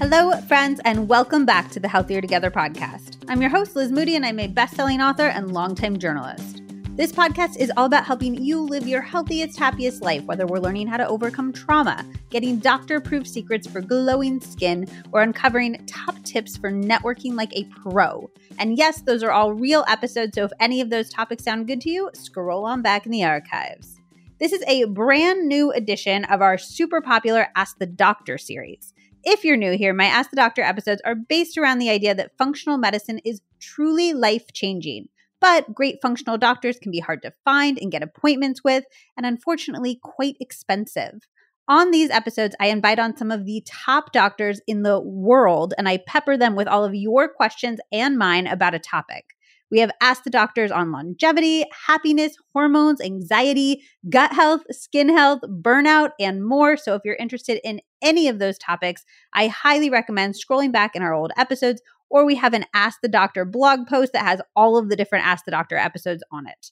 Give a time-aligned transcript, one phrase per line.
[0.00, 3.16] Hello, friends, and welcome back to the Healthier Together podcast.
[3.28, 6.62] I'm your host, Liz Moody, and I'm a best-selling author and longtime journalist.
[6.90, 10.86] This podcast is all about helping you live your healthiest, happiest life, whether we're learning
[10.86, 16.70] how to overcome trauma, getting doctor-proof secrets for glowing skin, or uncovering top tips for
[16.70, 18.30] networking like a pro.
[18.60, 21.80] And yes, those are all real episodes, so if any of those topics sound good
[21.80, 24.00] to you, scroll on back in the archives.
[24.38, 28.94] This is a brand new edition of our super popular Ask the Doctor series.
[29.30, 32.38] If you're new here, my Ask the Doctor episodes are based around the idea that
[32.38, 35.08] functional medicine is truly life changing.
[35.38, 38.84] But great functional doctors can be hard to find and get appointments with,
[39.18, 41.28] and unfortunately, quite expensive.
[41.68, 45.86] On these episodes, I invite on some of the top doctors in the world and
[45.86, 49.26] I pepper them with all of your questions and mine about a topic.
[49.70, 56.10] We have asked the doctors on longevity, happiness, hormones, anxiety, gut health, skin health, burnout,
[56.18, 56.76] and more.
[56.76, 59.04] So if you're interested in any of those topics,
[59.34, 63.08] I highly recommend scrolling back in our old episodes, or we have an Ask the
[63.08, 66.70] Doctor blog post that has all of the different Ask the Doctor episodes on it.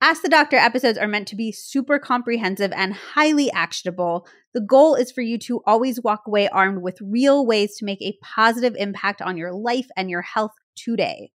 [0.00, 4.26] Ask the Doctor episodes are meant to be super comprehensive and highly actionable.
[4.54, 8.02] The goal is for you to always walk away armed with real ways to make
[8.02, 11.30] a positive impact on your life and your health today.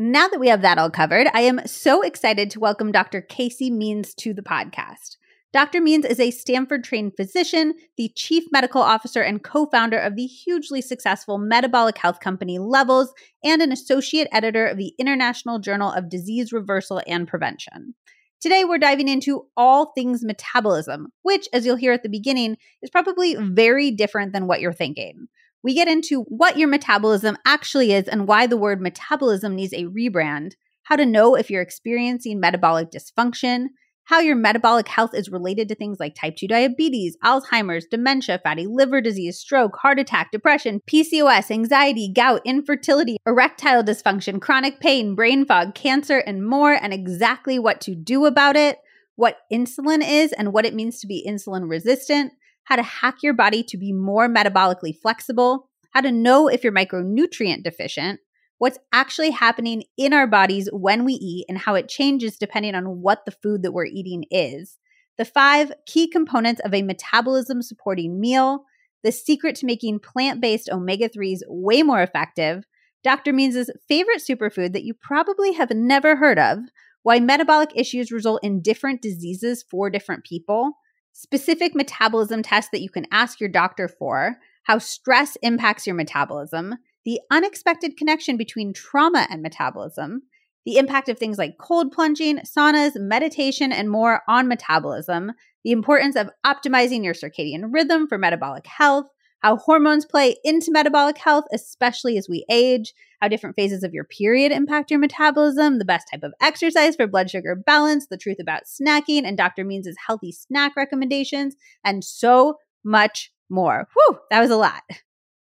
[0.00, 3.20] Now that we have that all covered, I am so excited to welcome Dr.
[3.20, 5.16] Casey Means to the podcast.
[5.52, 5.80] Dr.
[5.80, 10.26] Means is a Stanford trained physician, the chief medical officer and co founder of the
[10.26, 16.08] hugely successful metabolic health company Levels, and an associate editor of the International Journal of
[16.08, 17.96] Disease Reversal and Prevention.
[18.40, 22.90] Today, we're diving into all things metabolism, which, as you'll hear at the beginning, is
[22.90, 25.26] probably very different than what you're thinking
[25.62, 29.84] we get into what your metabolism actually is and why the word metabolism needs a
[29.84, 30.52] rebrand,
[30.84, 33.66] how to know if you're experiencing metabolic dysfunction,
[34.08, 38.66] how your metabolic health is related to things like type 2 diabetes, Alzheimer's, dementia, fatty
[38.66, 45.44] liver disease, stroke, heart attack, depression, PCOS, anxiety, gout, infertility, erectile dysfunction, chronic pain, brain
[45.44, 48.78] fog, cancer, and more, and exactly what to do about it,
[49.16, 52.32] what insulin is and what it means to be insulin resistant,
[52.68, 56.72] how to hack your body to be more metabolically flexible, how to know if you're
[56.72, 58.20] micronutrient deficient,
[58.58, 63.00] what's actually happening in our bodies when we eat, and how it changes depending on
[63.00, 64.76] what the food that we're eating is,
[65.16, 68.64] the five key components of a metabolism supporting meal,
[69.02, 72.64] the secret to making plant based omega 3s way more effective,
[73.02, 73.32] Dr.
[73.32, 76.58] Means' favorite superfood that you probably have never heard of,
[77.02, 80.72] why metabolic issues result in different diseases for different people,
[81.18, 86.76] specific metabolism tests that you can ask your doctor for, how stress impacts your metabolism,
[87.04, 90.22] the unexpected connection between trauma and metabolism,
[90.64, 95.32] the impact of things like cold plunging, saunas, meditation, and more on metabolism,
[95.64, 99.08] the importance of optimizing your circadian rhythm for metabolic health,
[99.40, 104.04] how hormones play into metabolic health, especially as we age, how different phases of your
[104.04, 108.38] period impact your metabolism, the best type of exercise for blood sugar balance, the truth
[108.40, 109.64] about snacking, and Dr.
[109.64, 113.88] Means' healthy snack recommendations, and so much more.
[113.94, 114.82] Whew, that was a lot.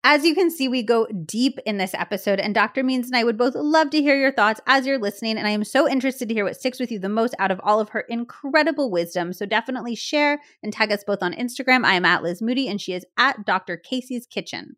[0.05, 2.83] As you can see, we go deep in this episode, and Dr.
[2.83, 5.37] Means and I would both love to hear your thoughts as you're listening.
[5.37, 7.61] And I am so interested to hear what sticks with you the most out of
[7.63, 9.31] all of her incredible wisdom.
[9.31, 11.85] So definitely share and tag us both on Instagram.
[11.85, 13.77] I am at Liz Moody, and she is at Dr.
[13.77, 14.75] Casey's Kitchen.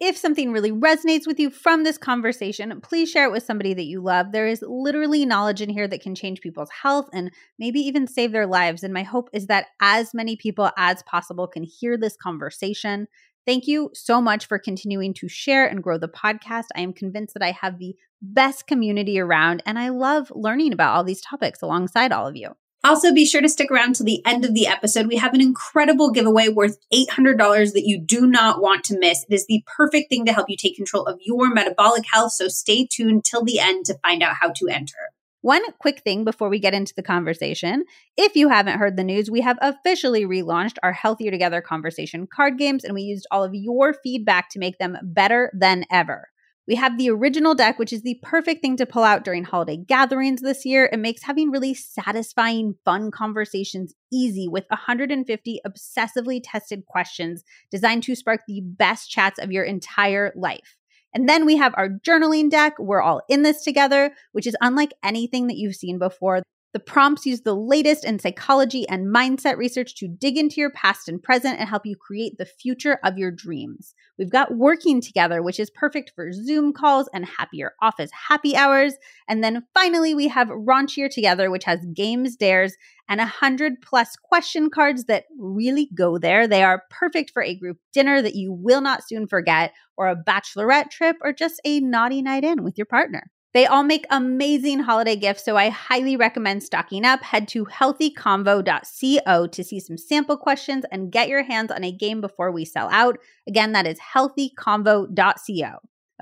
[0.00, 3.84] If something really resonates with you from this conversation, please share it with somebody that
[3.84, 4.32] you love.
[4.32, 8.32] There is literally knowledge in here that can change people's health and maybe even save
[8.32, 8.82] their lives.
[8.82, 13.06] And my hope is that as many people as possible can hear this conversation.
[13.46, 16.64] Thank you so much for continuing to share and grow the podcast.
[16.74, 20.96] I am convinced that I have the best community around, and I love learning about
[20.96, 22.56] all these topics alongside all of you.
[22.82, 25.06] Also, be sure to stick around till the end of the episode.
[25.06, 29.24] We have an incredible giveaway worth $800 that you do not want to miss.
[29.28, 32.32] It is the perfect thing to help you take control of your metabolic health.
[32.32, 35.12] So stay tuned till the end to find out how to enter.
[35.46, 37.84] One quick thing before we get into the conversation.
[38.16, 42.58] If you haven't heard the news, we have officially relaunched our Healthier Together conversation card
[42.58, 46.30] games, and we used all of your feedback to make them better than ever.
[46.66, 49.76] We have the original deck, which is the perfect thing to pull out during holiday
[49.76, 50.90] gatherings this year.
[50.92, 58.16] It makes having really satisfying, fun conversations easy with 150 obsessively tested questions designed to
[58.16, 60.76] spark the best chats of your entire life.
[61.16, 62.78] And then we have our journaling deck.
[62.78, 66.42] We're all in this together, which is unlike anything that you've seen before.
[66.76, 71.08] The prompts use the latest in psychology and mindset research to dig into your past
[71.08, 73.94] and present and help you create the future of your dreams.
[74.18, 78.92] We've got working together, which is perfect for Zoom calls and happier office happy hours.
[79.26, 82.76] And then finally, we have Raunchier Together, which has games, dares,
[83.08, 86.46] and a hundred plus question cards that really go there.
[86.46, 90.14] They are perfect for a group dinner that you will not soon forget, or a
[90.14, 93.30] bachelorette trip, or just a naughty night in with your partner.
[93.56, 97.22] They all make amazing holiday gifts, so I highly recommend stocking up.
[97.22, 102.20] Head to healthyconvo.co to see some sample questions and get your hands on a game
[102.20, 103.16] before we sell out.
[103.48, 105.70] Again, that is healthyconvo.co.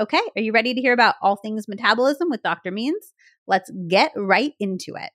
[0.01, 2.71] Okay, are you ready to hear about all things metabolism with Dr.
[2.71, 3.13] Means?
[3.49, 5.11] Let's get right into it.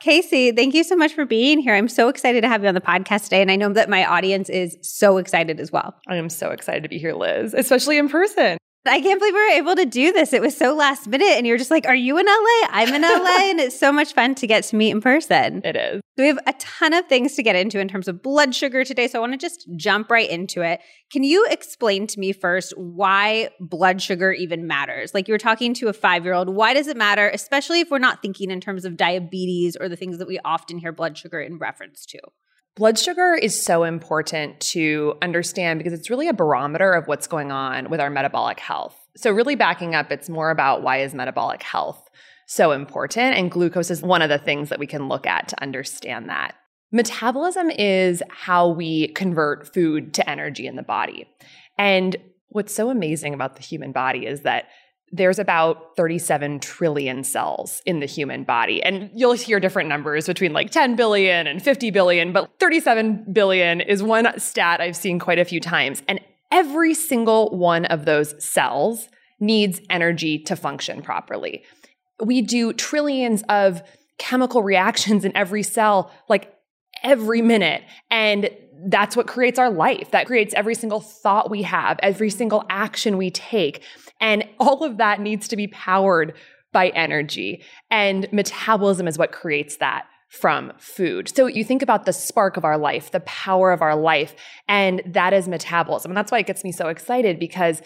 [0.00, 1.74] Casey, thank you so much for being here.
[1.74, 3.40] I'm so excited to have you on the podcast today.
[3.40, 5.94] And I know that my audience is so excited as well.
[6.06, 8.58] I am so excited to be here, Liz, especially in person.
[8.86, 10.32] I can't believe we were able to do this.
[10.32, 11.36] It was so last minute.
[11.36, 12.68] And you're just like, Are you in LA?
[12.70, 13.50] I'm in LA.
[13.50, 15.62] and it's so much fun to get to meet in person.
[15.64, 16.00] It is.
[16.16, 18.84] So we have a ton of things to get into in terms of blood sugar
[18.84, 19.08] today.
[19.08, 20.80] So I want to just jump right into it.
[21.10, 25.14] Can you explain to me first why blood sugar even matters?
[25.14, 26.54] Like you were talking to a five year old.
[26.54, 29.96] Why does it matter, especially if we're not thinking in terms of diabetes or the
[29.96, 32.20] things that we often hear blood sugar in reference to?
[32.76, 37.52] Blood sugar is so important to understand because it's really a barometer of what's going
[37.52, 38.96] on with our metabolic health.
[39.16, 42.10] So, really backing up, it's more about why is metabolic health
[42.48, 43.36] so important?
[43.36, 46.56] And glucose is one of the things that we can look at to understand that.
[46.90, 51.28] Metabolism is how we convert food to energy in the body.
[51.78, 52.16] And
[52.48, 54.64] what's so amazing about the human body is that
[55.12, 58.82] there's about 37 trillion cells in the human body.
[58.82, 63.80] And you'll hear different numbers between like 10 billion and 50 billion, but 37 billion
[63.80, 66.02] is one stat I've seen quite a few times.
[66.08, 66.20] And
[66.50, 69.08] every single one of those cells
[69.38, 71.64] needs energy to function properly.
[72.22, 73.82] We do trillions of
[74.18, 76.54] chemical reactions in every cell, like
[77.02, 77.82] every minute.
[78.10, 78.50] And
[78.86, 80.10] that's what creates our life.
[80.10, 83.82] That creates every single thought we have, every single action we take.
[84.20, 86.34] And all of that needs to be powered
[86.72, 87.62] by energy.
[87.90, 91.28] And metabolism is what creates that from food.
[91.34, 94.34] So you think about the spark of our life, the power of our life,
[94.66, 96.10] and that is metabolism.
[96.10, 97.80] And that's why it gets me so excited because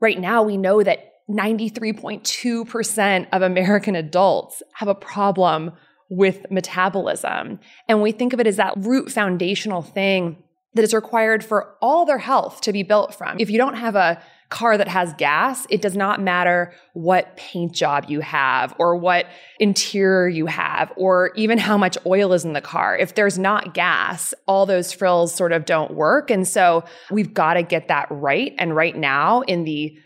[0.00, 5.72] right now we know that 93.2% of American adults have a problem
[6.16, 7.58] with metabolism.
[7.88, 10.42] And we think of it as that root foundational thing
[10.74, 13.38] that is required for all their health to be built from.
[13.38, 14.20] If you don't have a
[14.50, 19.26] car that has gas, it does not matter what paint job you have or what
[19.58, 22.96] interior you have or even how much oil is in the car.
[22.96, 26.30] If there's not gas, all those frills sort of don't work.
[26.30, 28.52] And so we've got to get that right.
[28.58, 29.96] And right now in the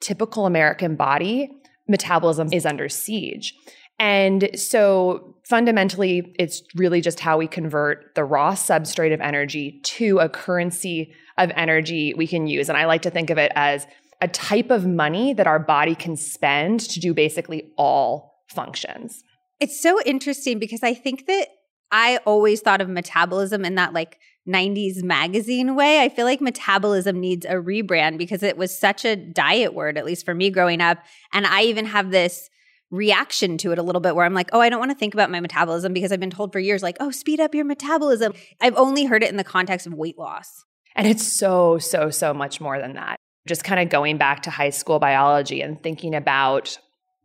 [0.00, 1.50] typical American body,
[1.88, 3.54] metabolism is under siege.
[4.00, 10.18] And so fundamentally, it's really just how we convert the raw substrate of energy to
[10.20, 12.70] a currency of energy we can use.
[12.70, 13.86] And I like to think of it as
[14.22, 19.22] a type of money that our body can spend to do basically all functions.
[19.60, 21.48] It's so interesting because I think that
[21.92, 24.18] I always thought of metabolism in that like
[24.48, 26.00] 90s magazine way.
[26.00, 30.06] I feel like metabolism needs a rebrand because it was such a diet word, at
[30.06, 30.98] least for me growing up.
[31.34, 32.48] And I even have this
[32.90, 35.14] reaction to it a little bit where I'm like, oh, I don't want to think
[35.14, 38.32] about my metabolism because I've been told for years, like, oh, speed up your metabolism.
[38.60, 40.64] I've only heard it in the context of weight loss.
[40.96, 43.16] And it's so, so, so much more than that.
[43.46, 46.78] Just kind of going back to high school biology and thinking about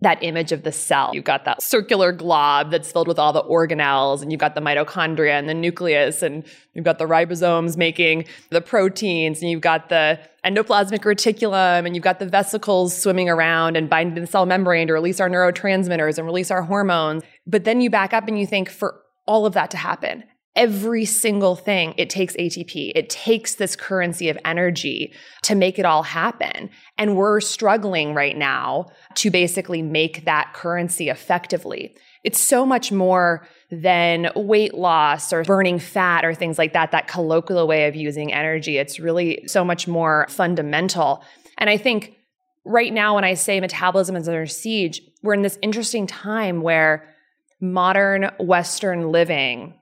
[0.05, 1.09] that image of the cell.
[1.13, 4.61] You've got that circular glob that's filled with all the organelles, and you've got the
[4.61, 9.89] mitochondria and the nucleus, and you've got the ribosomes making the proteins, and you've got
[9.89, 14.45] the endoplasmic reticulum, and you've got the vesicles swimming around and binding to the cell
[14.45, 17.23] membrane to release our neurotransmitters and release our hormones.
[17.47, 20.23] But then you back up and you think for all of that to happen,
[20.55, 22.91] every single thing, it takes ATP.
[22.95, 26.69] It takes this currency of energy to make it all happen.
[26.97, 31.95] And we're struggling right now to basically make that currency effectively.
[32.23, 37.07] It's so much more than weight loss or burning fat or things like that, that
[37.07, 38.77] colloquial way of using energy.
[38.77, 41.23] It's really so much more fundamental.
[41.57, 42.15] And I think
[42.65, 47.07] right now, when I say metabolism is under siege, we're in this interesting time where
[47.61, 49.73] modern Western living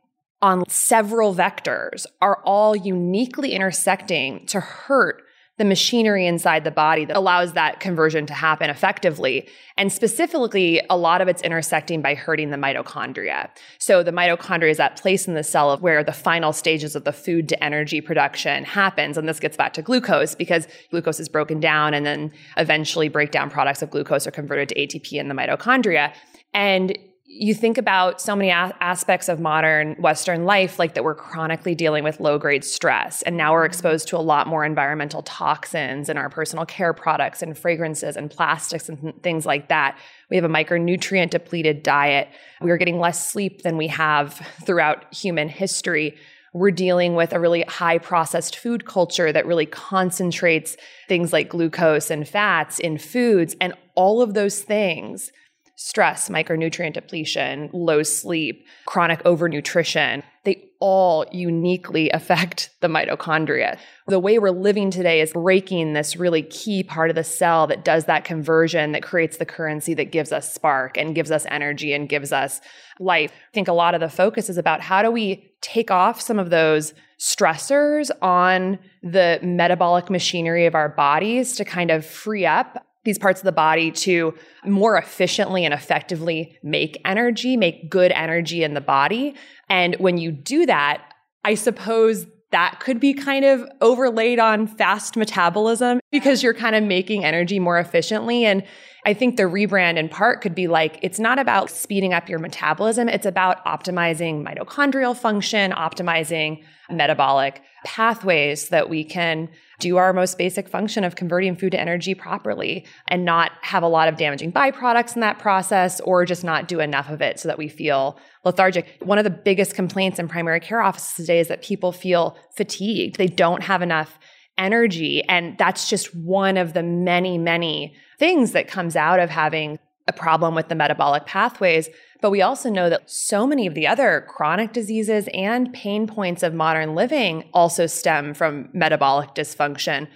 [0.44, 5.24] on several vectors are all uniquely intersecting to hurt
[5.58, 9.48] the machinery inside the body that allows that conversion to happen effectively.
[9.78, 13.50] And specifically, a lot of it's intersecting by hurting the mitochondria.
[13.78, 17.14] So the mitochondria is that place in the cell where the final stages of the
[17.14, 19.18] food to energy production happens.
[19.18, 23.50] And this gets back to glucose because glucose is broken down and then eventually breakdown
[23.50, 26.14] products of glucose are converted to ATP in the mitochondria.
[26.54, 26.98] And
[27.36, 31.74] you think about so many a- aspects of modern Western life, like that we're chronically
[31.74, 33.24] dealing with low grade stress.
[33.24, 33.72] And now we're mm-hmm.
[33.72, 38.30] exposed to a lot more environmental toxins in our personal care products and fragrances and
[38.30, 39.98] plastics and things like that.
[40.30, 42.30] We have a micronutrient depleted diet.
[42.62, 46.16] We are getting less sleep than we have throughout human history.
[46.54, 52.12] We're dealing with a really high processed food culture that really concentrates things like glucose
[52.12, 53.56] and fats in foods.
[53.60, 55.32] And all of those things
[55.76, 63.78] stress, micronutrient depletion, low sleep, chronic overnutrition, they all uniquely affect the mitochondria.
[64.08, 67.86] The way we're living today is breaking this really key part of the cell that
[67.86, 71.94] does that conversion that creates the currency that gives us spark and gives us energy
[71.94, 72.62] and gives us
[73.00, 73.32] life.
[73.32, 76.38] I think a lot of the focus is about how do we take off some
[76.38, 82.86] of those stressors on the metabolic machinery of our bodies to kind of free up
[83.06, 84.34] these parts of the body to
[84.66, 89.36] more efficiently and effectively make energy, make good energy in the body.
[89.70, 91.04] And when you do that,
[91.44, 96.84] I suppose that could be kind of overlaid on fast metabolism because you're kind of
[96.84, 98.46] making energy more efficiently.
[98.46, 98.64] And
[99.06, 102.38] I think the rebrand in part could be like, it's not about speeding up your
[102.38, 103.10] metabolism.
[103.10, 110.70] It's about optimizing mitochondrial function, optimizing metabolic pathways that we can do our most basic
[110.70, 115.16] function of converting food to energy properly and not have a lot of damaging byproducts
[115.16, 118.98] in that process or just not do enough of it so that we feel lethargic.
[119.02, 123.18] One of the biggest complaints in primary care offices today is that people feel fatigued.
[123.18, 124.18] They don't have enough
[124.58, 125.24] energy.
[125.28, 130.14] And that's just one of the many, many things that comes out of having a
[130.14, 131.90] problem with the metabolic pathways.
[132.22, 136.44] But we also know that so many of the other chronic diseases and pain points
[136.44, 140.08] of modern living also stem from metabolic dysfunction.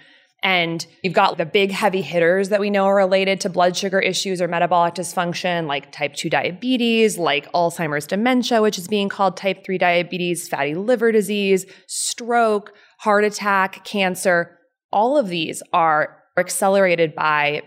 [0.44, 4.00] And you've got the big heavy hitters that we know are related to blood sugar
[4.00, 9.36] issues or metabolic dysfunction, like type 2 diabetes, like Alzheimer's dementia, which is being called
[9.36, 14.58] type 3 diabetes, fatty liver disease, stroke, heart attack, cancer.
[14.92, 17.64] All of these are accelerated by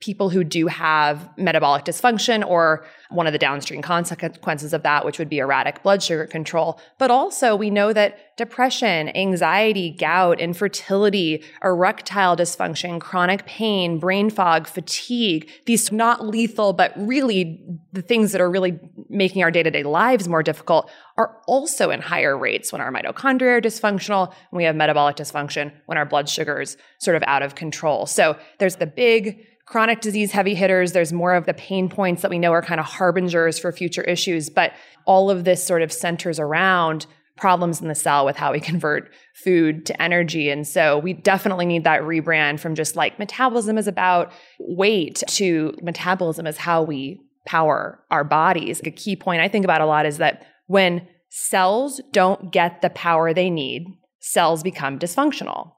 [0.00, 5.18] people who do have metabolic dysfunction or one of the downstream consequences of that, which
[5.18, 6.80] would be erratic blood sugar control.
[6.98, 14.66] But also, we know that depression, anxiety, gout, infertility, erectile dysfunction, chronic pain, brain fog,
[14.66, 18.78] fatigue, these not lethal, but really the things that are really
[19.10, 22.90] making our day to day lives more difficult are also in higher rates when our
[22.90, 27.22] mitochondria are dysfunctional, when we have metabolic dysfunction, when our blood sugar is sort of
[27.26, 28.06] out of control.
[28.06, 30.92] So there's the big chronic disease heavy hitters.
[30.92, 34.02] There's more of the pain points that we know are kind of harbingers for future
[34.02, 34.50] issues.
[34.50, 34.72] But
[35.06, 39.12] all of this sort of centers around problems in the cell with how we convert
[39.34, 40.50] food to energy.
[40.50, 45.74] And so we definitely need that rebrand from just like metabolism is about weight to
[45.82, 48.80] metabolism is how we power our bodies.
[48.84, 52.90] A key point I think about a lot is that when cells don't get the
[52.90, 53.86] power they need,
[54.20, 55.72] cells become dysfunctional.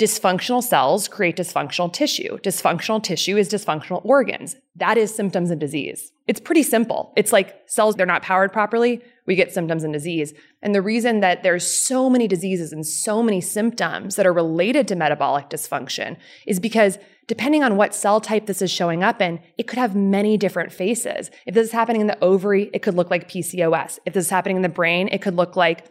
[0.00, 2.36] Dysfunctional cells create dysfunctional tissue.
[2.38, 4.56] Dysfunctional tissue is dysfunctional organs.
[4.74, 6.10] That is symptoms and disease.
[6.26, 7.12] It's pretty simple.
[7.16, 9.02] It's like cells, they're not powered properly.
[9.26, 10.34] We get symptoms and disease.
[10.62, 14.88] And the reason that there's so many diseases and so many symptoms that are related
[14.88, 16.98] to metabolic dysfunction is because
[17.28, 20.72] depending on what cell type this is showing up in, it could have many different
[20.72, 21.30] faces.
[21.46, 24.00] If this is happening in the ovary, it could look like PCOS.
[24.04, 25.86] If this is happening in the brain, it could look like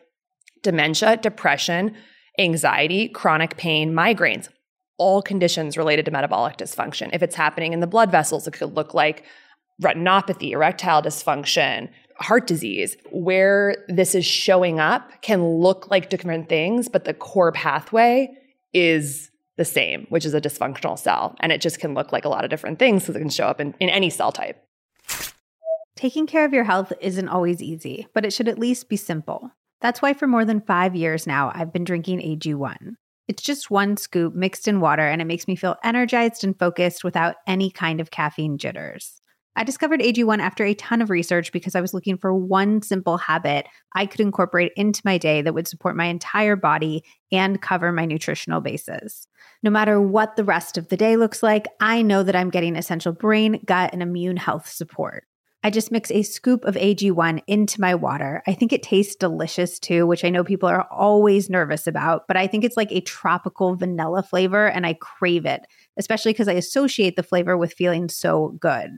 [0.61, 1.95] dementia, depression,
[2.39, 4.49] anxiety, chronic pain, migraines,
[4.97, 7.09] all conditions related to metabolic dysfunction.
[7.13, 9.23] If it's happening in the blood vessels, it could look like
[9.81, 12.95] retinopathy, erectile dysfunction, heart disease.
[13.11, 18.29] Where this is showing up can look like different things, but the core pathway
[18.73, 21.35] is the same, which is a dysfunctional cell.
[21.39, 23.45] And it just can look like a lot of different things because it can show
[23.45, 24.63] up in, in any cell type.
[25.95, 29.51] Taking care of your health isn't always easy, but it should at least be simple.
[29.83, 32.95] That's why for more than five years now, I've been drinking AG1.
[33.27, 37.03] It's just one scoop mixed in water, and it makes me feel energized and focused
[37.03, 39.19] without any kind of caffeine jitters.
[39.57, 43.17] I discovered AG1 after a ton of research because I was looking for one simple
[43.17, 47.91] habit I could incorporate into my day that would support my entire body and cover
[47.91, 49.27] my nutritional bases.
[49.63, 52.77] No matter what the rest of the day looks like, I know that I'm getting
[52.77, 55.25] essential brain, gut, and immune health support.
[55.65, 58.43] I just mix a scoop of AG1 into my water.
[58.45, 62.35] I think it tastes delicious too, which I know people are always nervous about, but
[62.35, 65.65] I think it's like a tropical vanilla flavor and I crave it,
[65.95, 68.91] especially because I associate the flavor with feeling so good.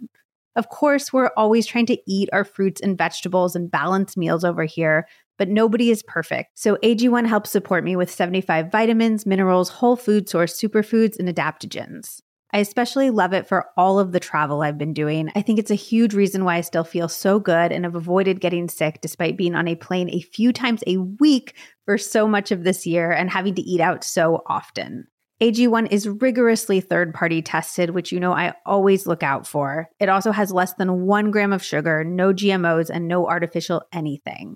[0.55, 4.63] Of course, we're always trying to eat our fruits and vegetables and balance meals over
[4.63, 5.07] here,
[5.37, 6.57] but nobody is perfect.
[6.57, 12.21] So AG1 helps support me with 75 vitamins, minerals, whole food source superfoods, and adaptogens.
[12.55, 15.29] I especially love it for all of the travel I've been doing.
[15.35, 18.39] I think it's a huge reason why I still feel so good and have avoided
[18.39, 22.53] getting sick despite being on a plane a few times a week for so much
[22.53, 25.05] of this year and having to eat out so often.
[25.41, 29.89] AG1 is rigorously third party tested, which you know I always look out for.
[29.99, 34.55] It also has less than one gram of sugar, no GMOs, and no artificial anything.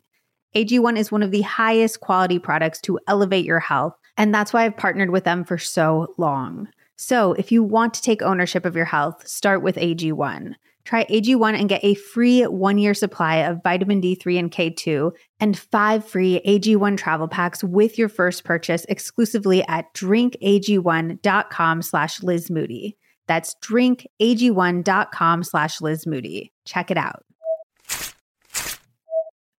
[0.55, 4.63] AG1 is one of the highest quality products to elevate your health, and that's why
[4.63, 6.69] I've partnered with them for so long.
[7.01, 10.55] So, if you want to take ownership of your health, start with AG1.
[10.83, 15.57] Try AG1 and get a free one year supply of vitamin D3 and K2 and
[15.57, 22.97] five free AG1 travel packs with your first purchase exclusively at drinkag1.com slash Liz Moody.
[23.27, 26.51] That's drinkag1.com slash Liz Moody.
[26.65, 27.23] Check it out.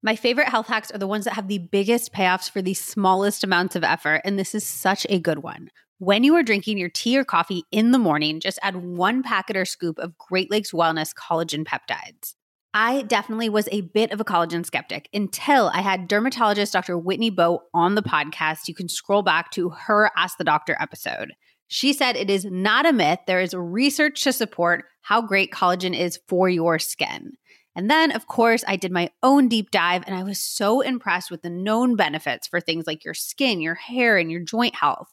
[0.03, 3.45] My favorite health hacks are the ones that have the biggest payoffs for the smallest
[3.45, 5.71] amounts of effort, and this is such a good one.
[6.01, 9.55] When you are drinking your tea or coffee in the morning, just add one packet
[9.55, 12.37] or scoop of Great Lakes Wellness collagen peptides.
[12.73, 16.97] I definitely was a bit of a collagen skeptic until I had dermatologist Dr.
[16.97, 18.67] Whitney Bowe on the podcast.
[18.67, 21.35] You can scroll back to her Ask the Doctor episode.
[21.69, 23.19] She said it is not a myth.
[23.27, 27.33] There is research to support how great collagen is for your skin.
[27.77, 31.31] And then, of course, I did my own deep dive and I was so impressed
[31.31, 35.09] with the known benefits for things like your skin, your hair, and your joint health.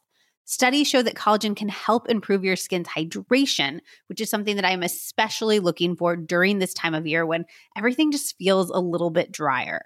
[0.49, 4.81] Studies show that collagen can help improve your skin's hydration, which is something that I'm
[4.81, 7.43] especially looking for during this time of year when
[7.75, 9.81] everything just feels a little bit drier.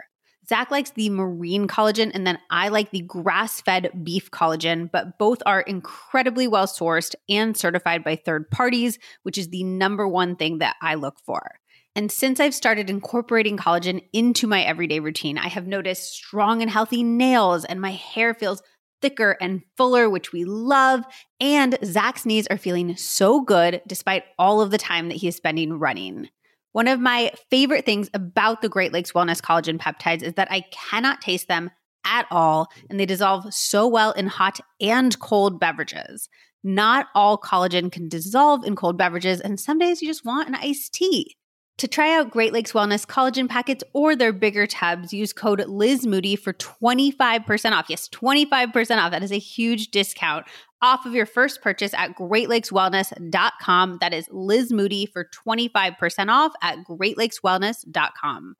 [0.48, 5.18] Zach likes the marine collagen, and then I like the grass fed beef collagen, but
[5.18, 10.36] both are incredibly well sourced and certified by third parties, which is the number one
[10.36, 11.56] thing that I look for.
[11.96, 16.70] And since I've started incorporating collagen into my everyday routine, I have noticed strong and
[16.70, 18.62] healthy nails, and my hair feels
[19.01, 21.03] thicker and fuller, which we love.
[21.39, 25.36] And Zach's knees are feeling so good despite all of the time that he is
[25.36, 26.29] spending running.
[26.74, 30.62] One of my favorite things about the Great Lakes Wellness Collagen peptides is that I
[30.72, 31.70] cannot taste them
[32.05, 36.29] at all, and they dissolve so well in hot and cold beverages.
[36.63, 40.55] Not all collagen can dissolve in cold beverages, and some days you just want an
[40.55, 41.36] iced tea.
[41.81, 46.05] To try out Great Lakes Wellness collagen packets or their bigger tubs, use code Liz
[46.05, 47.88] Moody for 25% off.
[47.89, 49.09] Yes, 25% off.
[49.09, 50.45] That is a huge discount
[50.83, 53.97] off of your first purchase at greatlakeswellness.com.
[53.99, 58.56] That is Liz Moody for 25% off at greatlakeswellness.com.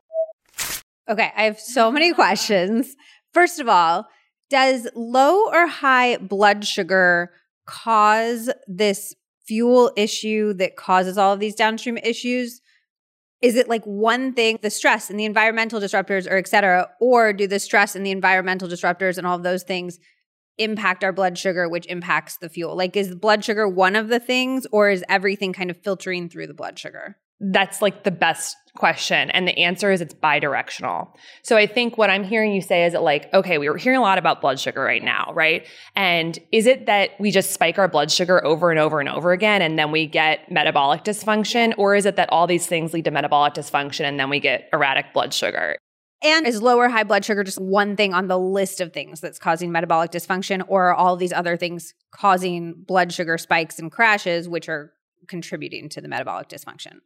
[1.08, 2.96] Okay, I have so many questions.
[3.36, 4.08] First of all,
[4.50, 7.34] does low or high blood sugar
[7.68, 9.14] cause this
[9.46, 12.62] fuel issue that causes all of these downstream issues?
[13.42, 17.34] Is it like one thing the stress and the environmental disruptors or et cetera or
[17.34, 20.00] do the stress and the environmental disruptors and all of those things
[20.58, 22.76] impact our blood sugar which impacts the fuel?
[22.76, 26.48] Like is blood sugar one of the things or is everything kind of filtering through
[26.48, 29.30] the blood sugar that's like the best question.
[29.32, 31.10] And the answer is it's bidirectional.
[31.44, 33.98] So I think what I'm hearing you say is that like, okay, we were hearing
[33.98, 35.66] a lot about blood sugar right now, right?
[35.96, 39.32] And is it that we just spike our blood sugar over and over and over
[39.32, 41.74] again and then we get metabolic dysfunction?
[41.78, 44.70] Or is it that all these things lead to metabolic dysfunction and then we get
[44.72, 45.76] erratic blood sugar?
[46.24, 49.20] And is low or high blood sugar just one thing on the list of things
[49.22, 53.92] that's causing metabolic dysfunction, or are all these other things causing blood sugar spikes and
[53.92, 54.94] crashes, which are
[55.28, 56.98] contributing to the metabolic dysfunction?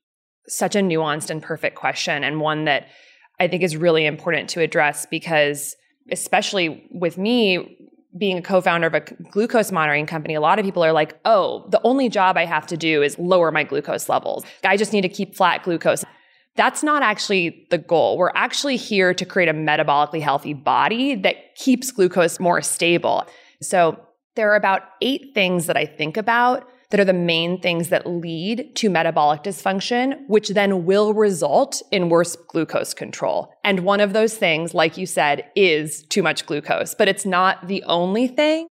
[0.48, 2.88] Such a nuanced and perfect question, and one that
[3.40, 5.76] I think is really important to address because,
[6.12, 7.78] especially with me
[8.18, 11.20] being a co founder of a glucose monitoring company, a lot of people are like,
[11.26, 14.46] oh, the only job I have to do is lower my glucose levels.
[14.64, 16.06] I just need to keep flat glucose.
[16.56, 18.18] That's not actually the goal.
[18.18, 23.26] We're actually here to create a metabolically healthy body that keeps glucose more stable.
[23.62, 24.00] So,
[24.36, 28.08] there are about eight things that I think about that are the main things that
[28.08, 33.52] lead to metabolic dysfunction, which then will result in worse glucose control.
[33.66, 37.68] And one of those things, like you said, is too much glucose, but it's not
[37.68, 38.70] the only thing.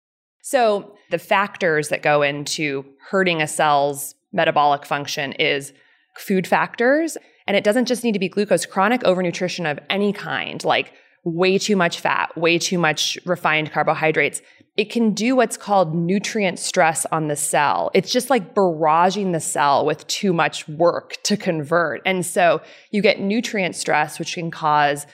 [0.42, 5.72] So the factors that go into hurting a cell's metabolic function is
[6.18, 7.18] food factors.
[7.46, 10.92] And it doesn't just need to be glucose, chronic overnutrition of any kind, like
[11.24, 14.42] way too much fat, way too much refined carbohydrates,
[14.78, 17.90] it can do what's called nutrient stress on the cell.
[17.96, 22.02] It's just like barraging the cell with too much work to convert.
[22.06, 22.62] And so
[22.92, 25.08] you get nutrient stress, which can cause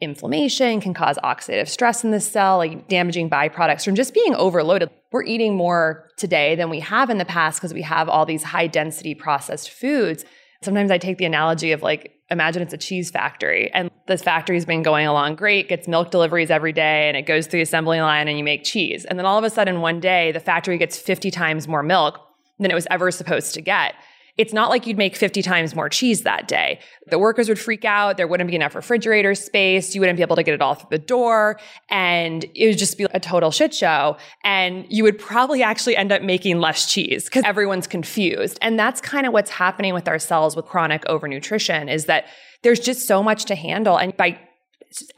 [0.00, 4.88] inflammation, can cause oxidative stress in the cell, like damaging byproducts from just being overloaded.
[5.10, 8.44] We're eating more today than we have in the past because we have all these
[8.44, 10.24] high density processed foods.
[10.62, 14.64] Sometimes I take the analogy of like, imagine it's a cheese factory and this factory's
[14.64, 18.00] been going along great, gets milk deliveries every day and it goes through the assembly
[18.00, 19.04] line and you make cheese.
[19.04, 22.18] And then all of a sudden one day the factory gets 50 times more milk
[22.58, 23.94] than it was ever supposed to get
[24.38, 26.80] it's not like you'd make 50 times more cheese that day.
[27.08, 28.16] The workers would freak out.
[28.16, 29.94] There wouldn't be enough refrigerator space.
[29.94, 31.60] You wouldn't be able to get it all through the door.
[31.90, 34.16] And it would just be a total shit show.
[34.42, 38.58] And you would probably actually end up making less cheese because everyone's confused.
[38.62, 42.24] And that's kind of what's happening with our cells with chronic overnutrition is that
[42.62, 43.98] there's just so much to handle.
[43.98, 44.38] And by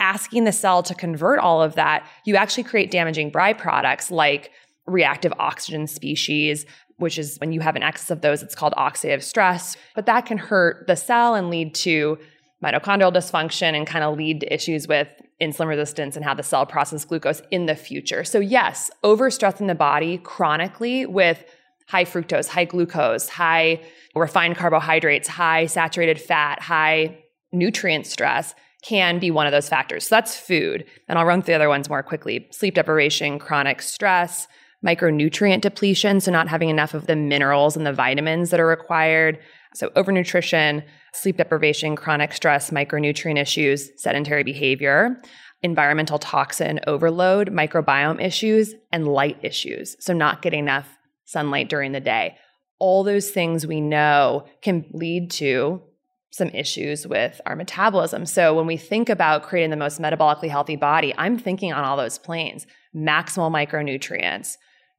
[0.00, 4.50] asking the cell to convert all of that, you actually create damaging byproducts like
[4.86, 6.66] reactive oxygen species,
[6.98, 9.76] which is when you have an excess of those, it's called oxidative stress.
[9.94, 12.18] But that can hurt the cell and lead to
[12.62, 15.08] mitochondrial dysfunction and kind of lead to issues with
[15.40, 18.24] insulin resistance and how the cell processes glucose in the future.
[18.24, 21.44] So, yes, overstressing the body chronically with
[21.88, 23.82] high fructose, high glucose, high
[24.14, 27.18] refined carbohydrates, high saturated fat, high
[27.52, 30.06] nutrient stress can be one of those factors.
[30.06, 30.84] So that's food.
[31.08, 32.46] And I'll run through the other ones more quickly.
[32.52, 34.46] Sleep deprivation, chronic stress,
[34.84, 39.38] micronutrient depletion, so not having enough of the minerals and the vitamins that are required.
[39.74, 45.20] So, overnutrition, sleep deprivation, chronic stress, micronutrient issues, sedentary behavior,
[45.62, 49.96] environmental toxin overload, microbiome issues, and light issues.
[50.00, 50.88] So, not getting enough
[51.24, 52.36] sunlight during the day.
[52.78, 55.82] All those things we know can lead to
[56.30, 58.26] some issues with our metabolism.
[58.26, 61.96] So, when we think about creating the most metabolically healthy body, I'm thinking on all
[61.96, 64.56] those planes maximal micronutrients,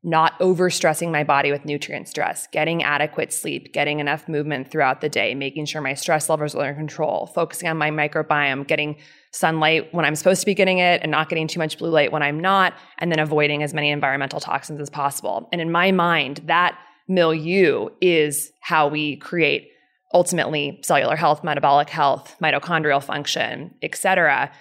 [0.08, 5.10] not overstressing my body with nutrient stress, getting adequate sleep, getting enough movement throughout the
[5.10, 8.96] day, making sure my stress levels are under control, focusing on my microbiome, getting
[9.32, 12.12] sunlight when I'm supposed to be getting it and not getting too much blue light
[12.12, 15.50] when I'm not, and then avoiding as many environmental toxins as possible.
[15.52, 19.72] And in my mind, that milieu is how we create
[20.13, 24.52] ultimately cellular health, metabolic health, mitochondrial function, et cetera.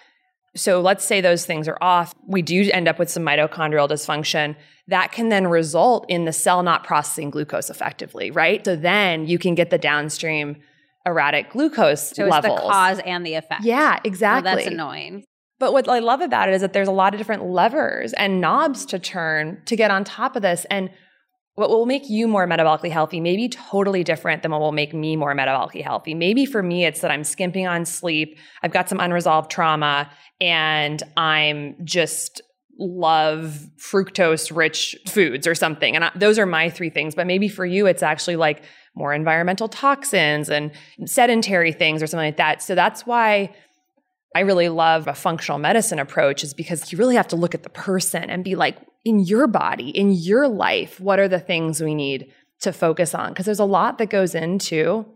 [0.57, 2.15] So let's say those things are off.
[2.27, 4.57] We do end up with some mitochondrial dysfunction
[4.89, 8.65] that can then result in the cell not processing glucose effectively, right?
[8.65, 10.57] So then you can get the downstream
[11.07, 12.61] erratic glucose so levels.
[12.61, 13.65] the cause and the effect.
[13.65, 14.55] Yeah, oh, exactly.
[14.55, 15.25] that's annoying.
[15.59, 18.41] But what I love about it is that there's a lot of different levers and
[18.41, 20.67] knobs to turn to get on top of this.
[20.69, 20.91] And
[21.55, 24.93] what will make you more metabolically healthy may be totally different than what will make
[24.93, 26.15] me more metabolically healthy.
[26.15, 31.03] Maybe for me, it's that I'm skimping on sleep, I've got some unresolved trauma, and
[31.17, 32.43] I'm just
[32.77, 35.95] love fructose rich foods or something.
[35.95, 37.15] And I, those are my three things.
[37.15, 38.65] But maybe for you, it's actually like
[38.97, 40.73] more environmental toxins and
[41.05, 42.63] sedentary things or something like that.
[42.63, 43.55] So that's why
[44.35, 47.63] I really love a functional medicine approach, is because you really have to look at
[47.63, 51.83] the person and be like, in your body, in your life, what are the things
[51.83, 53.31] we need to focus on?
[53.31, 55.07] Because there's a lot that goes into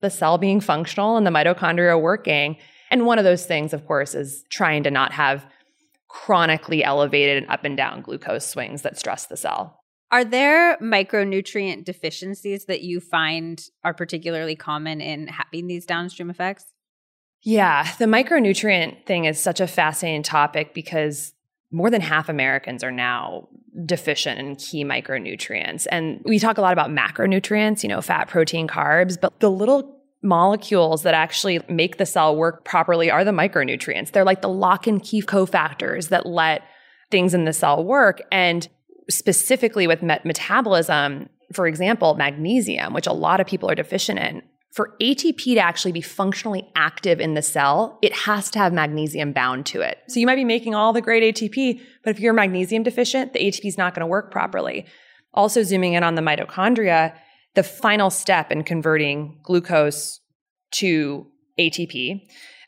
[0.00, 2.56] the cell being functional and the mitochondria working.
[2.90, 5.46] And one of those things, of course, is trying to not have
[6.08, 9.80] chronically elevated and up and down glucose swings that stress the cell.
[10.10, 16.72] Are there micronutrient deficiencies that you find are particularly common in having these downstream effects?
[17.42, 21.32] Yeah, the micronutrient thing is such a fascinating topic because
[21.70, 23.48] more than half Americans are now
[23.84, 25.86] deficient in key micronutrients.
[25.90, 29.96] And we talk a lot about macronutrients, you know, fat, protein, carbs, but the little
[30.22, 34.12] molecules that actually make the cell work properly are the micronutrients.
[34.12, 36.62] They're like the lock and key cofactors that let
[37.10, 38.22] things in the cell work.
[38.32, 38.66] And
[39.10, 44.42] specifically with met- metabolism, for example, magnesium, which a lot of people are deficient in,
[44.76, 49.32] for ATP to actually be functionally active in the cell, it has to have magnesium
[49.32, 49.96] bound to it.
[50.08, 53.38] So you might be making all the great ATP, but if you're magnesium deficient, the
[53.38, 54.84] ATP is not going to work properly.
[55.32, 57.16] Also, zooming in on the mitochondria,
[57.54, 60.20] the final step in converting glucose
[60.72, 61.26] to
[61.58, 62.20] ATP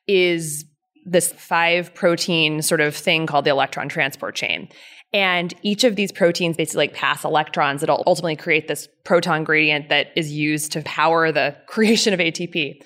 [0.07, 0.64] is
[1.05, 4.71] this five protein sort of thing called the electron transport chain.
[5.12, 9.88] And each of these proteins basically like pass electrons that ultimately create this proton gradient
[9.88, 12.83] that is used to power the creation of ATP.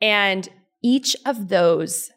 [0.00, 0.48] And
[0.82, 2.10] each of those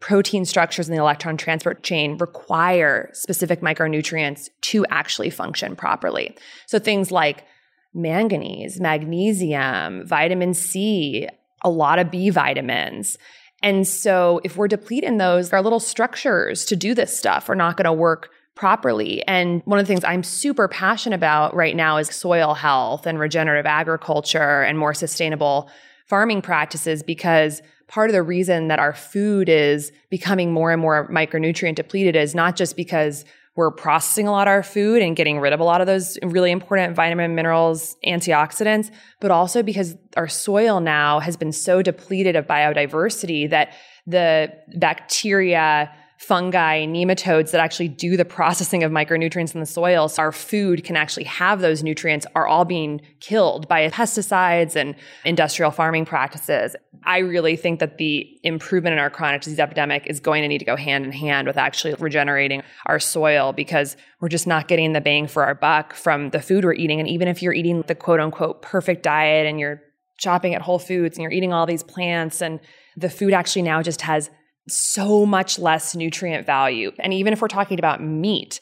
[0.00, 6.34] protein structures in the electron transport chain require specific micronutrients to actually function properly.
[6.66, 7.44] So things like
[7.92, 11.28] manganese, magnesium, vitamin C,
[11.62, 13.18] a lot of B vitamins.
[13.62, 17.76] And so if we're depleting those, our little structures to do this stuff are not
[17.76, 19.26] going to work properly.
[19.26, 23.18] And one of the things I'm super passionate about right now is soil health and
[23.18, 25.70] regenerative agriculture and more sustainable
[26.04, 31.08] farming practices because part of the reason that our food is becoming more and more
[31.08, 33.24] micronutrient depleted is not just because
[33.56, 36.18] we're processing a lot of our food and getting rid of a lot of those
[36.22, 42.36] really important vitamin, minerals, antioxidants, but also because our soil now has been so depleted
[42.36, 43.72] of biodiversity that
[44.06, 45.90] the bacteria
[46.20, 50.06] fungi, nematodes that actually do the processing of micronutrients in the soil.
[50.06, 54.94] So our food can actually have those nutrients are all being killed by pesticides and
[55.24, 56.76] industrial farming practices.
[57.04, 60.58] I really think that the improvement in our chronic disease epidemic is going to need
[60.58, 64.92] to go hand in hand with actually regenerating our soil because we're just not getting
[64.92, 67.00] the bang for our buck from the food we're eating.
[67.00, 69.80] And even if you're eating the quote unquote perfect diet and you're
[70.18, 72.60] shopping at Whole Foods and you're eating all these plants and
[72.94, 74.28] the food actually now just has
[74.70, 76.92] so much less nutrient value.
[76.98, 78.60] And even if we're talking about meat,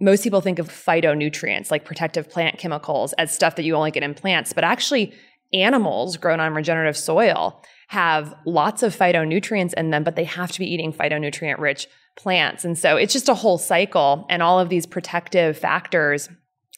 [0.00, 4.02] most people think of phytonutrients like protective plant chemicals as stuff that you only get
[4.02, 5.12] in plants, but actually
[5.52, 10.60] animals grown on regenerative soil have lots of phytonutrients in them, but they have to
[10.60, 12.64] be eating phytonutrient rich plants.
[12.64, 16.28] And so it's just a whole cycle and all of these protective factors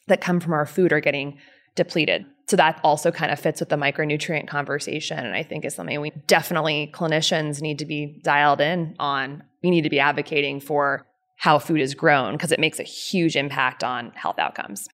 [0.07, 1.37] that come from our food are getting
[1.75, 5.17] depleted so that also kind of fits with the micronutrient conversation.
[5.19, 9.43] And i think is something we definitely clinicians need to be dialed in on.
[9.63, 11.05] We need to be advocating for
[11.37, 14.87] how food is grown because it makes a huge impact on health outcomes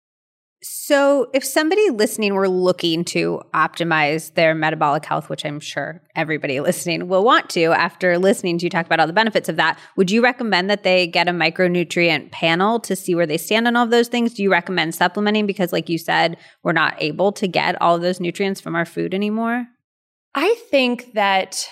[0.62, 6.60] so, if somebody listening were looking to optimize their metabolic health, which I'm sure everybody
[6.60, 9.80] listening will want to after listening to you talk about all the benefits of that,
[9.96, 13.78] would you recommend that they get a micronutrient panel to see where they stand on
[13.78, 14.34] all of those things?
[14.34, 15.46] Do you recommend supplementing?
[15.46, 18.86] Because, like you said, we're not able to get all of those nutrients from our
[18.86, 19.66] food anymore.
[20.36, 21.70] I think that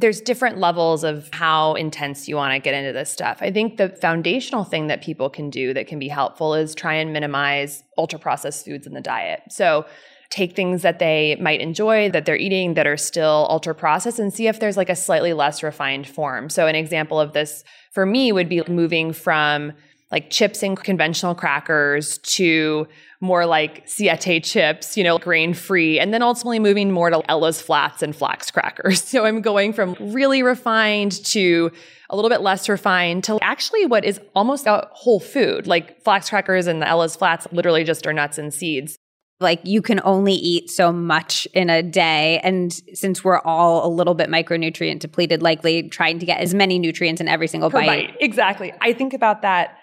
[0.00, 3.38] there's different levels of how intense you want to get into this stuff.
[3.40, 6.94] I think the foundational thing that people can do that can be helpful is try
[6.94, 9.42] and minimize ultra processed foods in the diet.
[9.50, 9.84] So
[10.30, 14.32] take things that they might enjoy that they're eating that are still ultra processed and
[14.32, 16.48] see if there's like a slightly less refined form.
[16.48, 19.72] So an example of this for me would be moving from
[20.10, 22.86] like chips and conventional crackers to
[23.20, 27.60] more like siete chips, you know, grain free, and then ultimately moving more to Ella's
[27.60, 29.02] flats and flax crackers.
[29.10, 31.72] So I'm going from really refined to
[32.10, 35.66] a little bit less refined to actually what is almost a whole food.
[35.66, 38.96] Like flax crackers and the Ella's flats literally just are nuts and seeds.
[39.40, 42.40] Like you can only eat so much in a day.
[42.44, 46.78] And since we're all a little bit micronutrient depleted, likely trying to get as many
[46.78, 47.86] nutrients in every single bite.
[47.86, 48.16] bite.
[48.20, 48.72] Exactly.
[48.80, 49.76] I think about that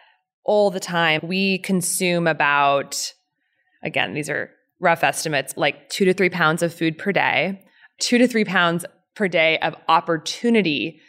[0.45, 1.21] all the time.
[1.23, 3.13] We consume about
[3.87, 7.65] again, these are rough estimates, like two to three pounds of food per day,
[7.99, 11.01] two to three pounds per day of opportunity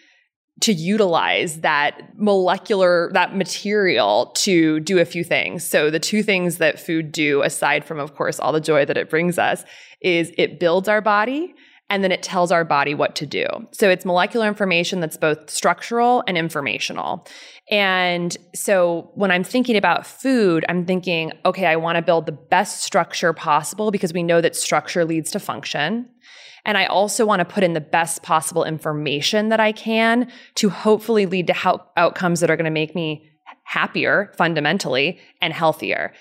[0.61, 5.65] to utilize that molecular that material to do a few things.
[5.65, 8.97] So the two things that food do aside from of course all the joy that
[8.97, 9.65] it brings us
[10.01, 11.55] is it builds our body
[11.91, 13.47] and then it tells our body what to do.
[13.73, 17.27] So it's molecular information that's both structural and informational.
[17.71, 22.33] And so when I'm thinking about food, I'm thinking, okay, I want to build the
[22.33, 26.09] best structure possible because we know that structure leads to function.
[26.65, 30.69] And I also want to put in the best possible information that I can to
[30.69, 33.31] hopefully lead to outcomes that are going to make me
[33.65, 36.13] happier fundamentally and healthier.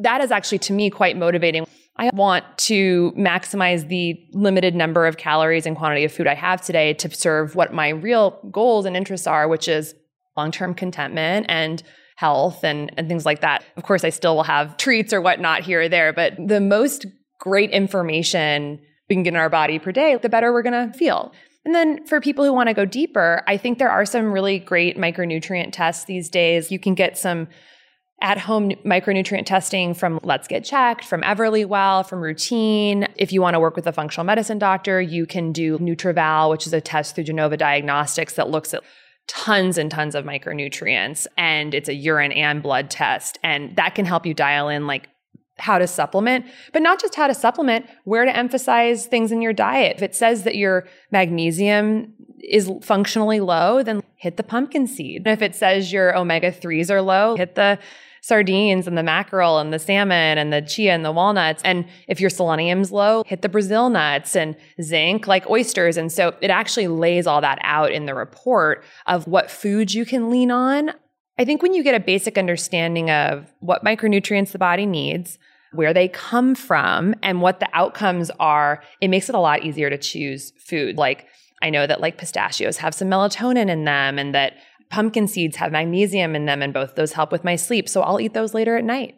[0.00, 1.66] That is actually to me quite motivating.
[1.96, 6.62] I want to maximize the limited number of calories and quantity of food I have
[6.62, 9.94] today to serve what my real goals and interests are, which is
[10.36, 11.82] long term contentment and
[12.16, 13.64] health and, and things like that.
[13.76, 17.06] Of course, I still will have treats or whatnot here or there, but the most
[17.38, 20.96] great information we can get in our body per day, the better we're going to
[20.96, 21.32] feel.
[21.64, 24.58] And then for people who want to go deeper, I think there are some really
[24.58, 26.72] great micronutrient tests these days.
[26.72, 27.48] You can get some
[28.22, 33.08] at home micronutrient testing from Let's Get Checked, from Everlywell, from Rootine.
[33.16, 36.66] If you want to work with a functional medicine doctor, you can do NutrEval, which
[36.66, 38.82] is a test through Genova Diagnostics that looks at
[39.26, 44.04] tons and tons of micronutrients and it's a urine and blood test and that can
[44.04, 45.08] help you dial in like
[45.58, 49.52] how to supplement, but not just how to supplement, where to emphasize things in your
[49.52, 49.96] diet.
[49.96, 55.26] If it says that your magnesium is functionally low, then hit the pumpkin seed.
[55.26, 57.78] If it says your omega 3s are low, hit the
[58.22, 61.60] sardines and the mackerel and the salmon and the chia and the walnuts.
[61.64, 65.96] And if your selenium's low, hit the Brazil nuts and zinc like oysters.
[65.96, 70.06] And so it actually lays all that out in the report of what foods you
[70.06, 70.92] can lean on.
[71.38, 75.38] I think when you get a basic understanding of what micronutrients the body needs,
[75.72, 79.90] where they come from, and what the outcomes are, it makes it a lot easier
[79.90, 80.96] to choose food.
[80.96, 81.26] Like
[81.62, 84.54] I know that like pistachios have some melatonin in them and that
[84.92, 87.88] Pumpkin seeds have magnesium in them, and both those help with my sleep.
[87.88, 89.16] So I'll eat those later at night.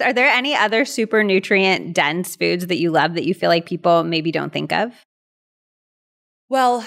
[0.00, 3.66] Are there any other super nutrient dense foods that you love that you feel like
[3.66, 4.92] people maybe don't think of?
[6.48, 6.86] Well,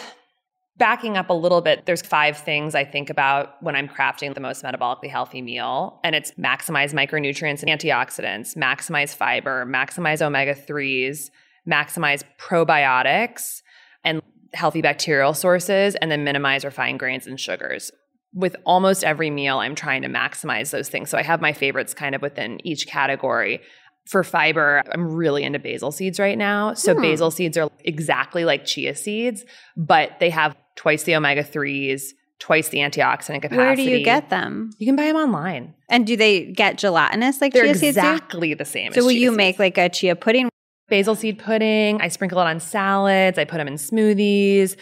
[0.77, 4.39] backing up a little bit, there's five things I think about when I'm crafting the
[4.39, 5.99] most metabolically healthy meal.
[6.05, 11.31] And it's maximize micronutrients and antioxidants, maximize fiber, maximize omega 3s,
[11.69, 13.61] maximize probiotics
[14.05, 14.21] and
[14.53, 17.91] healthy bacterial sources, and then minimize refined grains and sugars.
[18.33, 21.09] With almost every meal, I'm trying to maximize those things.
[21.09, 23.61] So I have my favorites kind of within each category.
[24.07, 26.73] For fiber, I'm really into basil seeds right now.
[26.73, 27.01] So hmm.
[27.01, 29.45] basil seeds are exactly like chia seeds,
[29.77, 32.03] but they have twice the omega 3s,
[32.39, 33.57] twice the antioxidant capacity.
[33.57, 34.71] Where do you get them?
[34.79, 35.75] You can buy them online.
[35.89, 37.97] And do they get gelatinous like They're chia seeds?
[37.97, 38.91] exactly the same.
[38.93, 39.37] So will you seeds.
[39.37, 40.49] make like a chia pudding?
[40.89, 42.01] Basil seed pudding.
[42.01, 43.37] I sprinkle it on salads.
[43.37, 44.75] I put them in smoothies.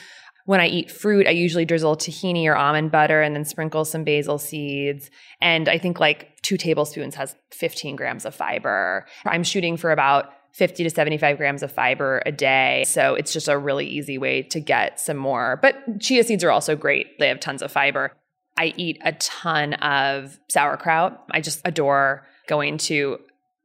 [0.49, 4.03] When I eat fruit, I usually drizzle tahini or almond butter and then sprinkle some
[4.03, 5.11] basil seeds.
[5.39, 9.05] And I think like two tablespoons has 15 grams of fiber.
[9.27, 12.83] I'm shooting for about 50 to 75 grams of fiber a day.
[12.87, 15.59] So it's just a really easy way to get some more.
[15.61, 17.19] But chia seeds are also great.
[17.19, 18.11] They have tons of fiber.
[18.57, 21.25] I eat a ton of sauerkraut.
[21.29, 23.19] I just adore going to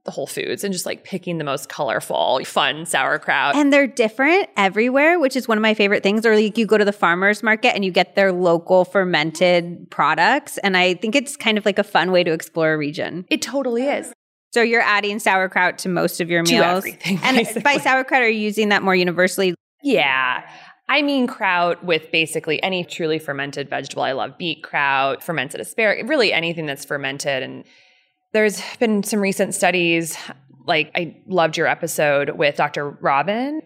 [0.05, 3.57] the Whole Foods and just like picking the most colorful, fun sauerkraut.
[3.57, 6.27] And they're different everywhere, which is one of my favorite things.
[6.27, 10.59] Or like you go to the farmer's market and you get their local fermented products.
[10.59, 13.25] And I think it's kind of like a fun way to explore a region.
[13.31, 14.13] It totally is.
[14.53, 16.85] So you're adding sauerkraut to most of your meals.
[17.05, 17.63] and basically.
[17.63, 19.55] by sauerkraut, are you using that more universally?
[19.83, 20.49] Yeah.
[20.87, 24.03] I mean kraut with basically any truly fermented vegetable.
[24.03, 27.65] I love beet kraut, fermented asparagus, really anything that's fermented and
[28.35, 30.19] there's been some recent studies,
[30.67, 32.91] like I loved your episode with Dr.
[32.91, 33.63] Robin.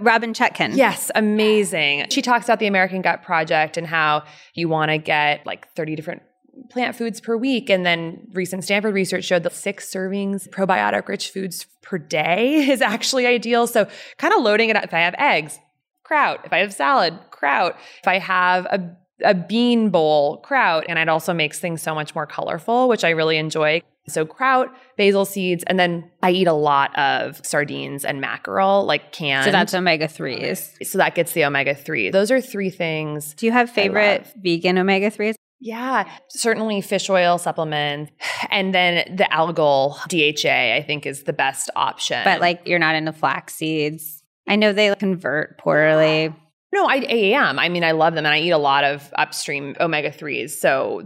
[0.00, 0.76] Robin Chutkan.
[0.76, 2.06] Yes, amazing.
[2.10, 4.22] She talks about the American Gut Project and how
[4.54, 6.22] you want to get like 30 different
[6.70, 7.68] plant foods per week.
[7.68, 12.80] And then recent Stanford research showed that six servings probiotic rich foods per day is
[12.80, 13.66] actually ideal.
[13.66, 14.84] So kind of loading it up.
[14.84, 15.58] If I have eggs,
[16.04, 16.40] kraut.
[16.44, 17.76] If I have salad, kraut.
[18.00, 22.14] If I have a a bean bowl kraut and it also makes things so much
[22.14, 26.52] more colorful which i really enjoy so kraut basil seeds and then i eat a
[26.52, 32.10] lot of sardines and mackerel like canned so that's omega-3s so that gets the omega-3
[32.12, 38.12] those are three things do you have favorite vegan omega-3s yeah, certainly fish oil supplements.
[38.50, 42.20] And then the algal DHA, I think, is the best option.
[42.22, 44.22] But like you're not into flax seeds.
[44.46, 46.34] I know they convert poorly.
[46.72, 47.58] No, I, I, am.
[47.58, 50.50] I mean, I love them and I eat a lot of upstream omega 3s.
[50.50, 51.02] So,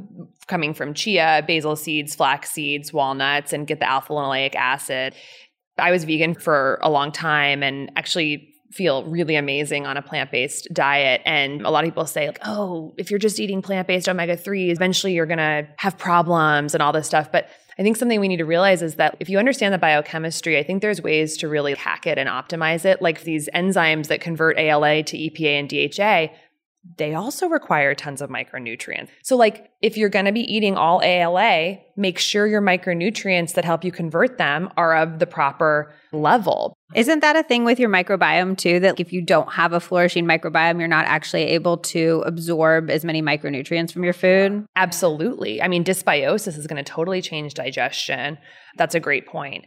[0.46, 5.14] coming from chia, basil seeds, flax seeds, walnuts, and get the alpha linoleic acid.
[5.76, 10.68] I was vegan for a long time and actually feel really amazing on a plant-based
[10.72, 14.72] diet and a lot of people say like oh if you're just eating plant-based omega-3s
[14.72, 17.48] eventually you're going to have problems and all this stuff but
[17.79, 20.62] I think something we need to realize is that if you understand the biochemistry, I
[20.62, 23.03] think there's ways to really hack it and optimize it.
[23.03, 26.35] Like these enzymes that convert ALA to EPA and DHA,
[26.96, 29.09] they also require tons of micronutrients.
[29.22, 33.64] So, like, if you're going to be eating all ALA, make sure your micronutrients that
[33.64, 36.77] help you convert them are of the proper level.
[36.94, 38.81] Isn't that a thing with your microbiome too?
[38.81, 43.05] That if you don't have a flourishing microbiome, you're not actually able to absorb as
[43.05, 44.66] many micronutrients from your food?
[44.77, 45.61] Absolutely.
[45.61, 48.38] I mean, dysbiosis is going to totally change digestion.
[48.77, 49.66] That's a great point.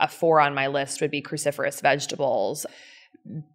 [0.00, 2.66] A four on my list would be cruciferous vegetables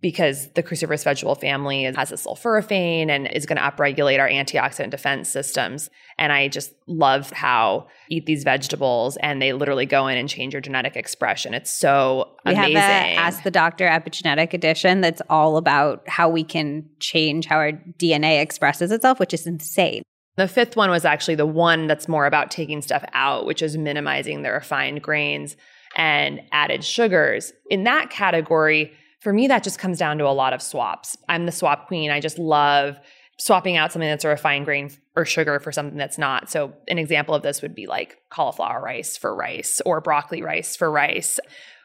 [0.01, 4.89] because the cruciferous vegetable family has a sulforaphane and is going to upregulate our antioxidant
[4.89, 5.89] defense systems.
[6.17, 10.53] And I just love how eat these vegetables and they literally go in and change
[10.53, 11.53] your genetic expression.
[11.53, 12.75] It's so we amazing.
[12.75, 17.57] have a Ask the Doctor epigenetic edition that's all about how we can change how
[17.57, 20.03] our DNA expresses itself, which is insane.
[20.37, 23.77] The fifth one was actually the one that's more about taking stuff out, which is
[23.77, 25.55] minimizing the refined grains
[25.95, 27.51] and added sugars.
[27.69, 31.15] In that category, for me, that just comes down to a lot of swaps.
[31.29, 32.11] I'm the swap queen.
[32.11, 32.99] I just love
[33.37, 36.49] swapping out something that's a refined grain or sugar for something that's not.
[36.49, 40.75] So, an example of this would be like cauliflower rice for rice, or broccoli rice
[40.75, 41.39] for rice,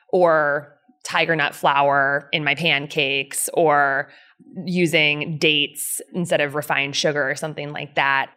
[0.09, 4.09] or tiger nut flour in my pancakes, or
[4.65, 8.31] using dates instead of refined sugar or something like that.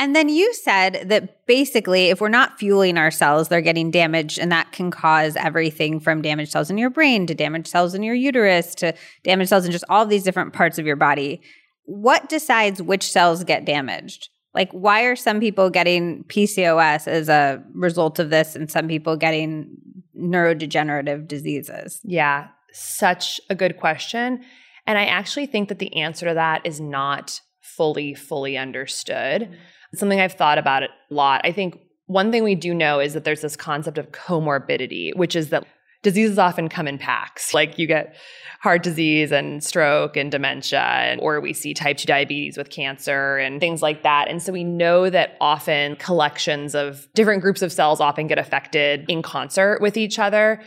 [0.00, 4.38] And then you said that basically, if we're not fueling our cells, they're getting damaged,
[4.38, 8.04] and that can cause everything from damaged cells in your brain to damaged cells in
[8.04, 11.40] your uterus to damaged cells in just all these different parts of your body.
[11.84, 14.28] What decides which cells get damaged?
[14.54, 19.16] Like, why are some people getting PCOS as a result of this, and some people
[19.16, 19.76] getting
[20.16, 22.00] neurodegenerative diseases?
[22.04, 24.44] Yeah, such a good question.
[24.86, 29.42] And I actually think that the answer to that is not fully, fully understood.
[29.42, 29.54] Mm-hmm.
[29.94, 31.40] Something I've thought about a lot.
[31.44, 35.36] I think one thing we do know is that there's this concept of comorbidity, which
[35.36, 35.64] is that
[36.02, 37.52] diseases often come in packs.
[37.52, 38.14] Like you get
[38.60, 43.60] heart disease and stroke and dementia, or we see type 2 diabetes with cancer and
[43.60, 44.28] things like that.
[44.28, 49.04] And so we know that often collections of different groups of cells often get affected
[49.08, 50.60] in concert with each other.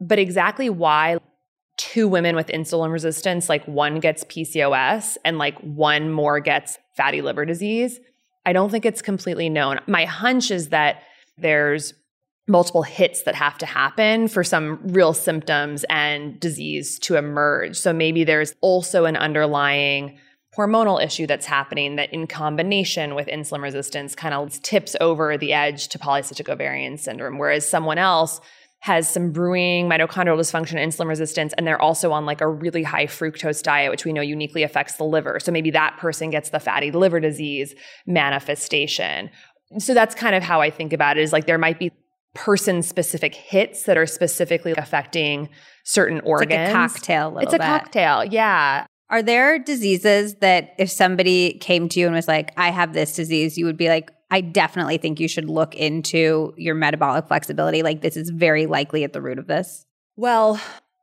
[0.00, 1.18] But exactly why
[1.76, 7.22] two women with insulin resistance, like one gets PCOS and like one more gets fatty
[7.22, 7.98] liver disease,
[8.44, 9.80] I don't think it's completely known.
[9.86, 11.02] My hunch is that
[11.38, 11.94] there's
[12.48, 17.76] multiple hits that have to happen for some real symptoms and disease to emerge.
[17.76, 20.18] So maybe there's also an underlying
[20.56, 25.52] hormonal issue that's happening that in combination with insulin resistance kind of tips over the
[25.52, 28.38] edge to polycystic ovarian syndrome whereas someone else
[28.82, 33.06] has some brewing mitochondrial dysfunction insulin resistance and they're also on like a really high
[33.06, 36.60] fructose diet which we know uniquely affects the liver so maybe that person gets the
[36.60, 37.74] fatty liver disease
[38.06, 39.30] manifestation
[39.78, 41.90] so that's kind of how i think about it is like there might be
[42.34, 45.48] person specific hits that are specifically affecting
[45.84, 46.52] certain organs.
[46.52, 47.38] It's like a cocktail.
[47.38, 47.66] it's a bit.
[47.66, 48.24] cocktail.
[48.24, 48.86] Yeah.
[49.12, 53.14] Are there diseases that if somebody came to you and was like, I have this
[53.14, 57.82] disease, you would be like, I definitely think you should look into your metabolic flexibility.
[57.82, 59.84] Like, this is very likely at the root of this?
[60.16, 60.58] Well,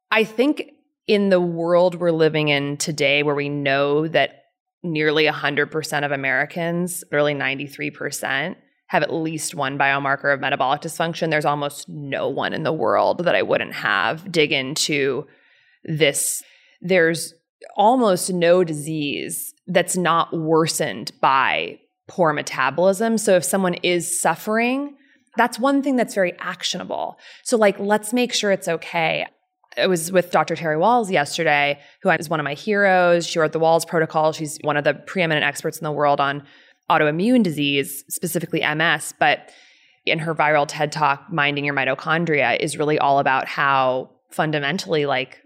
[0.09, 0.71] I think
[1.05, 4.45] in the world we're living in today, where we know that
[4.81, 8.55] nearly 100% of Americans, early 93%,
[8.87, 11.29] have at least one biomarker of metabolic dysfunction.
[11.29, 15.27] There's almost no one in the world that I wouldn't have dig into
[15.83, 16.41] this.
[16.81, 17.35] There's
[17.75, 23.17] almost no disease that's not worsened by poor metabolism.
[23.17, 24.95] So if someone is suffering,
[25.37, 27.17] that's one thing that's very actionable.
[27.43, 29.27] So, like, let's make sure it's okay.
[29.77, 30.55] I was with Dr.
[30.55, 33.27] Terry Wahls yesterday, who is one of my heroes.
[33.27, 34.33] She wrote the Wahls Protocol.
[34.33, 36.43] She's one of the preeminent experts in the world on
[36.89, 39.51] autoimmune disease, specifically MS, but
[40.05, 45.37] in her viral TED talk, Minding Your Mitochondria, is really all about how fundamentally, like,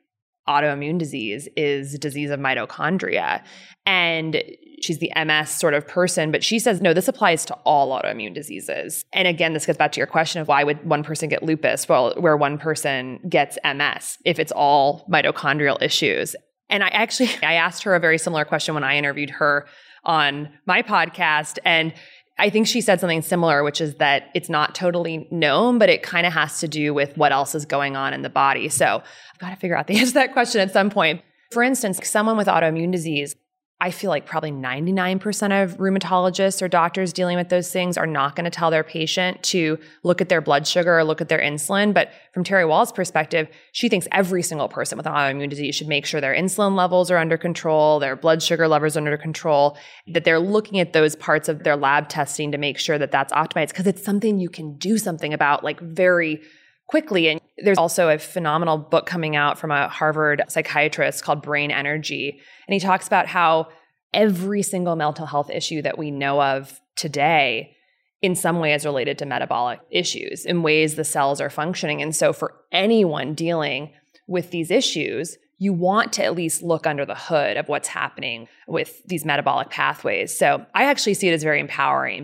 [0.48, 3.44] autoimmune disease is disease of mitochondria.
[3.86, 4.44] And
[4.82, 8.34] she's the MS sort of person, but she says, no, this applies to all autoimmune
[8.34, 9.06] diseases.
[9.14, 11.88] And again, this gets back to your question of why would one person get lupus,
[11.88, 16.36] well, where one person gets MS, if it's all mitochondrial issues.
[16.70, 19.68] And I actually, I asked her a very similar question when I interviewed her
[20.04, 21.60] on my podcast.
[21.64, 21.94] And
[22.40, 26.02] I think she said something similar, which is that it's not totally known, but it
[26.02, 28.70] kind of has to do with what else is going on in the body.
[28.70, 29.04] So
[29.44, 31.22] got to figure out the answer to that question at some point.
[31.52, 33.36] For instance, someone with autoimmune disease,
[33.84, 38.34] I feel like probably 99% of rheumatologists or doctors dealing with those things are not
[38.34, 41.42] going to tell their patient to look at their blood sugar or look at their
[41.42, 41.94] insulin.
[41.94, 46.06] But from Terry Wahls' perspective, she thinks every single person with autoimmune disease should make
[46.06, 49.78] sure their insulin levels are under control, their blood sugar levels are under control,
[50.08, 53.34] that they're looking at those parts of their lab testing to make sure that that's
[53.34, 56.42] optimized because it's something you can do something about like very
[56.88, 57.28] quickly.
[57.28, 62.40] And there's also a phenomenal book coming out from a Harvard psychiatrist called Brain Energy.
[62.68, 63.70] And he talks about how
[64.14, 67.76] every single mental health issue that we know of today
[68.22, 72.02] in some way is related to metabolic issues in ways the cells are functioning.
[72.02, 73.92] And so for anyone dealing
[74.28, 78.48] with these issues, you want to at least look under the hood of what's happening
[78.68, 80.38] with these metabolic pathways.
[80.38, 82.24] So I actually see it as very empowering.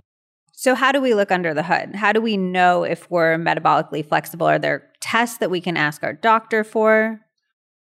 [0.62, 1.96] So, how do we look under the hood?
[1.96, 4.46] How do we know if we're metabolically flexible?
[4.46, 7.22] Are there tests that we can ask our doctor for?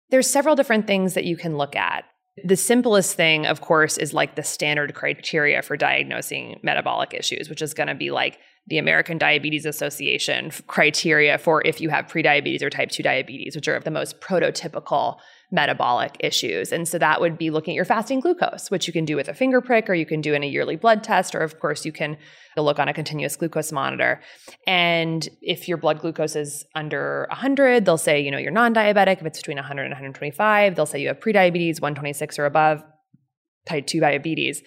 [0.10, 2.06] There's several different things that you can look at.
[2.46, 7.62] The simplest thing, of course, is like the standard criteria for diagnosing metabolic issues, which
[7.62, 12.62] is going to be like the American Diabetes Association criteria for if you have prediabetes
[12.62, 15.18] or type 2 diabetes, which are the most prototypical
[15.52, 16.72] metabolic issues.
[16.72, 19.28] And so that would be looking at your fasting glucose, which you can do with
[19.28, 21.86] a finger prick or you can do in a yearly blood test, or of course,
[21.86, 22.18] you can
[22.56, 24.22] look on a continuous glucose monitor.
[24.66, 29.20] And if your blood glucose is under 100, they'll say, you know, you're non diabetic.
[29.20, 32.84] If it's between 100 and 125, they'll say you have prediabetes, 126 or above,
[33.66, 34.64] type 2 diabetes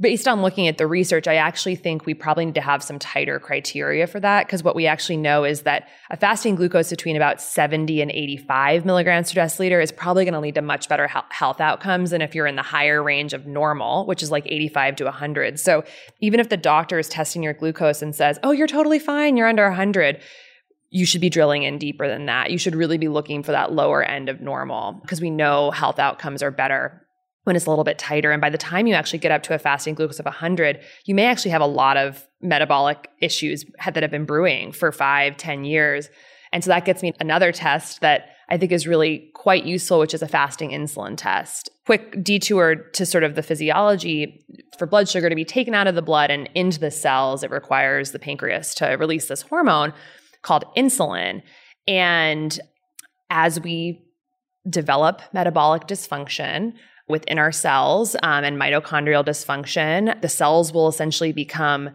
[0.00, 2.98] based on looking at the research, I actually think we probably need to have some
[2.98, 7.16] tighter criteria for that because what we actually know is that a fasting glucose between
[7.16, 11.06] about 70 and 85 milligrams per deciliter is probably going to lead to much better
[11.06, 14.96] health outcomes than if you're in the higher range of normal, which is like 85
[14.96, 15.60] to 100.
[15.60, 15.84] So
[16.20, 19.48] even if the doctor is testing your glucose and says, oh, you're totally fine, you're
[19.48, 20.20] under 100,
[20.88, 22.50] you should be drilling in deeper than that.
[22.50, 25.98] You should really be looking for that lower end of normal because we know health
[25.98, 27.06] outcomes are better
[27.44, 28.32] when it's a little bit tighter.
[28.32, 31.14] And by the time you actually get up to a fasting glucose of 100, you
[31.14, 35.64] may actually have a lot of metabolic issues that have been brewing for five, ten
[35.64, 36.10] years.
[36.52, 40.12] And so that gets me another test that I think is really quite useful, which
[40.12, 41.70] is a fasting insulin test.
[41.86, 44.44] Quick detour to sort of the physiology
[44.76, 47.50] for blood sugar to be taken out of the blood and into the cells, it
[47.50, 49.92] requires the pancreas to release this hormone
[50.42, 51.42] called insulin.
[51.86, 52.58] And
[53.30, 54.04] as we
[54.68, 56.74] develop metabolic dysfunction,
[57.10, 61.90] within our cells um, and mitochondrial dysfunction, the cells will essentially become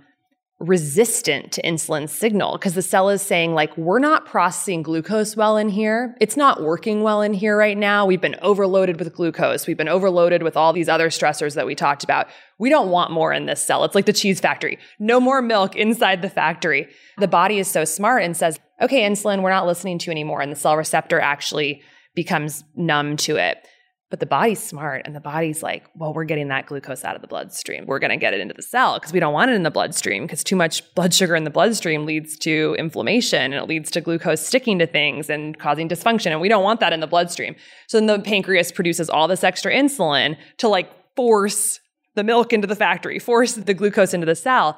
[0.59, 5.57] resistant to insulin signal because the cell is saying like we're not processing glucose well
[5.57, 6.15] in here.
[6.21, 8.05] It's not working well in here right now.
[8.05, 9.67] We've been overloaded with glucose.
[9.67, 12.27] We've been overloaded with all these other stressors that we talked about.
[12.57, 13.83] We don't want more in this cell.
[13.83, 14.79] It's like the cheese factory.
[14.97, 16.87] No more milk inside the factory.
[17.17, 20.51] The body is so smart and says okay insulin we're not listening to anymore and
[20.51, 21.81] the cell receptor actually
[22.13, 23.57] becomes numb to it
[24.11, 27.21] but the body's smart and the body's like, well, we're getting that glucose out of
[27.21, 27.85] the bloodstream.
[27.87, 29.71] We're going to get it into the cell because we don't want it in the
[29.71, 33.89] bloodstream because too much blood sugar in the bloodstream leads to inflammation and it leads
[33.91, 36.27] to glucose sticking to things and causing dysfunction.
[36.27, 37.55] And we don't want that in the bloodstream.
[37.87, 41.79] So then the pancreas produces all this extra insulin to like force
[42.13, 44.77] the milk into the factory, force the glucose into the cell.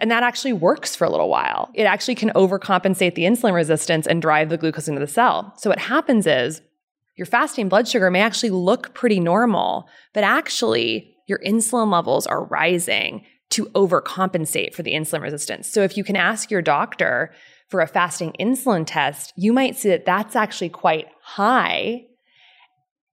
[0.00, 1.70] And that actually works for a little while.
[1.74, 5.52] It actually can overcompensate the insulin resistance and drive the glucose into the cell.
[5.58, 6.62] So what happens is
[7.16, 12.44] your fasting blood sugar may actually look pretty normal, but actually your insulin levels are
[12.44, 15.68] rising to overcompensate for the insulin resistance.
[15.68, 17.32] So if you can ask your doctor
[17.68, 22.06] for a fasting insulin test, you might see that that's actually quite high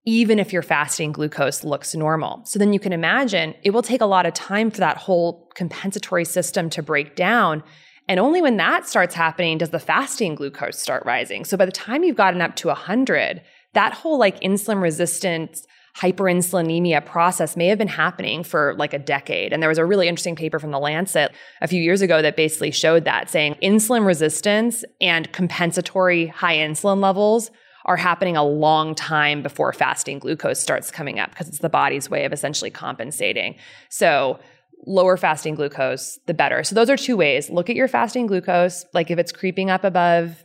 [0.06, 2.42] even if your fasting glucose looks normal.
[2.46, 5.50] So then you can imagine it will take a lot of time for that whole
[5.56, 7.64] compensatory system to break down.
[8.10, 11.46] And only when that starts happening does the fasting glucose start rising.
[11.46, 13.42] So by the time you've gotten up to 100,
[13.74, 15.66] that whole like insulin resistance
[15.98, 19.54] hyperinsulinemia process may have been happening for like a decade.
[19.54, 22.36] And there was a really interesting paper from the Lancet a few years ago that
[22.36, 27.52] basically showed that saying insulin resistance and compensatory high insulin levels
[27.86, 32.10] are happening a long time before fasting glucose starts coming up because it's the body's
[32.10, 33.56] way of essentially compensating.
[33.90, 34.40] So
[34.88, 36.64] lower fasting glucose, the better.
[36.64, 37.50] So those are two ways.
[37.50, 38.86] Look at your fasting glucose.
[38.94, 40.44] Like if it's creeping up above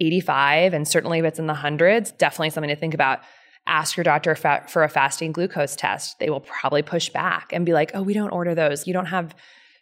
[0.00, 3.20] 85 and certainly if it's in the hundreds, definitely something to think about.
[3.66, 6.18] Ask your doctor for a fasting glucose test.
[6.18, 8.88] They will probably push back and be like, oh, we don't order those.
[8.88, 9.36] You don't have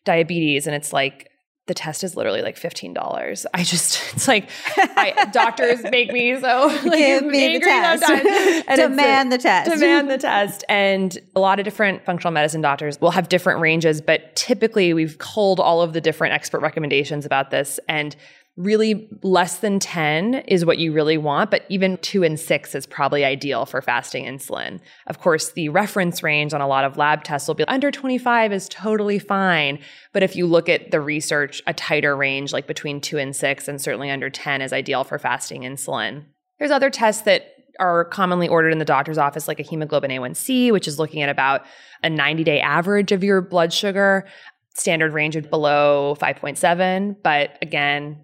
[0.04, 0.66] diabetes.
[0.66, 1.30] And it's like,
[1.70, 3.46] the test is literally like $15.
[3.54, 8.66] I just, it's like, I, doctors make me so like, Give me the test.
[8.76, 9.70] demand the test.
[9.70, 10.64] Demand the test.
[10.68, 15.18] And a lot of different functional medicine doctors will have different ranges, but typically we've
[15.18, 17.78] culled all of the different expert recommendations about this.
[17.88, 18.16] And
[18.61, 22.86] really less than 10 is what you really want, but even two and six is
[22.86, 24.80] probably ideal for fasting insulin.
[25.06, 28.52] Of course, the reference range on a lot of lab tests will be under 25
[28.52, 29.78] is totally fine.
[30.12, 33.66] But if you look at the research, a tighter range, like between two and six,
[33.66, 36.24] and certainly under 10 is ideal for fasting insulin.
[36.58, 40.70] There's other tests that are commonly ordered in the doctor's office, like a hemoglobin A1C,
[40.70, 41.62] which is looking at about
[42.02, 44.26] a 90 day average of your blood sugar.
[44.74, 47.16] Standard range of below 5.7.
[47.22, 48.20] But again,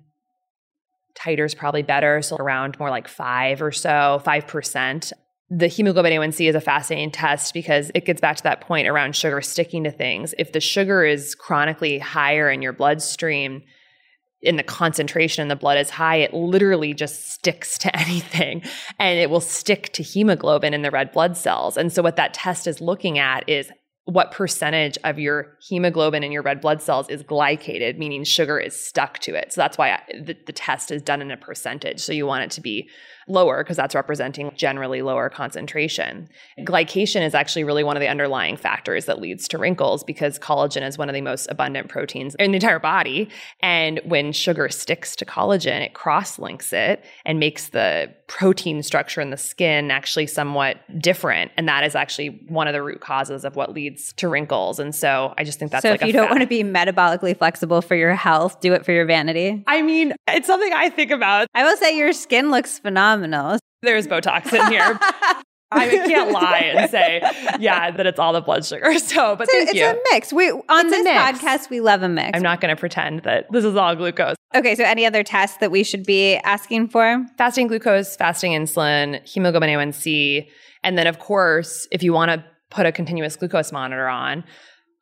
[1.17, 2.23] tighter is probably better.
[2.23, 5.13] So around more like five or so, 5%.
[5.49, 9.15] The hemoglobin A1C is a fascinating test because it gets back to that point around
[9.15, 10.35] sugar sticking to things.
[10.39, 13.63] If the sugar is chronically higher in your bloodstream,
[14.43, 18.63] in the concentration in the blood is high, it literally just sticks to anything
[18.99, 21.77] and it will stick to hemoglobin in the red blood cells.
[21.77, 23.71] And so, what that test is looking at is
[24.07, 28.81] what percentage of your hemoglobin in your red blood cells is glycated, meaning sugar is
[28.81, 29.53] stuck to it.
[29.53, 32.01] So that's why the, the test is done in a percentage.
[32.01, 32.89] So you want it to be
[33.29, 36.29] lower because that's representing generally lower concentration.
[36.61, 40.87] Glycation is actually really one of the underlying factors that leads to wrinkles because collagen
[40.87, 43.29] is one of the most abundant proteins in the entire body.
[43.61, 49.21] And when sugar sticks to collagen, it cross links it and makes the protein structure
[49.21, 51.51] in the skin actually somewhat different.
[51.57, 54.79] And that is actually one of the root causes of what leads to wrinkles.
[54.79, 57.37] And so I just think that's so like if you don't want to be metabolically
[57.37, 59.65] flexible for your health, do it for your vanity.
[59.67, 61.49] I mean, it's something I think about.
[61.55, 63.16] I will say your skin looks phenomenal
[63.83, 64.99] There's Botox in here.
[65.73, 67.21] I can't lie and say,
[67.59, 68.99] yeah, that it's all the blood sugar.
[68.99, 69.85] So, but it's thank a, you.
[69.85, 70.33] It's a mix.
[70.33, 72.37] We on it's this podcast, we love a mix.
[72.37, 74.37] I'm not going to pretend that this is all glucose.
[74.55, 77.25] Okay, so any other tests that we should be asking for?
[77.37, 80.49] Fasting glucose, fasting insulin, hemoglobin A1C,
[80.83, 84.45] and then of course, if you want to put a continuous glucose monitor on,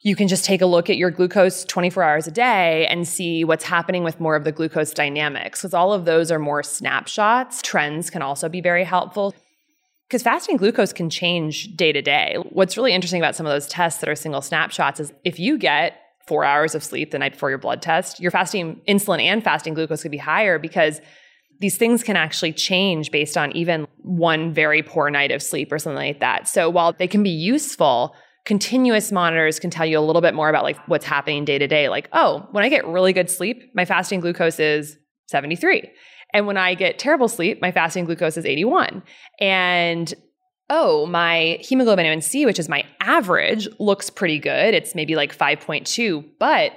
[0.05, 3.43] you can just take a look at your glucose 24 hours a day and see
[3.43, 7.63] what's happening with more of the glucose dynamics because all of those are more snapshots.
[7.63, 9.35] Trends can also be very helpful
[10.07, 12.37] because fasting glucose can change day to day.
[12.51, 15.57] What's really interesting about some of those tests that are single snapshots is if you
[15.57, 15.97] get
[16.29, 19.73] four hours of sleep the night before your blood test, your fasting insulin and fasting
[19.73, 21.01] glucose could be higher because
[21.61, 25.79] these things can actually change based on even one very poor night of sleep or
[25.79, 26.47] something like that.
[26.47, 28.15] So while they can be useful,
[28.45, 31.67] continuous monitors can tell you a little bit more about like what's happening day to
[31.67, 31.89] day.
[31.89, 35.91] Like, oh, when I get really good sleep, my fasting glucose is 73.
[36.33, 39.03] And when I get terrible sleep, my fasting glucose is 81.
[39.41, 40.13] And
[40.69, 44.75] oh, my hemoglobin A1C, which is my average, looks pretty good.
[44.75, 46.73] It's maybe like 5.2, but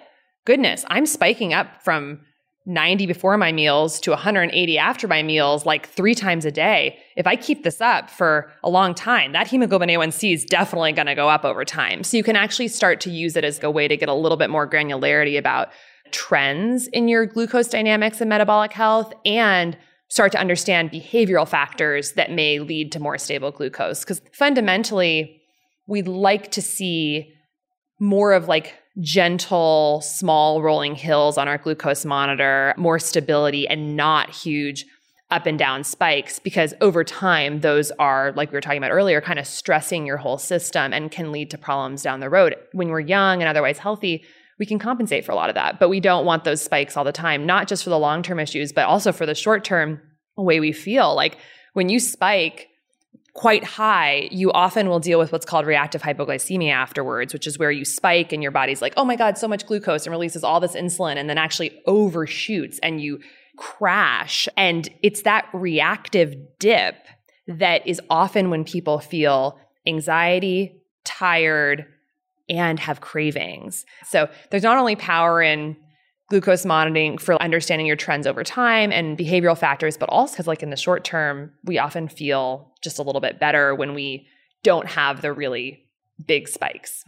[0.45, 2.21] goodness, I'm spiking up from
[2.67, 6.99] 90 before my meals to 180 after my meals, like three times a day.
[7.15, 11.07] If I keep this up for a long time, that hemoglobin A1C is definitely going
[11.07, 12.03] to go up over time.
[12.03, 14.37] So you can actually start to use it as a way to get a little
[14.37, 15.69] bit more granularity about
[16.11, 19.77] trends in your glucose dynamics and metabolic health and
[20.09, 24.01] start to understand behavioral factors that may lead to more stable glucose.
[24.01, 25.41] Because fundamentally,
[25.87, 27.33] we'd like to see
[27.99, 34.29] more of like gentle, small rolling hills on our glucose monitor, more stability, and not
[34.29, 34.85] huge
[35.29, 39.19] up and down spikes because over time, those are, like we were talking about earlier,
[39.19, 42.55] kind of stressing your whole system and can lead to problems down the road.
[42.71, 44.23] When we're young and otherwise healthy,
[44.57, 45.79] we can compensate for a lot of that.
[45.79, 48.39] But we don't want those spikes all the time, not just for the long term
[48.39, 50.01] issues, but also for the short term
[50.37, 51.13] way we feel.
[51.13, 51.37] Like
[51.73, 52.69] when you spike
[53.37, 57.69] quite high, you often will deal with what's called reactive hypoglycemia afterwards, which is where
[57.69, 60.59] you spike and your body's like, oh my God, so much glucose and releases all
[60.59, 63.19] this insulin and then actually overshoots and you
[63.55, 64.47] crash.
[64.57, 66.95] And it's that reactive dip
[67.47, 71.85] that is often when people feel anxiety, tired,
[72.49, 73.85] and have cravings.
[74.05, 75.77] So there's not only power in
[76.29, 80.63] glucose monitoring for understanding your trends over time and behavioral factors, but also because like
[80.63, 84.27] in the short term, we often feel just a little bit better when we
[84.63, 85.85] don't have the really
[86.25, 87.03] big spikes.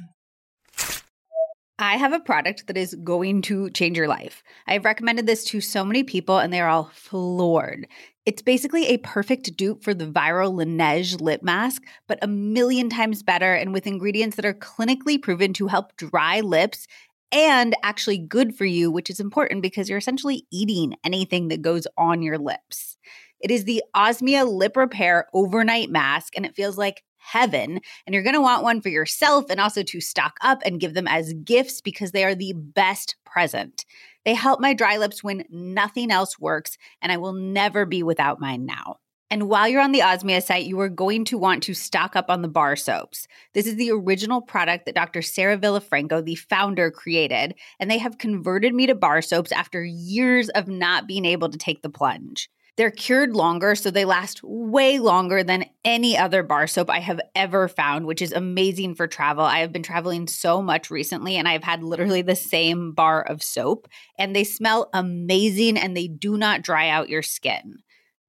[1.81, 4.43] I have a product that is going to change your life.
[4.67, 7.87] I've recommended this to so many people and they're all floored.
[8.25, 13.23] It's basically a perfect dupe for the viral Laneige lip mask, but a million times
[13.23, 16.85] better and with ingredients that are clinically proven to help dry lips
[17.31, 21.87] and actually good for you, which is important because you're essentially eating anything that goes
[21.97, 22.97] on your lips.
[23.39, 27.79] It is the Osmia Lip Repair Overnight Mask, and it feels like heaven.
[28.05, 30.93] And you're going to want one for yourself and also to stock up and give
[30.93, 33.85] them as gifts because they are the best present.
[34.25, 38.39] They help my dry lips when nothing else works, and I will never be without
[38.39, 38.97] mine now.
[39.31, 42.25] And while you're on the Osmia site, you are going to want to stock up
[42.29, 43.27] on the bar soaps.
[43.53, 45.21] This is the original product that Dr.
[45.21, 50.49] Sarah Villafranco, the founder, created, and they have converted me to bar soaps after years
[50.49, 52.49] of not being able to take the plunge.
[52.75, 57.19] They're cured longer, so they last way longer than any other bar soap I have
[57.35, 59.43] ever found, which is amazing for travel.
[59.43, 63.43] I have been traveling so much recently, and I've had literally the same bar of
[63.43, 67.79] soap, and they smell amazing and they do not dry out your skin.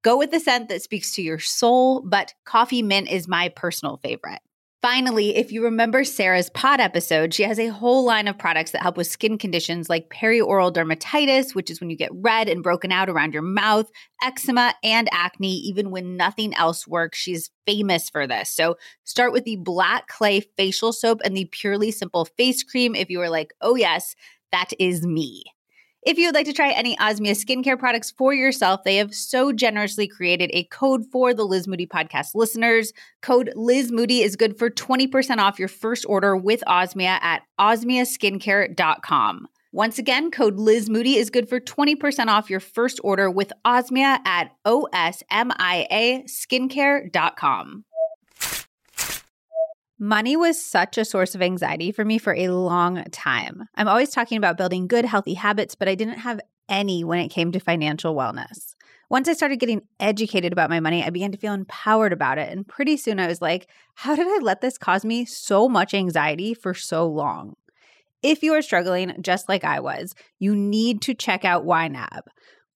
[0.03, 3.97] Go with the scent that speaks to your soul, but coffee mint is my personal
[3.97, 4.39] favorite.
[4.81, 8.81] Finally, if you remember Sarah's pod episode, she has a whole line of products that
[8.81, 12.91] help with skin conditions like perioral dermatitis, which is when you get red and broken
[12.91, 13.91] out around your mouth,
[14.23, 17.19] eczema, and acne, even when nothing else works.
[17.19, 18.49] She's famous for this.
[18.49, 23.11] So start with the black clay facial soap and the purely simple face cream if
[23.11, 24.15] you are like, oh, yes,
[24.51, 25.43] that is me.
[26.03, 29.51] If you would like to try any Osmia skincare products for yourself, they have so
[29.51, 32.91] generously created a code for the Liz Moody podcast listeners.
[33.21, 39.47] Code Liz Moody is good for 20% off your first order with Osmia at osmiaskincare.com.
[39.73, 44.17] Once again, code Liz Moody is good for 20% off your first order with Osmia
[44.25, 47.85] at osmia skincare.com.
[50.03, 53.65] Money was such a source of anxiety for me for a long time.
[53.75, 57.27] I'm always talking about building good, healthy habits, but I didn't have any when it
[57.27, 58.73] came to financial wellness.
[59.11, 62.49] Once I started getting educated about my money, I began to feel empowered about it.
[62.49, 65.93] And pretty soon I was like, how did I let this cause me so much
[65.93, 67.53] anxiety for so long?
[68.23, 72.21] If you are struggling just like I was, you need to check out YNAB.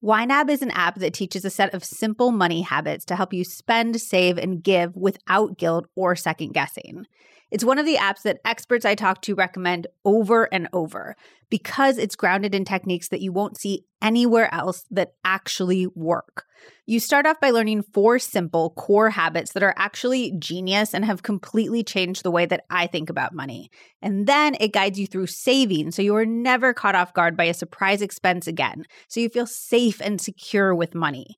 [0.06, 3.43] YNAB is an app that teaches a set of simple money habits to help you
[3.43, 7.08] spend, save, and give without guilt or second guessing.
[7.56, 11.16] It's one of the apps that experts I talk to recommend over and over
[11.49, 16.47] because it's grounded in techniques that you won't see anywhere else that actually work.
[16.86, 21.24] You start off by learning four simple core habits that are actually genius and have
[21.24, 23.72] completely changed the way that I think about money.
[24.01, 27.45] And then it guides you through saving so you are never caught off guard by
[27.45, 28.84] a surprise expense again.
[29.08, 31.38] So you feel safe and secure with money.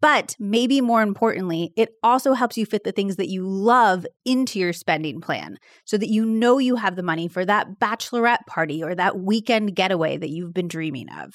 [0.00, 4.58] But maybe more importantly, it also helps you fit the things that you love into
[4.58, 8.82] your spending plan so that you know you have the money for that bachelorette party
[8.82, 11.34] or that weekend getaway that you've been dreaming of.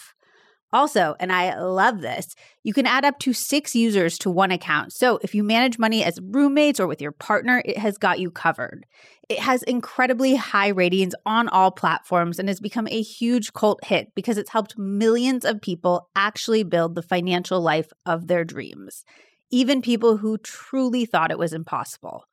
[0.74, 4.92] Also, and I love this, you can add up to six users to one account.
[4.92, 8.32] So if you manage money as roommates or with your partner, it has got you
[8.32, 8.88] covered.
[9.30, 14.14] It has incredibly high ratings on all platforms and has become a huge cult hit
[14.16, 19.06] because it's helped millions of people actually build the financial life of their dreams,
[19.52, 22.26] even people who truly thought it was impossible.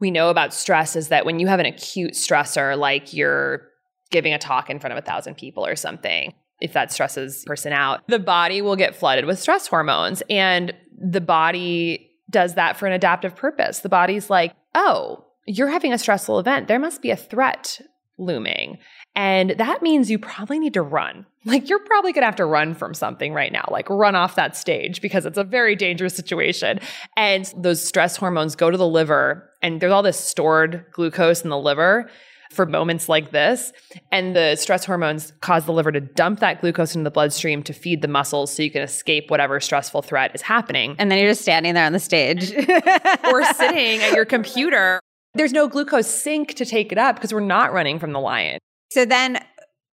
[0.00, 3.68] we know about stress is that when you have an acute stressor, like you're
[4.10, 7.72] giving a talk in front of a thousand people or something, if that stresses person
[7.72, 10.22] out, the body will get flooded with stress hormones.
[10.28, 13.80] And the body does that for an adaptive purpose.
[13.80, 16.68] The body's like, oh, you're having a stressful event.
[16.68, 17.80] There must be a threat
[18.18, 18.78] looming.
[19.18, 21.26] And that means you probably need to run.
[21.44, 24.36] Like you're probably going to have to run from something right now, like run off
[24.36, 26.78] that stage because it's a very dangerous situation.
[27.16, 31.50] And those stress hormones go to the liver and there's all this stored glucose in
[31.50, 32.08] the liver
[32.52, 33.72] for moments like this.
[34.12, 37.72] And the stress hormones cause the liver to dump that glucose into the bloodstream to
[37.72, 40.94] feed the muscles so you can escape whatever stressful threat is happening.
[40.96, 42.52] And then you're just standing there on the stage
[43.24, 45.00] or sitting at your computer.
[45.34, 48.60] There's no glucose sink to take it up because we're not running from the lion.
[48.90, 49.38] So then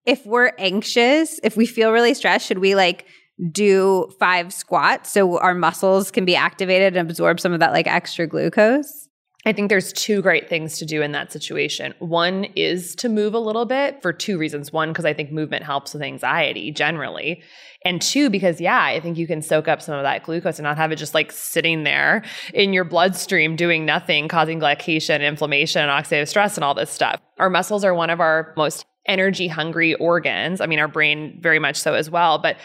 [0.06, 3.06] if we're anxious, if we feel really stressed, should we like
[3.52, 7.88] do five squats so our muscles can be activated and absorb some of that like
[7.88, 9.05] extra glucose?
[9.48, 11.94] I think there's two great things to do in that situation.
[12.00, 14.74] One is to move a little bit for two reasons.
[14.74, 17.44] One, because I think movement helps with anxiety generally.
[17.84, 20.64] And two, because yeah, I think you can soak up some of that glucose and
[20.64, 22.24] not have it just like sitting there
[22.56, 27.22] in your bloodstream doing nothing, causing glycation, inflammation, and oxidative stress and all this stuff.
[27.38, 30.60] Our muscles are one of our most energy hungry organs.
[30.60, 32.40] I mean, our brain very much so as well.
[32.40, 32.58] But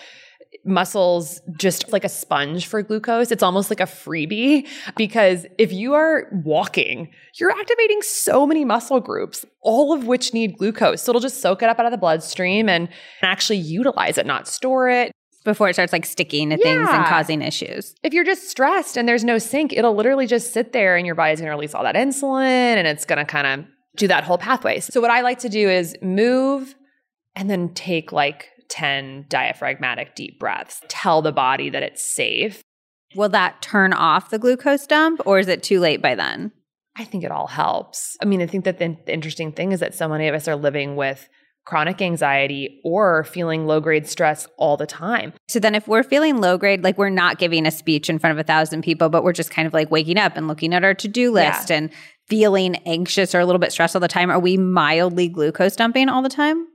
[0.64, 3.30] muscles just like a sponge for glucose.
[3.30, 9.00] It's almost like a freebie because if you are walking, you're activating so many muscle
[9.00, 11.02] groups, all of which need glucose.
[11.02, 12.88] So it'll just soak it up out of the bloodstream and
[13.22, 15.12] actually utilize it, not store it.
[15.42, 16.62] Before it starts like sticking to yeah.
[16.62, 17.94] things and causing issues.
[18.02, 21.14] If you're just stressed and there's no sink, it'll literally just sit there and your
[21.14, 24.80] body's gonna release all that insulin and it's gonna kind of do that whole pathway.
[24.80, 26.74] So what I like to do is move
[27.34, 30.80] and then take like 10 diaphragmatic deep breaths.
[30.88, 32.62] Tell the body that it's safe.
[33.14, 36.52] Will that turn off the glucose dump or is it too late by then?
[36.96, 38.16] I think it all helps.
[38.20, 40.48] I mean, I think that the, the interesting thing is that so many of us
[40.48, 41.28] are living with
[41.64, 45.32] chronic anxiety or feeling low grade stress all the time.
[45.48, 48.32] So then if we're feeling low grade, like we're not giving a speech in front
[48.32, 50.84] of a thousand people, but we're just kind of like waking up and looking at
[50.84, 51.76] our to-do list yeah.
[51.76, 51.90] and
[52.28, 56.08] feeling anxious or a little bit stressed all the time, are we mildly glucose dumping
[56.08, 56.66] all the time?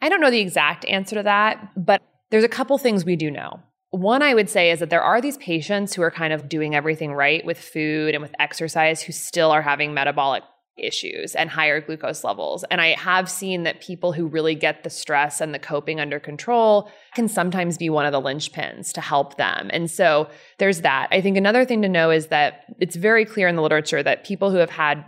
[0.00, 3.30] I don't know the exact answer to that, but there's a couple things we do
[3.30, 3.60] know.
[3.90, 6.74] One I would say is that there are these patients who are kind of doing
[6.74, 10.42] everything right with food and with exercise who still are having metabolic
[10.76, 12.64] issues and higher glucose levels.
[12.70, 16.18] And I have seen that people who really get the stress and the coping under
[16.18, 19.70] control can sometimes be one of the linchpins to help them.
[19.72, 20.28] And so
[20.58, 21.08] there's that.
[21.12, 24.24] I think another thing to know is that it's very clear in the literature that
[24.24, 25.04] people who have had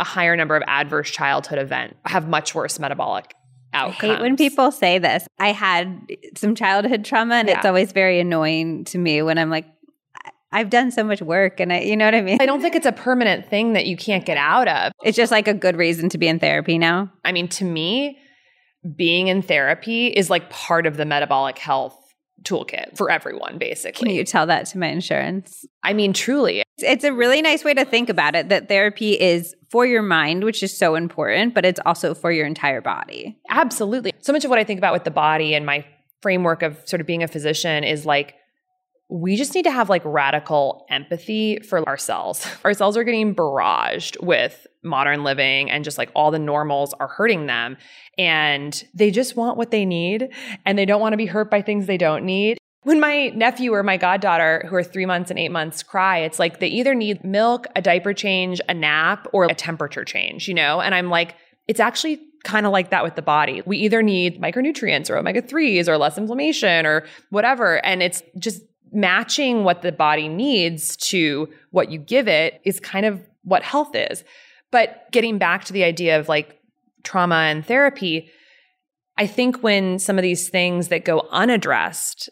[0.00, 3.34] a higher number of adverse childhood events have much worse metabolic
[3.74, 4.12] outcomes.
[4.12, 5.26] I hate when people say this.
[5.38, 6.06] I had
[6.36, 7.56] some childhood trauma, and yeah.
[7.56, 9.66] it's always very annoying to me when I'm like,
[10.52, 12.38] I've done so much work, and I, you know what I mean.
[12.40, 14.92] I don't think it's a permanent thing that you can't get out of.
[15.02, 17.12] It's just like a good reason to be in therapy now.
[17.24, 18.18] I mean, to me,
[18.96, 21.98] being in therapy is like part of the metabolic health
[22.44, 24.06] toolkit for everyone, basically.
[24.08, 25.64] Can you tell that to my insurance?
[25.82, 26.62] I mean, truly.
[26.78, 30.44] It's a really nice way to think about it that therapy is for your mind,
[30.44, 33.38] which is so important, but it's also for your entire body.
[33.48, 34.12] Absolutely.
[34.20, 35.84] So much of what I think about with the body and my
[36.22, 38.34] framework of sort of being a physician is like
[39.10, 42.40] we just need to have like radical empathy for ourselves.
[42.40, 42.56] cells.
[42.64, 47.08] Our cells are getting barraged with modern living and just like all the normals are
[47.08, 47.76] hurting them.
[48.18, 50.28] And they just want what they need
[50.64, 52.58] and they don't want to be hurt by things they don't need.
[52.82, 56.38] When my nephew or my goddaughter, who are three months and eight months, cry, it's
[56.38, 60.54] like they either need milk, a diaper change, a nap, or a temperature change, you
[60.54, 60.82] know?
[60.82, 61.34] And I'm like,
[61.66, 63.62] it's actually kind of like that with the body.
[63.64, 67.84] We either need micronutrients or omega 3s or less inflammation or whatever.
[67.84, 68.62] And it's just
[68.92, 73.94] matching what the body needs to what you give it is kind of what health
[73.94, 74.24] is.
[74.70, 76.60] But getting back to the idea of like
[77.04, 78.30] trauma and therapy,
[79.16, 82.30] I think when some of these things that go unaddressed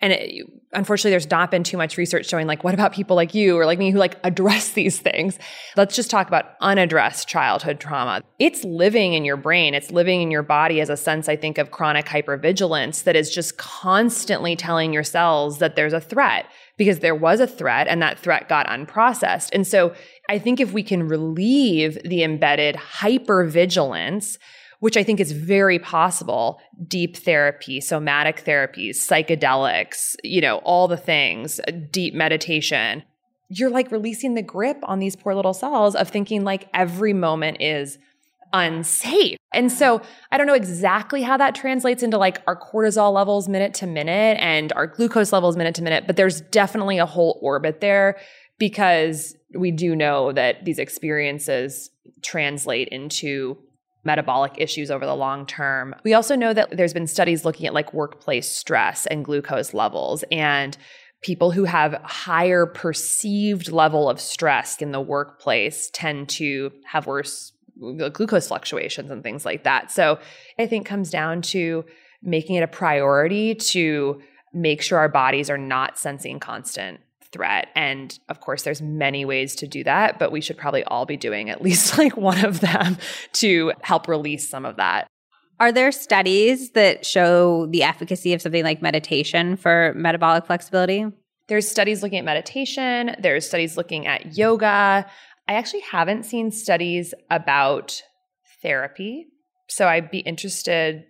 [0.00, 3.34] and it, unfortunately there's not been too much research showing like what about people like
[3.34, 5.38] you or like me who like address these things?
[5.76, 8.22] Let's just talk about unaddressed childhood trauma.
[8.38, 9.74] It's living in your brain.
[9.74, 13.32] It's living in your body as a sense i think of chronic hypervigilance that is
[13.32, 16.46] just constantly telling your cells that there's a threat
[16.80, 19.50] because there was a threat and that threat got unprocessed.
[19.52, 19.94] And so
[20.30, 24.38] i think if we can relieve the embedded hypervigilance
[24.80, 26.60] which I think is very possible.
[26.88, 33.04] Deep therapy, somatic therapies, psychedelics, you know, all the things, uh, deep meditation.
[33.48, 37.58] You're like releasing the grip on these poor little cells of thinking like every moment
[37.60, 37.98] is
[38.52, 39.36] unsafe.
[39.52, 40.00] And so
[40.32, 44.38] I don't know exactly how that translates into like our cortisol levels minute to minute
[44.40, 48.18] and our glucose levels minute to minute, but there's definitely a whole orbit there
[48.60, 51.90] because we do know that these experiences
[52.22, 53.58] translate into
[54.04, 55.94] metabolic issues over the long term.
[56.04, 60.24] We also know that there's been studies looking at like workplace stress and glucose levels
[60.30, 60.76] and
[61.22, 67.52] people who have higher perceived level of stress in the workplace tend to have worse
[67.82, 69.90] uh, glucose fluctuations and things like that.
[69.90, 70.18] So
[70.58, 71.84] I think comes down to
[72.22, 74.20] making it a priority to
[74.52, 77.00] make sure our bodies are not sensing constant
[77.32, 77.68] threat.
[77.74, 81.16] And of course there's many ways to do that but we should probably all be
[81.16, 82.98] doing at least like one of them
[83.34, 85.06] to help release some of that.
[85.58, 91.04] Are there studies that show the efficacy of something like meditation for metabolic flexibility?
[91.48, 93.14] There's studies looking at meditation.
[93.18, 95.06] There's studies looking at yoga.
[95.48, 98.02] I actually haven't seen studies about
[98.62, 99.26] therapy
[99.70, 101.04] so i'd be interested.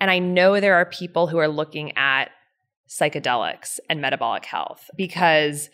[0.00, 2.30] And i know there are people who are looking at
[2.88, 5.70] psychedelics and metabolic health because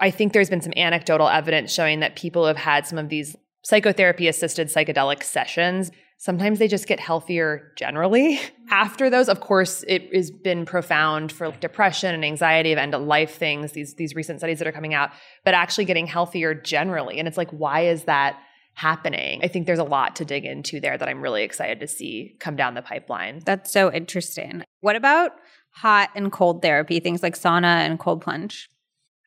[0.00, 3.36] I think there's been some anecdotal evidence showing that people have had some of these
[3.62, 5.90] psychotherapy assisted psychedelic sessions.
[6.16, 8.40] Sometimes they just get healthier generally
[8.70, 9.28] after those.
[9.28, 13.72] Of course it has been profound for depression and anxiety of end of life things
[13.72, 15.10] these these recent studies that are coming out
[15.44, 17.18] but actually getting healthier generally.
[17.18, 18.38] And it's like why is that
[18.74, 19.40] happening?
[19.42, 22.36] I think there's a lot to dig into there that i'm really excited to see
[22.40, 23.42] come down the pipeline.
[23.44, 24.62] That's so interesting.
[24.80, 25.32] What about
[25.80, 28.68] hot and cold therapy, things like sauna and cold plunge?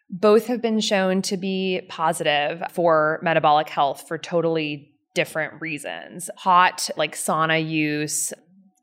[0.10, 6.30] Both have been shown to be positive for metabolic health for totally different reasons.
[6.38, 8.34] Hot, like sauna use,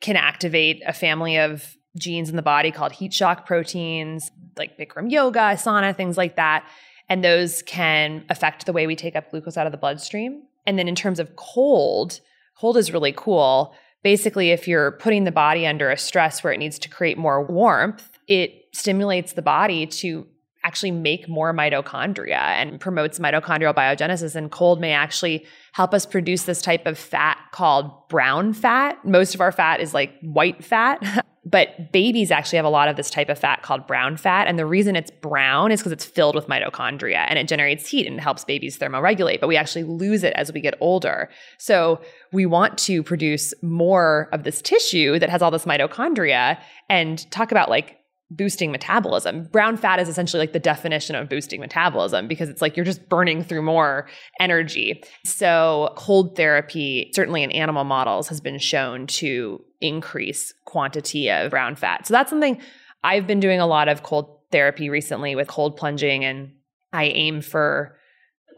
[0.01, 5.11] can activate a family of genes in the body called heat shock proteins, like Bikram
[5.11, 6.67] yoga, sauna, things like that.
[7.09, 10.43] And those can affect the way we take up glucose out of the bloodstream.
[10.67, 12.21] And then in terms of cold,
[12.57, 16.59] cold is really cool basically, if you're putting the body under a stress where it
[16.59, 20.27] needs to create more warmth, it stimulates the body to
[20.63, 24.37] actually make more mitochondria and promotes mitochondrial biogenesis.
[24.37, 29.03] And cold may actually help us produce this type of fat called brown fat.
[29.05, 31.27] Most of our fat is like white fat.
[31.45, 34.47] But babies actually have a lot of this type of fat called brown fat.
[34.47, 38.07] And the reason it's brown is because it's filled with mitochondria and it generates heat
[38.07, 39.41] and helps babies thermoregulate.
[39.41, 41.31] But we actually lose it as we get older.
[41.57, 46.61] So we want to produce more of this tissue that has all this mitochondria
[46.91, 48.00] and talk about like
[48.31, 49.45] boosting metabolism.
[49.45, 53.09] Brown fat is essentially like the definition of boosting metabolism because it's like you're just
[53.09, 54.09] burning through more
[54.39, 55.03] energy.
[55.25, 61.75] So, cold therapy, certainly in animal models, has been shown to increase quantity of brown
[61.75, 62.07] fat.
[62.07, 62.61] So, that's something
[63.03, 66.53] I've been doing a lot of cold therapy recently with cold plunging, and
[66.93, 67.97] I aim for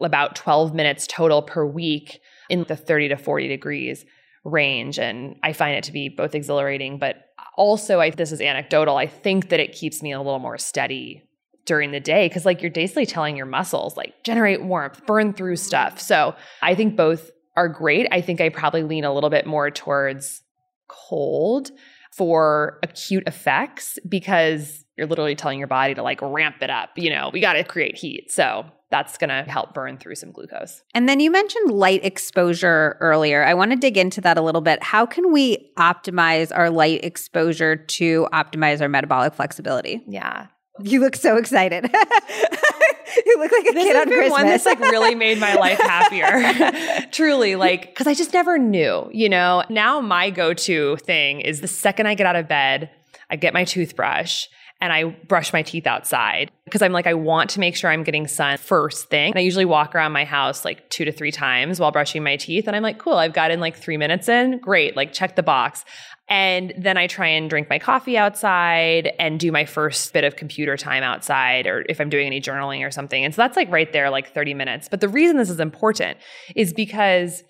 [0.01, 2.19] about 12 minutes total per week
[2.49, 4.05] in the 30 to 40 degrees
[4.43, 4.99] range.
[4.99, 7.15] And I find it to be both exhilarating, but
[7.55, 11.23] also, I, this is anecdotal, I think that it keeps me a little more steady
[11.65, 15.55] during the day because, like, you're basically telling your muscles, like, generate warmth, burn through
[15.55, 15.99] stuff.
[15.99, 18.07] So I think both are great.
[18.11, 20.41] I think I probably lean a little bit more towards
[20.87, 21.71] cold
[22.11, 26.89] for acute effects because you're literally telling your body to like ramp it up.
[26.95, 28.31] You know, we got to create heat.
[28.31, 30.83] So that's going to help burn through some glucose.
[30.93, 33.43] And then you mentioned light exposure earlier.
[33.43, 34.83] I want to dig into that a little bit.
[34.83, 40.03] How can we optimize our light exposure to optimize our metabolic flexibility?
[40.07, 40.45] Yeah.
[40.79, 41.85] You look so excited.
[43.25, 44.31] you look like a this kid on Christmas.
[44.31, 47.07] One that's like really made my life happier.
[47.11, 49.09] Truly, like because I just never knew.
[49.11, 52.91] You know, now my go-to thing is the second I get out of bed,
[53.31, 54.45] I get my toothbrush
[54.83, 58.03] and I brush my teeth outside because I'm like, I want to make sure I'm
[58.03, 59.31] getting sun first thing.
[59.31, 62.35] And I usually walk around my house like two to three times while brushing my
[62.35, 62.67] teeth.
[62.67, 64.59] And I'm like, cool, I've got in like three minutes in.
[64.59, 64.97] Great.
[64.97, 65.85] Like, check the box.
[66.27, 70.35] And then I try and drink my coffee outside and do my first bit of
[70.35, 73.23] computer time outside, or if I'm doing any journaling or something.
[73.23, 74.89] And so that's like right there, like 30 minutes.
[74.89, 76.17] But the reason this is important
[76.57, 77.41] is because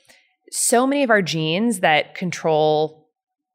[0.52, 3.03] so many of our genes that control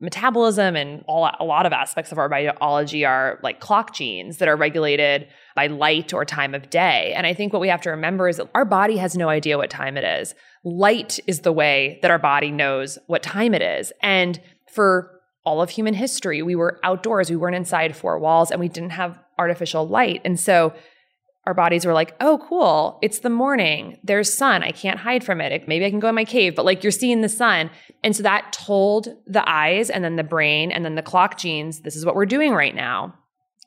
[0.01, 4.49] metabolism and all, a lot of aspects of our biology are like clock genes that
[4.49, 5.27] are regulated
[5.57, 7.13] by light or time of day.
[7.17, 9.59] And I think what we have to remember is that our body has no idea
[9.59, 10.35] what time it is.
[10.63, 13.93] Light is the way that our body knows what time it is.
[14.01, 14.41] And
[14.73, 18.69] for all of human history, we were outdoors, we weren't inside four walls, and we
[18.69, 20.21] didn't have artificial light.
[20.25, 20.75] And so
[21.47, 23.99] our bodies were like, oh, cool, it's the morning.
[24.05, 24.63] There's sun.
[24.63, 25.67] I can't hide from it.
[25.67, 27.71] Maybe I can go in my cave, but like you're seeing the sun.
[28.05, 31.81] And so that told the eyes and then the brain and then the clock genes,
[31.81, 33.15] this is what we're doing right now.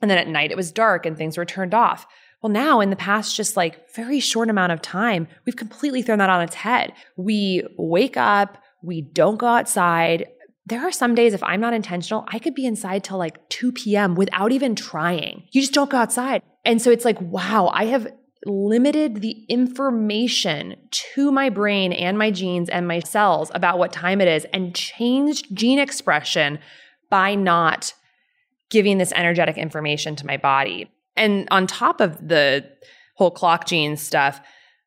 [0.02, 2.06] And then at night it was dark and things were turned off.
[2.42, 6.20] Well, now in the past, just like very short amount of time, we've completely thrown
[6.20, 6.94] that on its head.
[7.16, 10.28] We wake up, we don't go outside.
[10.72, 13.74] There are some days, if I'm not intentional, I could be inside till like 2
[13.74, 14.16] p.m.
[14.16, 15.44] without even trying.
[15.52, 16.42] You just don't go outside.
[16.64, 18.08] And so it's like, wow, I have
[18.46, 24.22] limited the information to my brain and my genes and my cells about what time
[24.22, 26.58] it is and changed gene expression
[27.10, 27.94] by not
[28.70, 30.90] giving this energetic information to my body.
[31.18, 32.66] And on top of the
[33.18, 34.40] whole clock gene stuff,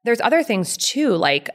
[0.05, 1.51] there's other things too, like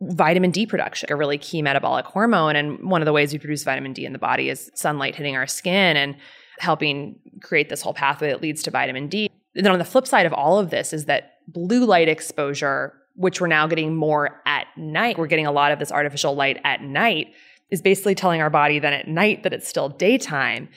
[0.00, 2.56] vitamin D production, a really key metabolic hormone.
[2.56, 5.36] And one of the ways we produce vitamin D in the body is sunlight hitting
[5.36, 6.16] our skin and
[6.58, 9.30] helping create this whole pathway that leads to vitamin D.
[9.54, 12.94] And then on the flip side of all of this is that blue light exposure,
[13.14, 16.60] which we're now getting more at night, we're getting a lot of this artificial light
[16.64, 17.28] at night,
[17.70, 20.68] is basically telling our body then at night that it's still daytime.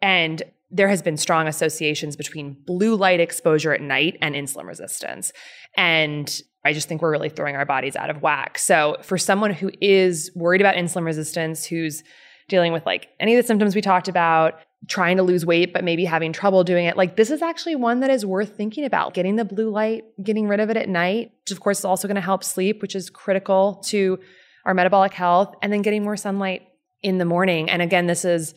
[0.00, 5.32] And there has been strong associations between blue light exposure at night and insulin resistance.
[5.76, 8.58] And I just think we're really throwing our bodies out of whack.
[8.58, 12.02] So, for someone who is worried about insulin resistance, who's
[12.48, 15.84] dealing with like any of the symptoms we talked about, trying to lose weight, but
[15.84, 19.14] maybe having trouble doing it, like this is actually one that is worth thinking about.
[19.14, 22.08] Getting the blue light, getting rid of it at night, which of course is also
[22.08, 24.18] going to help sleep, which is critical to
[24.64, 26.62] our metabolic health, and then getting more sunlight
[27.02, 27.70] in the morning.
[27.70, 28.54] And again, this is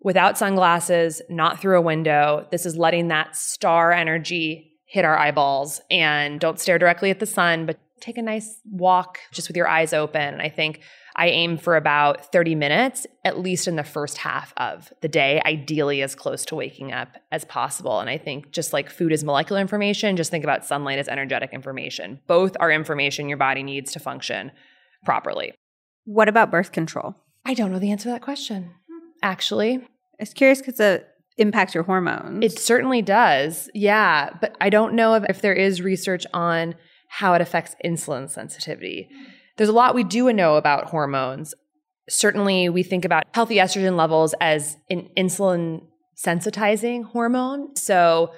[0.00, 2.46] without sunglasses, not through a window.
[2.50, 7.26] This is letting that star energy hit our eyeballs and don't stare directly at the
[7.26, 10.20] sun, but take a nice walk just with your eyes open.
[10.20, 10.80] And I think
[11.14, 15.40] I aim for about 30 minutes, at least in the first half of the day,
[15.46, 18.00] ideally as close to waking up as possible.
[18.00, 21.52] And I think just like food is molecular information, just think about sunlight as energetic
[21.52, 22.18] information.
[22.26, 24.50] Both are information your body needs to function
[25.04, 25.54] properly.
[26.04, 27.14] What about birth control?
[27.44, 28.72] I don't know the answer to that question,
[29.22, 29.76] actually.
[29.76, 29.86] I
[30.18, 31.04] was curious because the
[31.40, 32.44] impacts your hormones.
[32.44, 33.68] It certainly does.
[33.74, 34.30] Yeah.
[34.40, 36.74] But I don't know if, if there is research on
[37.08, 39.08] how it affects insulin sensitivity.
[39.56, 41.54] There's a lot we do know about hormones.
[42.08, 45.82] Certainly, we think about healthy estrogen levels as an insulin
[46.16, 47.74] sensitizing hormone.
[47.76, 48.32] So,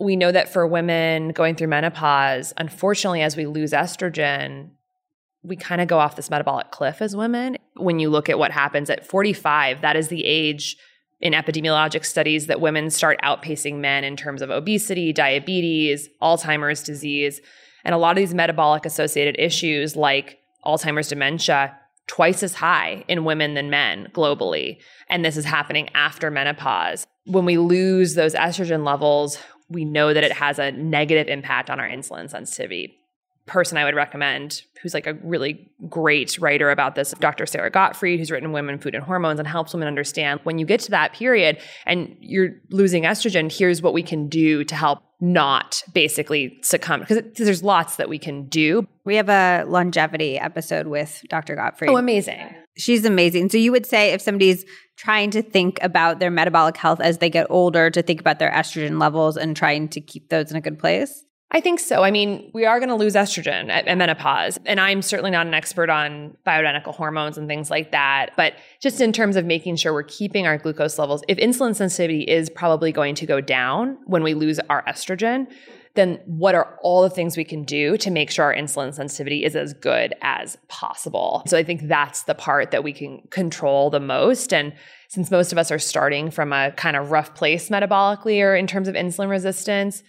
[0.00, 4.70] we know that for women going through menopause, unfortunately, as we lose estrogen,
[5.42, 7.56] we kind of go off this metabolic cliff as women.
[7.74, 10.76] When you look at what happens at 45, that is the age
[11.20, 17.40] in epidemiologic studies that women start outpacing men in terms of obesity, diabetes, Alzheimer's disease,
[17.84, 23.24] and a lot of these metabolic associated issues like Alzheimer's dementia twice as high in
[23.24, 24.78] women than men globally.
[25.10, 27.06] And this is happening after menopause.
[27.26, 29.38] When we lose those estrogen levels,
[29.68, 32.97] we know that it has a negative impact on our insulin sensitivity
[33.48, 37.46] person I would recommend who's like a really great writer about this, Dr.
[37.46, 40.80] Sara Gottfried, who's written Women, Food, and Hormones and helps women understand when you get
[40.80, 45.82] to that period and you're losing estrogen, here's what we can do to help not
[45.92, 48.86] basically succumb because there's lots that we can do.
[49.04, 51.56] We have a longevity episode with Dr.
[51.56, 51.90] Gottfried.
[51.90, 52.54] Oh, amazing.
[52.76, 53.50] She's amazing.
[53.50, 54.64] So you would say if somebody's
[54.96, 58.52] trying to think about their metabolic health as they get older, to think about their
[58.52, 61.24] estrogen levels and trying to keep those in a good place?
[61.50, 62.02] I think so.
[62.02, 64.58] I mean, we are going to lose estrogen at, at, menopause.
[64.66, 68.30] And I'm certainly not an expert on bioidentical hormones and things like that.
[68.36, 72.22] But just in terms of making sure we're keeping our glucose levels, if insulin sensitivity
[72.22, 75.46] is probably going to go down when we lose our estrogen,
[75.94, 79.42] then what are all the things we can do to make sure our insulin sensitivity
[79.42, 81.42] is as good as possible?
[81.46, 84.52] So I think that's the part that we can control the most.
[84.52, 84.74] And
[85.08, 88.66] since most of us are starting from a kind of rough place metabolically or in
[88.66, 90.02] terms of insulin resistance,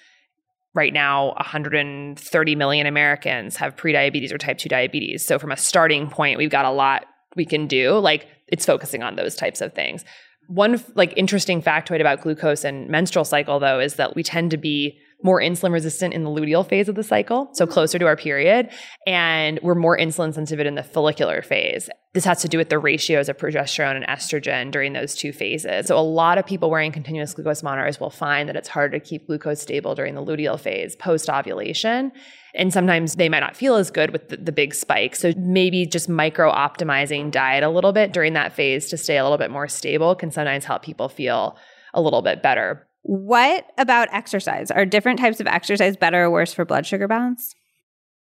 [0.73, 5.25] right now 130 million Americans have prediabetes or type 2 diabetes.
[5.25, 7.05] So from a starting point, we've got a lot
[7.35, 7.97] we can do.
[7.97, 10.05] Like it's focusing on those types of things.
[10.47, 14.57] One like interesting factoid about glucose and menstrual cycle though is that we tend to
[14.57, 17.73] be more insulin resistant in the luteal phase of the cycle, so mm-hmm.
[17.73, 18.69] closer to our period,
[19.05, 21.89] and we're more insulin sensitive in the follicular phase.
[22.13, 25.87] This has to do with the ratios of progesterone and estrogen during those two phases.
[25.87, 29.05] So a lot of people wearing continuous glucose monitors will find that it's harder to
[29.05, 32.11] keep glucose stable during the luteal phase post ovulation.
[32.55, 35.15] And sometimes they might not feel as good with the, the big spike.
[35.15, 39.23] So maybe just micro optimizing diet a little bit during that phase to stay a
[39.23, 41.57] little bit more stable can sometimes help people feel
[41.93, 42.88] a little bit better.
[43.01, 44.71] What about exercise?
[44.71, 47.55] Are different types of exercise better or worse for blood sugar balance?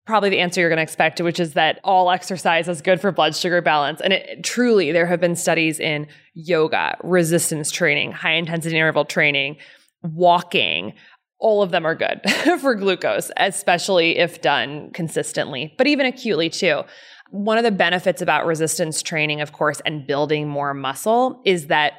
[0.04, 3.12] Probably the answer you're going to expect, which is that all exercise is good for
[3.12, 4.00] blood sugar balance.
[4.00, 9.58] And it, truly, there have been studies in yoga, resistance training, high intensity interval training,
[10.02, 10.94] walking.
[11.38, 12.20] All of them are good
[12.60, 16.82] for glucose, especially if done consistently, but even acutely too.
[17.30, 21.92] One of the benefits about resistance training, of course, and building more muscle is that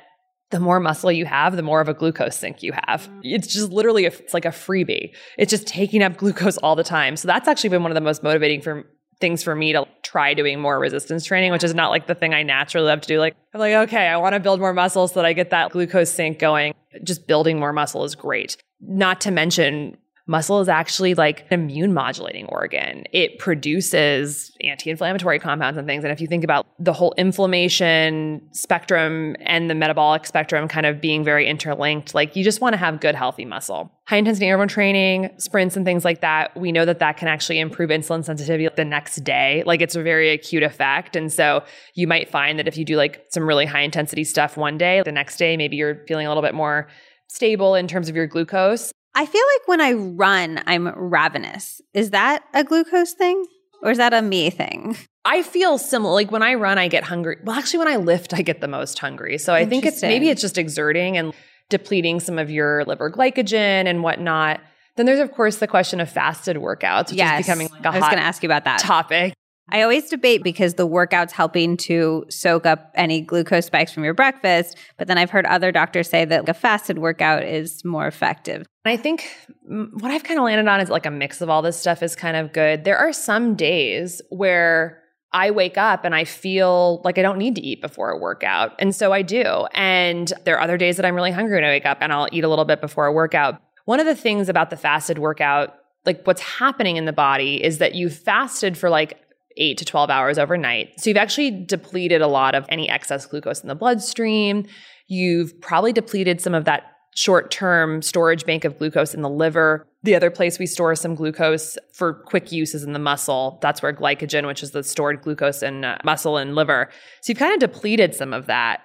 [0.53, 3.09] the more muscle you have, the more of a glucose sink you have.
[3.23, 5.11] It's just literally, a, it's like a freebie.
[5.37, 7.17] It's just taking up glucose all the time.
[7.17, 8.85] So that's actually been one of the most motivating for
[9.19, 12.35] things for me to try doing more resistance training, which is not like the thing
[12.35, 13.19] I naturally love to do.
[13.19, 15.71] Like, I'm like, okay, I want to build more muscle so that I get that
[15.71, 16.75] glucose sink going.
[17.03, 18.55] Just building more muscle is great.
[18.79, 23.03] Not to mention Muscle is actually like an immune modulating organ.
[23.11, 26.05] It produces anti inflammatory compounds and things.
[26.05, 31.01] And if you think about the whole inflammation spectrum and the metabolic spectrum kind of
[31.01, 33.91] being very interlinked, like you just want to have good, healthy muscle.
[34.07, 37.59] High intensity interval training, sprints, and things like that, we know that that can actually
[37.59, 39.61] improve insulin sensitivity the next day.
[39.65, 41.17] Like it's a very acute effect.
[41.17, 41.65] And so
[41.95, 45.01] you might find that if you do like some really high intensity stuff one day,
[45.03, 46.87] the next day, maybe you're feeling a little bit more
[47.27, 48.93] stable in terms of your glucose.
[49.15, 51.81] I feel like when I run, I'm ravenous.
[51.93, 53.45] Is that a glucose thing
[53.81, 54.97] or is that a me thing?
[55.25, 56.13] I feel similar.
[56.13, 57.37] Like when I run, I get hungry.
[57.43, 59.37] Well, actually, when I lift, I get the most hungry.
[59.37, 61.33] So I think it's maybe it's just exerting and
[61.69, 64.59] depleting some of your liver glycogen and whatnot.
[64.95, 67.39] Then there's of course the question of fasted workouts, which yes.
[67.39, 69.33] is becoming like a I was going to ask you about that topic.
[69.69, 74.13] I always debate because the workout's helping to soak up any glucose spikes from your
[74.13, 74.77] breakfast.
[74.97, 78.67] But then I've heard other doctors say that a fasted workout is more effective.
[78.85, 79.25] I think
[79.65, 82.15] what I've kind of landed on is like a mix of all this stuff is
[82.15, 82.83] kind of good.
[82.83, 87.55] There are some days where I wake up and I feel like I don't need
[87.55, 88.73] to eat before a workout.
[88.79, 89.67] And so I do.
[89.73, 92.27] And there are other days that I'm really hungry when I wake up and I'll
[92.31, 93.59] eat a little bit before a workout.
[93.85, 95.73] One of the things about the fasted workout,
[96.05, 99.17] like what's happening in the body is that you fasted for like
[99.57, 100.99] eight to 12 hours overnight.
[100.99, 104.67] So you've actually depleted a lot of any excess glucose in the bloodstream.
[105.07, 109.87] You've probably depleted some of that short term storage bank of glucose in the liver.
[110.03, 113.59] The other place we store some glucose for quick use is in the muscle.
[113.61, 116.89] That's where glycogen, which is the stored glucose in uh, muscle and liver.
[117.21, 118.81] So you've kind of depleted some of that.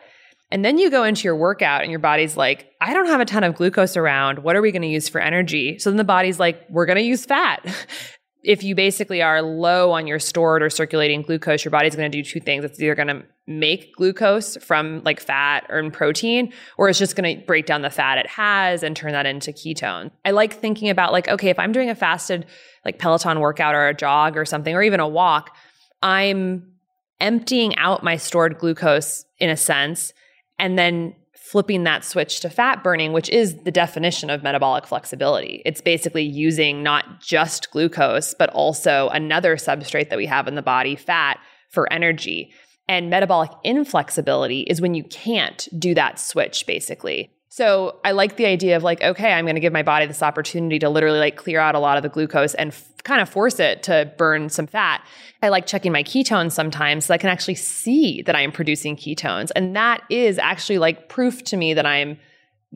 [0.51, 3.26] And then you go into your workout and your body's like, I don't have a
[3.26, 4.39] ton of glucose around.
[4.39, 5.79] What are we going to use for energy?
[5.79, 7.66] So then the body's like, we're going to use fat.
[8.43, 12.16] if you basically are low on your stored or circulating glucose, your body's going to
[12.16, 12.64] do two things.
[12.64, 17.39] It's either going to make glucose from like fat or protein, or it's just going
[17.39, 20.11] to break down the fat it has and turn that into ketone.
[20.24, 22.47] I like thinking about like, okay, if I'm doing a fasted
[22.84, 25.57] like Peloton workout or a jog or something, or even a walk,
[26.03, 26.72] I'm
[27.20, 30.12] emptying out my stored glucose in a sense.
[30.59, 31.14] And then
[31.51, 35.62] flipping that switch to fat burning, which is the definition of metabolic flexibility.
[35.64, 40.62] It's basically using not just glucose, but also another substrate that we have in the
[40.62, 41.38] body, fat,
[41.70, 42.53] for energy.
[42.86, 47.30] And metabolic inflexibility is when you can't do that switch, basically.
[47.59, 50.22] So I like the idea of like, okay, I'm going to give my body this
[50.22, 53.28] opportunity to literally like clear out a lot of the glucose and f- kind of
[53.28, 55.04] force it to burn some fat.
[55.42, 58.94] I like checking my ketones sometimes so I can actually see that I am producing
[58.94, 59.50] ketones.
[59.56, 62.16] And that is actually like proof to me that I'm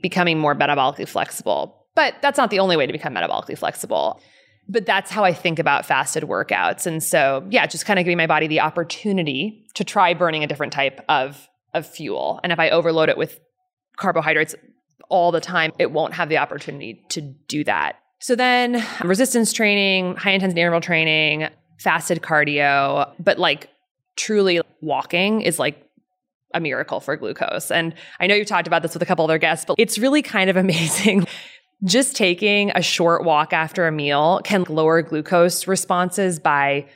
[0.03, 1.87] becoming more metabolically flexible.
[1.95, 4.21] But that's not the only way to become metabolically flexible.
[4.69, 6.89] But that's how I think about fasted workouts.
[6.89, 10.49] And so, yeah, just kind of giving my body the opportunity to try burning a
[10.49, 12.41] different type of of fuel.
[12.43, 13.39] And if I overload it with
[13.97, 14.55] carbohydrates
[15.13, 17.97] all the time, it won't have the opportunity to do that.
[18.19, 21.49] So then resistance training, high intensity interval training,
[21.79, 23.69] fasted cardio, but like
[24.17, 25.87] truly walking is like
[26.55, 27.71] a miracle for glucose.
[27.71, 30.23] And I know you've talked about this with a couple other guests, but it's really
[30.23, 31.27] kind of amazing.
[31.85, 36.87] just taking a short walk after a meal can lower glucose responses by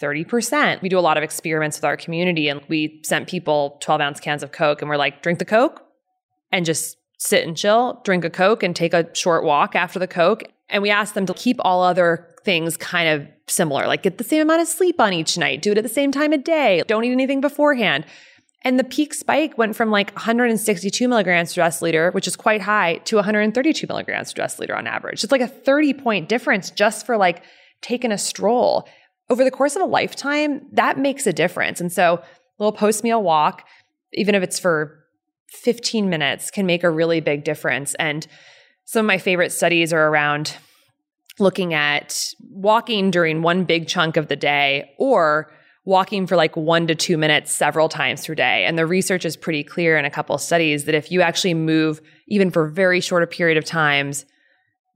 [0.00, 0.80] 30%.
[0.82, 4.20] We do a lot of experiments with our community and we sent people 12 ounce
[4.20, 5.82] cans of Coke and we're like, drink the Coke
[6.52, 10.06] and just sit and chill, drink a Coke and take a short walk after the
[10.06, 10.44] Coke.
[10.68, 14.24] And we asked them to keep all other things kind of similar, like get the
[14.24, 16.82] same amount of sleep on each night, do it at the same time of day,
[16.86, 18.04] don't eat anything beforehand.
[18.62, 22.96] And the peak spike went from like 162 milligrams per deciliter, which is quite high,
[23.04, 25.22] to 132 milligrams per deciliter on average.
[25.22, 27.42] It's like a 30 point difference just for like
[27.80, 28.88] taking a stroll.
[29.28, 31.80] Over the course of a lifetime, that makes a difference.
[31.80, 32.22] And so, a
[32.58, 33.66] little post meal walk,
[34.12, 34.95] even if it's for
[35.48, 37.94] 15 minutes, can make a really big difference.
[37.94, 38.26] And
[38.84, 40.56] some of my favorite studies are around
[41.38, 45.52] looking at walking during one big chunk of the day or
[45.84, 48.64] walking for like one to two minutes several times per day.
[48.64, 52.00] And the research is pretty clear in a couple studies that if you actually move
[52.26, 54.24] even for very short a period of times,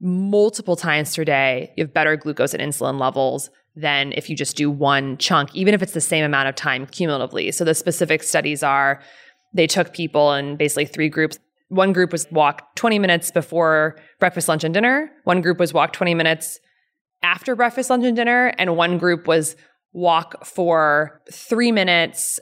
[0.01, 4.57] multiple times per day, you have better glucose and insulin levels than if you just
[4.57, 7.51] do one chunk, even if it's the same amount of time cumulatively.
[7.51, 9.01] So the specific studies are
[9.53, 11.37] they took people in basically three groups.
[11.69, 15.11] One group was walk 20 minutes before breakfast, lunch, and dinner.
[15.23, 16.59] One group was walk 20 minutes
[17.23, 18.53] after breakfast, lunch, and dinner.
[18.57, 19.55] And one group was
[19.93, 22.39] walk for three minutes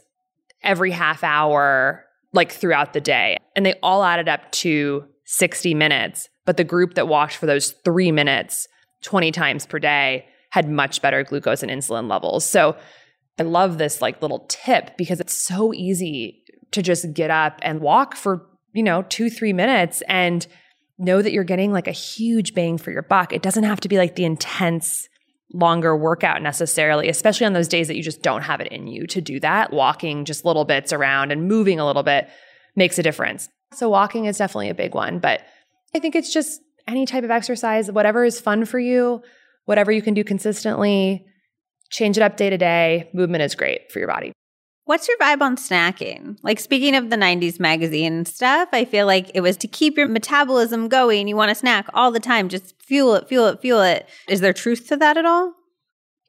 [0.64, 3.38] every half hour, like throughout the day.
[3.56, 6.30] And they all added up to 60 minutes.
[6.46, 8.68] But the group that walked for those three minutes
[9.04, 12.46] 20 times per day had much better glucose and insulin levels.
[12.46, 12.76] So
[13.40, 17.82] I love this like little tip because it's so easy to just get up and
[17.82, 20.46] walk for, you know, two, three minutes and
[20.98, 23.34] know that you're getting like a huge bang for your buck.
[23.34, 25.08] It doesn't have to be like the intense
[25.54, 29.08] longer workout necessarily, especially on those days that you just don't have it in you
[29.08, 29.74] to do that.
[29.74, 32.30] Walking just little bits around and moving a little bit
[32.76, 33.50] makes a difference.
[33.74, 35.42] So, walking is definitely a big one, but
[35.96, 39.22] I think it's just any type of exercise, whatever is fun for you,
[39.66, 41.26] whatever you can do consistently,
[41.90, 43.10] change it up day to day.
[43.14, 44.32] Movement is great for your body.
[44.90, 46.40] What's your vibe on snacking?
[46.42, 50.08] Like, speaking of the 90s magazine stuff, I feel like it was to keep your
[50.08, 51.28] metabolism going.
[51.28, 54.10] You want to snack all the time, just fuel it, fuel it, fuel it.
[54.28, 55.54] Is there truth to that at all?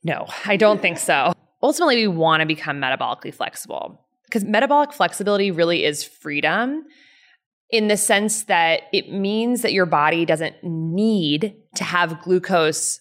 [0.05, 1.33] No, I don't think so.
[1.63, 6.85] Ultimately, we want to become metabolically flexible because metabolic flexibility really is freedom
[7.71, 13.01] in the sense that it means that your body doesn't need to have glucose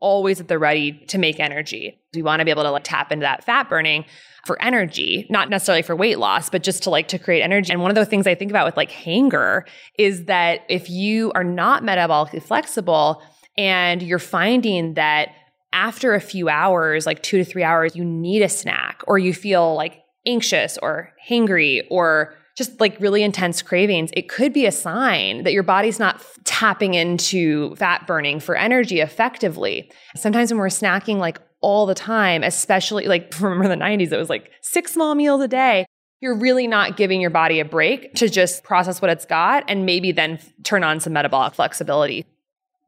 [0.00, 2.00] always at the ready to make energy.
[2.14, 4.04] We want to be able to like tap into that fat burning
[4.44, 7.72] for energy, not necessarily for weight loss, but just to like to create energy.
[7.72, 9.66] And one of the things I think about with like hanger
[9.98, 13.22] is that if you are not metabolically flexible
[13.58, 15.30] and you're finding that
[15.72, 19.34] after a few hours, like two to three hours, you need a snack or you
[19.34, 24.70] feel like anxious or hangry or just like really intense cravings, it could be a
[24.70, 29.90] sign that your body's not tapping into fat burning for energy effectively.
[30.14, 34.28] Sometimes when we're snacking like all the time, especially like remember the 90s, it was
[34.28, 35.86] like six small meals a day.
[36.20, 39.86] You're really not giving your body a break to just process what it's got and
[39.86, 42.26] maybe then turn on some metabolic flexibility.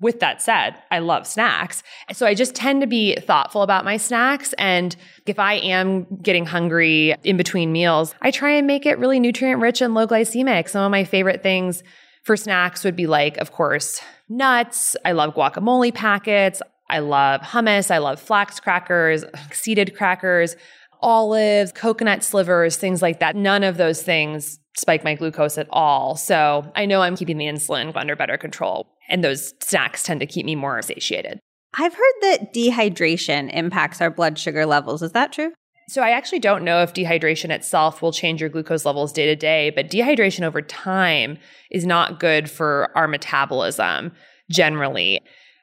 [0.02, 1.84] With that said, I love snacks.
[2.12, 4.52] So I just tend to be thoughtful about my snacks.
[4.58, 4.94] And
[5.26, 9.60] if I am getting hungry in between meals, I try and make it really nutrient
[9.60, 10.68] rich and low glycemic.
[10.68, 11.84] Some of my favorite things
[12.24, 14.96] for snacks would be like, of course, nuts.
[15.04, 16.60] I love guacamole packets.
[16.90, 17.90] I love hummus.
[17.90, 20.56] I love flax crackers, seeded crackers,
[21.00, 23.36] olives, coconut slivers, things like that.
[23.36, 26.16] None of those things spike my glucose at all.
[26.16, 28.88] So I know I'm keeping the insulin under better control.
[29.08, 31.38] And those snacks tend to keep me more satiated.
[31.74, 35.02] I've heard that dehydration impacts our blood sugar levels.
[35.02, 35.52] Is that true?
[35.88, 39.36] So I actually don't know if dehydration itself will change your glucose levels day to
[39.36, 41.38] day, but dehydration over time
[41.70, 44.12] is not good for our metabolism
[44.50, 45.20] generally.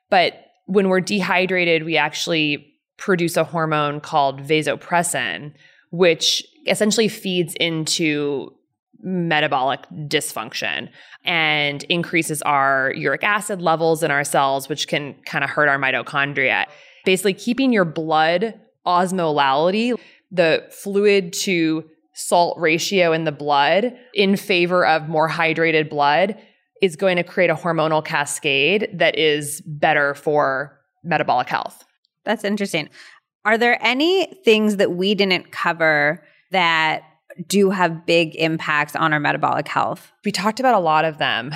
[0.09, 0.33] But
[0.65, 2.65] when we're dehydrated, we actually
[2.97, 5.53] produce a hormone called vasopressin,
[5.91, 8.51] which essentially feeds into
[9.01, 10.89] metabolic dysfunction
[11.23, 15.77] and increases our uric acid levels in our cells, which can kind of hurt our
[15.77, 16.65] mitochondria.
[17.05, 19.97] Basically, keeping your blood osmolality,
[20.31, 26.37] the fluid to salt ratio in the blood, in favor of more hydrated blood,
[26.81, 31.83] is going to create a hormonal cascade that is better for metabolic health.
[32.25, 32.89] That's interesting.
[33.45, 37.03] Are there any things that we didn't cover that
[37.47, 40.11] do have big impacts on our metabolic health.
[40.25, 41.53] We talked about a lot of them.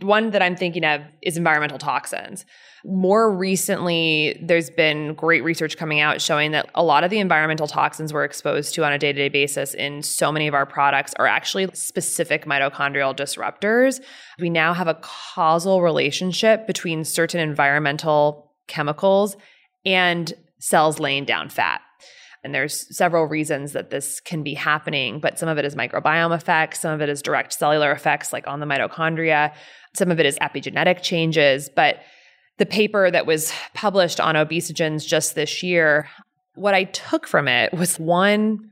[0.00, 2.44] One that I'm thinking of is environmental toxins.
[2.84, 7.68] More recently, there's been great research coming out showing that a lot of the environmental
[7.68, 10.66] toxins we're exposed to on a day to day basis in so many of our
[10.66, 14.00] products are actually specific mitochondrial disruptors.
[14.40, 19.36] We now have a causal relationship between certain environmental chemicals
[19.84, 21.80] and cells laying down fat.
[22.44, 26.34] And there's several reasons that this can be happening, but some of it is microbiome
[26.34, 29.54] effects, some of it is direct cellular effects like on the mitochondria,
[29.94, 32.00] some of it is epigenetic changes, but
[32.58, 36.08] the paper that was published on obesogens just this year,
[36.54, 38.70] what I took from it was one,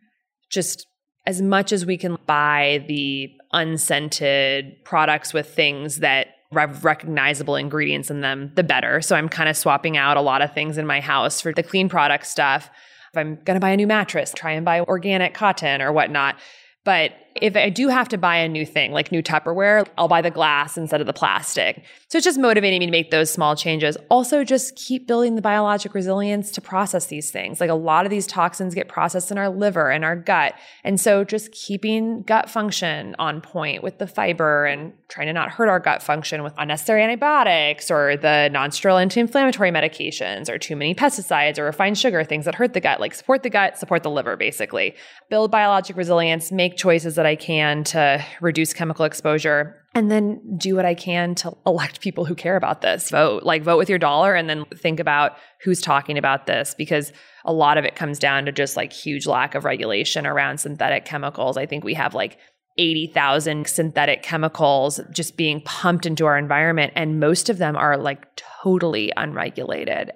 [0.50, 0.86] just
[1.26, 8.10] as much as we can buy the unscented products with things that have recognizable ingredients
[8.10, 9.00] in them, the better.
[9.00, 11.62] So I'm kind of swapping out a lot of things in my house for the
[11.62, 12.70] clean product stuff.
[13.12, 16.36] If I'm going to buy a new mattress, try and buy organic cotton or whatnot.
[16.84, 20.22] But if I do have to buy a new thing, like new Tupperware, I'll buy
[20.22, 21.84] the glass instead of the plastic.
[22.08, 23.96] So it's just motivating me to make those small changes.
[24.10, 27.60] Also, just keep building the biologic resilience to process these things.
[27.60, 30.54] Like a lot of these toxins get processed in our liver and our gut.
[30.82, 35.50] And so just keeping gut function on point with the fiber and trying to not
[35.50, 40.94] hurt our gut function with unnecessary antibiotics or the non-steroidal anti-inflammatory medications or too many
[40.94, 43.00] pesticides or refined sugar, things that hurt the gut.
[43.00, 44.94] Like support the gut, support the liver, basically.
[45.28, 50.84] Build biologic resilience, make choices that can to reduce chemical exposure and then do what
[50.84, 53.10] I can to elect people who care about this.
[53.10, 57.12] Vote, like vote with your dollar and then think about who's talking about this because
[57.44, 61.04] a lot of it comes down to just like huge lack of regulation around synthetic
[61.04, 61.56] chemicals.
[61.56, 62.38] I think we have like
[62.78, 68.26] 80,000 synthetic chemicals just being pumped into our environment and most of them are like
[68.36, 70.12] totally unregulated.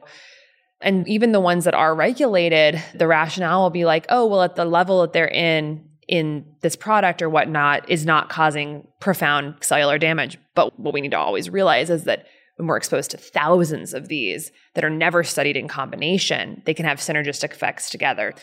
[0.81, 4.55] And even the ones that are regulated, the rationale will be like, oh, well, at
[4.55, 9.99] the level that they're in, in this product or whatnot is not causing profound cellular
[9.99, 10.39] damage.
[10.55, 12.27] But what we need to always realize is that
[12.57, 16.87] when we're exposed to thousands of these that are never studied in combination, they can
[16.87, 18.35] have synergistic effects together.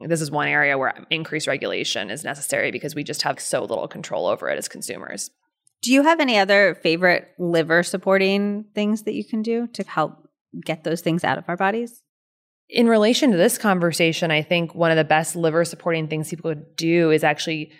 [0.00, 3.88] This is one area where increased regulation is necessary because we just have so little
[3.88, 5.30] control over it as consumers.
[5.82, 10.28] Do you have any other favorite liver supporting things that you can do to help
[10.64, 12.01] get those things out of our bodies?
[12.72, 16.50] In relation to this conversation, I think one of the best liver supporting things people
[16.50, 17.70] could do is actually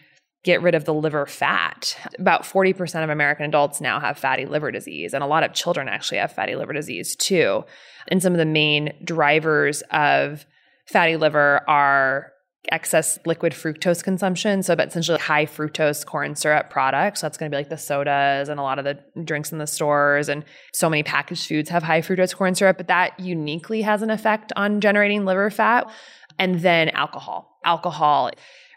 [0.44, 1.96] get rid of the liver fat.
[2.18, 5.88] About 40% of American adults now have fatty liver disease, and a lot of children
[5.88, 7.64] actually have fatty liver disease too.
[8.08, 10.44] And some of the main drivers of
[10.86, 12.32] fatty liver are
[12.70, 14.62] excess liquid fructose consumption.
[14.62, 17.20] So, essentially high fructose corn syrup products.
[17.20, 19.58] So that's going to be like the sodas and a lot of the drinks in
[19.58, 20.28] the stores.
[20.28, 24.10] And so many packaged foods have high fructose corn syrup, but that uniquely has an
[24.10, 25.90] effect on generating liver fat.
[26.38, 27.58] And then alcohol.
[27.64, 28.30] Alcohol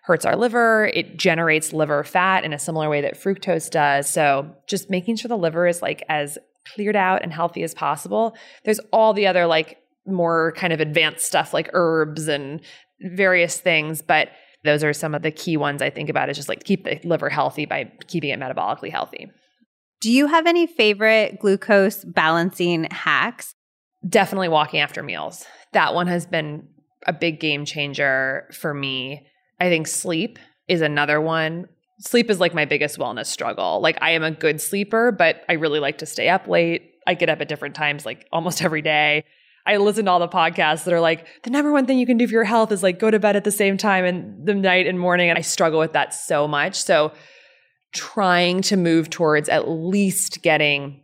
[0.04, 0.86] hurts our liver.
[0.94, 4.10] It generates liver fat in a similar way that fructose does.
[4.10, 6.38] So just making sure the liver is like as
[6.74, 8.36] cleared out and healthy as possible.
[8.64, 12.62] There's all the other like more kind of advanced stuff like herbs and
[13.02, 14.30] various things, but
[14.64, 17.00] those are some of the key ones I think about is just like keep the
[17.04, 19.30] liver healthy by keeping it metabolically healthy.
[20.02, 23.56] Do you have any favorite glucose balancing hacks?
[24.08, 25.46] Definitely walking after meals.
[25.74, 26.68] That one has been
[27.08, 29.28] a big game changer for me.
[29.60, 31.68] I think sleep is another one.
[32.00, 33.80] Sleep is like my biggest wellness struggle.
[33.82, 36.92] Like I am a good sleeper, but I really like to stay up late.
[37.08, 39.24] I get up at different times like almost every day.
[39.66, 42.18] I listen to all the podcasts that are like, the number one thing you can
[42.18, 44.54] do for your health is like go to bed at the same time and the
[44.54, 45.30] night and morning.
[45.30, 46.76] And I struggle with that so much.
[46.76, 47.12] So
[47.92, 51.02] trying to move towards at least getting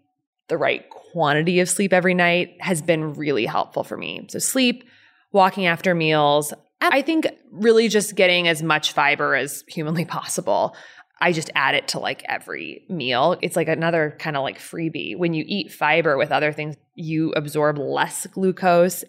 [0.47, 4.27] the right quantity of sleep every night has been really helpful for me.
[4.29, 4.83] So sleep,
[5.31, 10.75] walking after meals, I think really just getting as much fiber as humanly possible.
[11.21, 13.37] I just add it to like every meal.
[13.41, 15.15] It's like another kind of like freebie.
[15.15, 19.03] When you eat fiber with other things, you absorb less glucose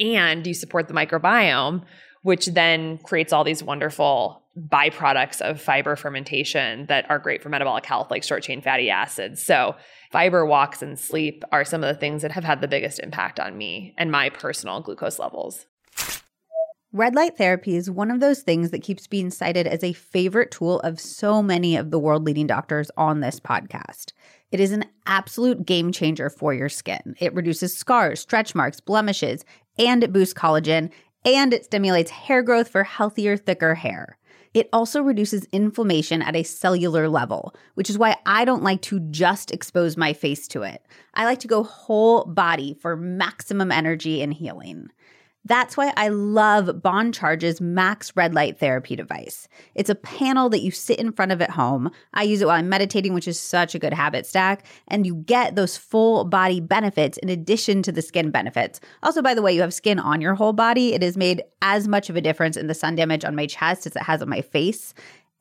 [0.00, 1.84] and you support the microbiome,
[2.22, 7.86] which then creates all these wonderful byproducts of fiber fermentation that are great for metabolic
[7.86, 9.42] health, like short chain fatty acids.
[9.42, 9.76] So,
[10.10, 13.38] fiber walks and sleep are some of the things that have had the biggest impact
[13.38, 15.66] on me and my personal glucose levels.
[16.92, 20.50] Red light therapy is one of those things that keeps being cited as a favorite
[20.50, 24.12] tool of so many of the world leading doctors on this podcast.
[24.50, 27.14] It is an absolute game changer for your skin.
[27.20, 29.44] It reduces scars, stretch marks, blemishes,
[29.78, 30.90] and it boosts collagen,
[31.26, 34.16] and it stimulates hair growth for healthier, thicker hair.
[34.54, 39.00] It also reduces inflammation at a cellular level, which is why I don't like to
[39.10, 40.82] just expose my face to it.
[41.12, 44.88] I like to go whole body for maximum energy and healing.
[45.44, 49.48] That's why I love Bon Charge's Max Red Light Therapy device.
[49.74, 51.90] It's a panel that you sit in front of at home.
[52.12, 54.66] I use it while I'm meditating, which is such a good habit stack.
[54.88, 58.80] And you get those full body benefits in addition to the skin benefits.
[59.02, 60.92] Also, by the way, you have skin on your whole body.
[60.92, 63.86] It has made as much of a difference in the sun damage on my chest
[63.86, 64.92] as it has on my face.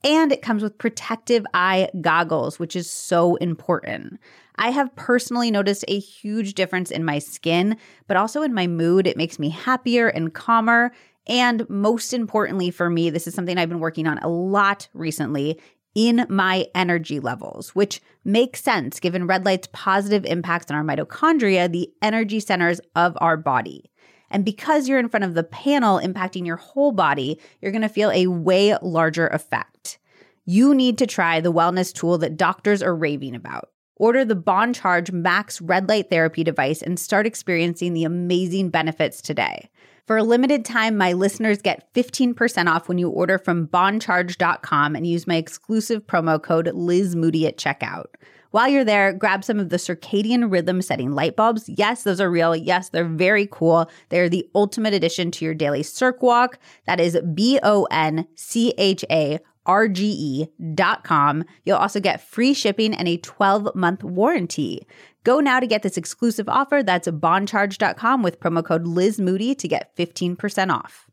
[0.04, 4.20] And it comes with protective eye goggles, which is so important.
[4.58, 7.78] I have personally noticed a huge difference in my skin,
[8.08, 9.08] but also in my mood.
[9.08, 10.92] It makes me happier and calmer.
[11.28, 15.60] And most importantly for me, this is something I've been working on a lot recently
[15.94, 21.72] in my energy levels, which makes sense given red light's positive impacts on our mitochondria,
[21.72, 23.90] the energy centers of our body.
[24.30, 28.12] And because you're in front of the panel impacting your whole body, you're to feel
[28.12, 30.00] a way larger effect.
[30.46, 33.70] You need to try the wellness tool that doctors are raving about.
[34.00, 39.22] Order the Bon Charge Max Red Light Therapy device and start experiencing the amazing benefits
[39.22, 39.70] today.
[40.06, 45.06] For a limited time, my listeners get 15% off when you order from boncharge.com and
[45.06, 48.06] use my exclusive promo code Liz Moody at checkout.
[48.52, 51.68] While you're there, grab some of the circadian rhythm setting light bulbs.
[51.68, 52.56] Yes, those are real.
[52.56, 53.90] Yes, they're very cool.
[54.10, 56.58] They're the ultimate addition to your daily circ walk.
[56.86, 61.44] That is B O N C H A rge.com.
[61.66, 64.88] You'll also get free shipping and a 12 month warranty.
[65.24, 66.82] Go now to get this exclusive offer.
[66.84, 71.08] That's boncharge.com with promo code Liz Moody to get 15% off.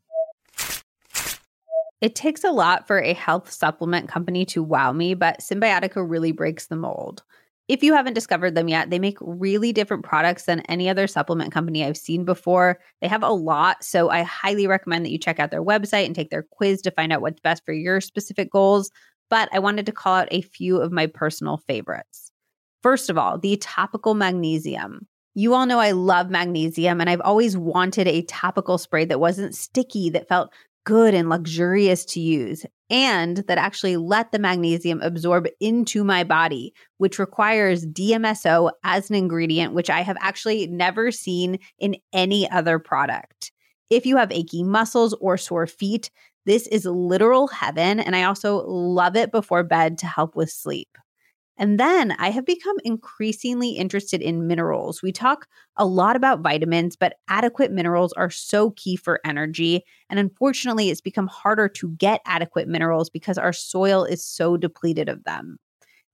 [2.01, 6.31] It takes a lot for a health supplement company to wow me, but Cymbiotika really
[6.31, 7.23] breaks the mold.
[7.67, 11.51] If you haven't discovered them yet, they make really different products than any other supplement
[11.51, 12.79] company I've seen before.
[13.01, 16.13] They have a lot, so I highly recommend that you check out their website and
[16.13, 18.91] take their quiz to find out what's best for your specific goals.
[19.31, 22.31] But I wanted to call out a few of my personal favorites.
[22.83, 25.07] First of all, the topical magnesium.
[25.33, 29.55] You all know I love magnesium, and I've always wanted a topical spray that wasn't
[29.55, 30.53] sticky, that felt
[30.85, 36.73] good and luxurious to use and that actually let the magnesium absorb into my body,
[36.97, 42.79] which requires DMSO as an ingredient, which I have actually never seen in any other
[42.79, 43.51] product.
[43.89, 46.11] If you have achy muscles or sore feet,
[46.45, 47.99] this is literal heaven.
[47.99, 50.89] And I also love it before bed to help with sleep.
[51.57, 55.01] And then I have become increasingly interested in minerals.
[55.01, 59.85] We talk a lot about vitamins, but adequate minerals are so key for energy.
[60.09, 65.07] And unfortunately, it's become harder to get adequate minerals because our soil is so depleted
[65.07, 65.57] of them.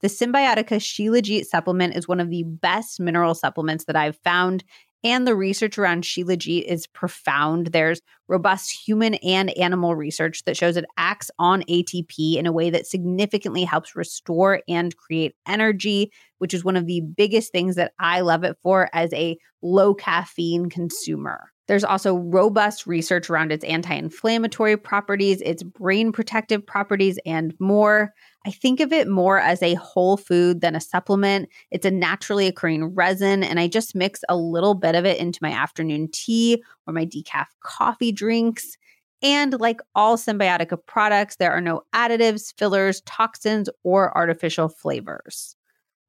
[0.01, 4.63] The Cymbiotika Shilajit supplement is one of the best mineral supplements that I've found.
[5.03, 7.67] And the research around Shilajit is profound.
[7.67, 12.69] There's robust human and animal research that shows it acts on ATP in a way
[12.69, 17.93] that significantly helps restore and create energy, which is one of the biggest things that
[17.99, 21.51] I love it for as a low caffeine consumer.
[21.71, 28.13] There's also robust research around its anti inflammatory properties, its brain protective properties, and more.
[28.45, 31.47] I think of it more as a whole food than a supplement.
[31.71, 35.39] It's a naturally occurring resin, and I just mix a little bit of it into
[35.41, 38.75] my afternoon tea or my decaf coffee drinks.
[39.23, 45.55] And like all Cymbiotika products, there are no additives, fillers, toxins, or artificial flavors.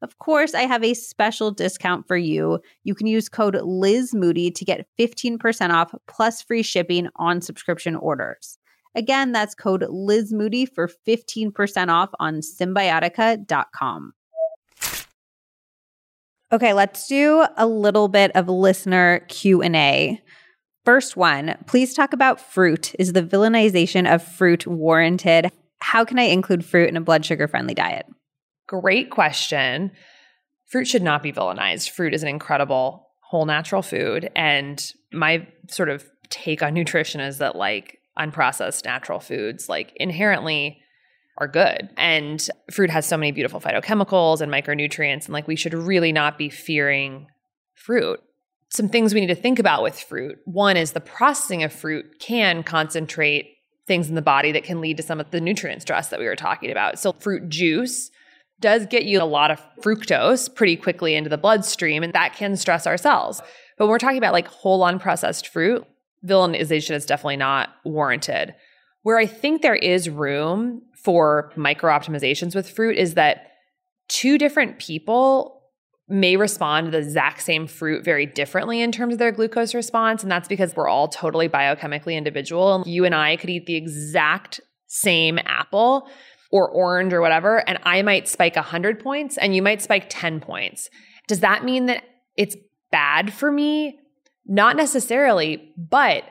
[0.02, 2.60] Of course, I have a special discount for you.
[2.82, 7.94] You can use code Liz Moody to get 15% off plus free shipping on subscription
[7.94, 8.58] orders.
[8.96, 14.12] Again, that's code Liz Moody for 15% off on cymbiotika.com.
[16.52, 20.20] Okay, let's do a little bit of listener Q&A.
[20.84, 22.92] First one, please talk about fruit.
[22.98, 25.50] Is the villainization of fruit warranted?
[25.80, 28.04] How can I include fruit in a blood sugar friendly diet?
[28.80, 29.92] Great question.
[30.66, 31.90] Fruit should not be villainized.
[31.90, 37.38] Fruit is an incredible whole natural food and my sort of take on nutrition is
[37.38, 40.78] that like unprocessed natural foods like inherently
[41.38, 41.90] are good.
[41.96, 46.38] And fruit has so many beautiful phytochemicals and micronutrients and like we should really not
[46.38, 47.26] be fearing
[47.74, 48.20] fruit.
[48.70, 50.38] Some things we need to think about with fruit.
[50.46, 54.96] One is the processing of fruit can concentrate things in the body that can lead
[54.96, 56.98] to some of the nutrient stress that we were talking about.
[56.98, 58.10] So fruit juice
[58.62, 62.56] does get you a lot of fructose pretty quickly into the bloodstream and that can
[62.56, 63.42] stress our cells.
[63.76, 65.84] But when we're talking about like whole unprocessed fruit,
[66.26, 68.54] villainization is definitely not warranted.
[69.02, 73.48] Where I think there is room for micro optimizations with fruit is that
[74.08, 75.60] two different people
[76.08, 80.22] may respond to the exact same fruit very differently in terms of their glucose response.
[80.22, 82.84] And that's because we're all totally biochemically individual.
[82.86, 86.08] You and I could eat the exact same apple
[86.52, 90.40] or orange or whatever, and I might spike 100 points and you might spike 10
[90.40, 90.90] points.
[91.26, 92.04] Does that mean that
[92.36, 92.56] it's
[92.92, 93.98] bad for me?
[94.46, 96.24] Not necessarily, but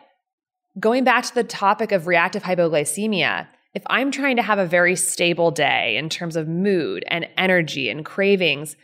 [0.79, 4.95] going back to the topic of reactive hypoglycemia, if I'm trying to have a very
[4.95, 8.75] stable day in terms of mood and energy and cravings,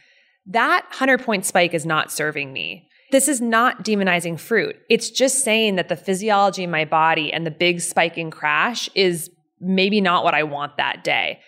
[0.48, 2.90] that 100 point spike is not serving me.
[3.12, 4.76] This is not demonizing fruit.
[4.90, 8.90] It's just saying that the physiology in my body and the big spike and crash
[8.96, 11.40] is maybe not what I want that day.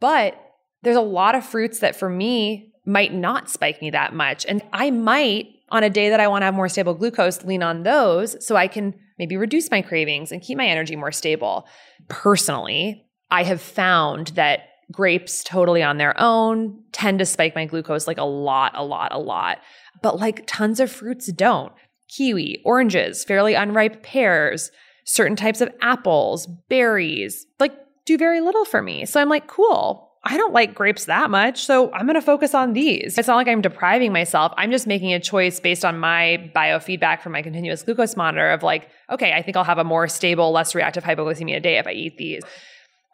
[0.00, 0.40] But
[0.82, 4.44] there's a lot of fruits that for me might not spike me that much.
[4.46, 7.62] And I might, on a day that I want to have more stable glucose, lean
[7.62, 11.66] on those so I can maybe reduce my cravings and keep my energy more stable.
[12.08, 14.60] Personally, I have found that
[14.92, 19.12] grapes totally on their own tend to spike my glucose like a lot, a lot,
[19.12, 19.58] a lot.
[20.02, 21.72] But like tons of fruits don't.
[22.08, 24.70] Kiwi, oranges, fairly unripe pears,
[25.04, 27.72] certain types of apples, berries, like
[28.04, 29.04] do very little for me.
[29.06, 30.10] So I'm like, cool.
[30.26, 33.18] I don't like grapes that much, so I'm going to focus on these.
[33.18, 34.54] It's not like I'm depriving myself.
[34.56, 38.62] I'm just making a choice based on my biofeedback from my continuous glucose monitor of
[38.62, 41.92] like, okay, I think I'll have a more stable, less reactive hypoglycemia day if I
[41.92, 42.42] eat these.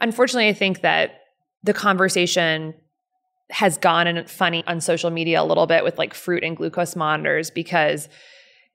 [0.01, 1.19] Unfortunately, I think that
[1.65, 2.75] the conversation
[3.51, 6.95] has gone and funny on social media a little bit with like fruit and glucose
[6.95, 8.09] monitors because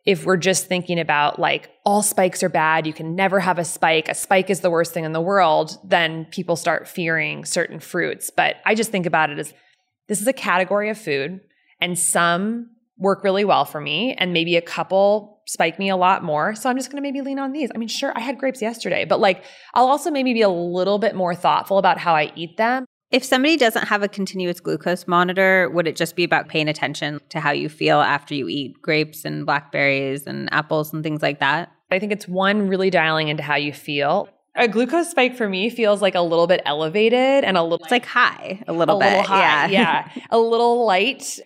[0.05, 3.65] if we're just thinking about like all spikes are bad, you can never have a
[3.65, 7.79] spike, a spike is the worst thing in the world, then people start fearing certain
[7.79, 8.29] fruits.
[8.29, 9.53] But I just think about it as
[10.07, 11.41] this is a category of food,
[11.81, 16.23] and some work really well for me, and maybe a couple spike me a lot
[16.23, 16.55] more.
[16.55, 17.71] So I'm just gonna maybe lean on these.
[17.73, 20.99] I mean, sure, I had grapes yesterday, but like I'll also maybe be a little
[20.99, 22.85] bit more thoughtful about how I eat them
[23.15, 27.21] if somebody doesn't have a continuous glucose monitor, would it just be about paying attention
[27.29, 31.39] to how you feel after you eat grapes and blackberries and apples and things like
[31.39, 31.71] that?
[31.89, 34.27] I think it's one really dialing into how you feel.
[34.57, 37.91] A glucose spike for me feels like a little bit elevated and a little It's
[37.91, 39.11] like high a little a bit.
[39.11, 40.09] Little high, yeah.
[40.15, 40.23] yeah.
[40.29, 41.39] A little light.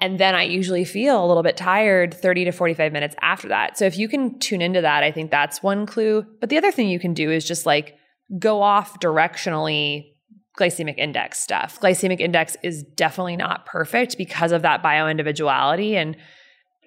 [0.00, 3.76] And then I usually feel a little bit tired 30 to 45 minutes after that.
[3.76, 6.24] So if you can tune into that, I think that's one clue.
[6.40, 7.96] But the other thing you can do is just like
[8.38, 10.11] go off directionally
[10.58, 11.80] glycemic index stuff.
[11.80, 15.94] Glycemic index is definitely not perfect because of that bioindividuality.
[15.94, 16.16] And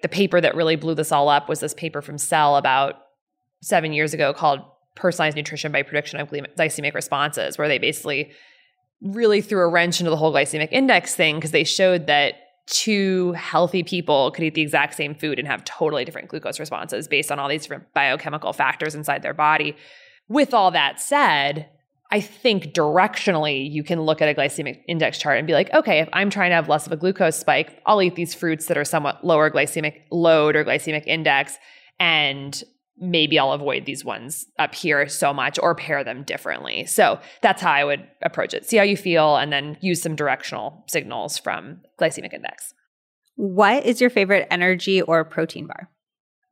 [0.02, 2.94] the paper that really blew this all up was this paper from Cell about
[3.60, 4.60] seven years ago called
[4.94, 8.30] Personalized Nutrition by Prediction of Glycemic Responses, where they basically
[9.02, 12.34] really threw a wrench into the whole glycemic index thing because they showed that
[12.66, 17.06] two healthy people could eat the exact same food and have totally different glucose responses
[17.06, 19.76] based on all these different biochemical factors inside their body.
[20.28, 21.68] With all that said,
[22.10, 25.98] I think directionally you can look at a glycemic index chart and be like, okay,
[25.98, 28.78] if I'm trying to have less of a glucose spike, I'll eat these fruits that
[28.78, 31.56] are somewhat lower glycemic load or glycemic index,
[31.98, 32.62] and
[32.98, 36.86] maybe I'll avoid these ones up here so much or pair them differently.
[36.86, 38.66] So that's how I would approach it.
[38.66, 42.72] See how you feel and then use some directional signals from glycemic index.
[43.34, 45.90] What is your favorite energy or protein bar?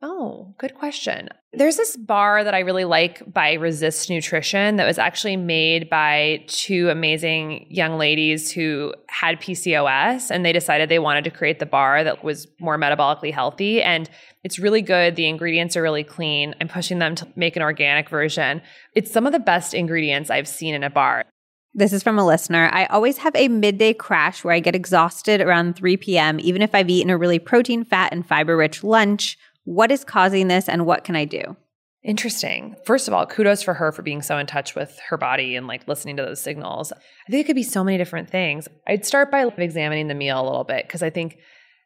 [0.06, 1.30] Oh, good question.
[1.54, 6.44] There's this bar that I really like by Resist Nutrition that was actually made by
[6.46, 11.64] two amazing young ladies who had PCOS and they decided they wanted to create the
[11.64, 13.82] bar that was more metabolically healthy.
[13.82, 14.10] And
[14.42, 15.16] it's really good.
[15.16, 16.54] The ingredients are really clean.
[16.60, 18.60] I'm pushing them to make an organic version.
[18.94, 21.24] It's some of the best ingredients I've seen in a bar.
[21.72, 22.68] This is from a listener.
[22.74, 26.74] I always have a midday crash where I get exhausted around 3 p.m., even if
[26.74, 30.86] I've eaten a really protein, fat, and fiber rich lunch what is causing this and
[30.86, 31.56] what can I do?
[32.02, 32.76] Interesting.
[32.84, 35.66] First of all, kudos for her for being so in touch with her body and
[35.66, 36.92] like listening to those signals.
[36.92, 38.68] I think it could be so many different things.
[38.86, 41.38] I'd start by examining the meal a little bit because I think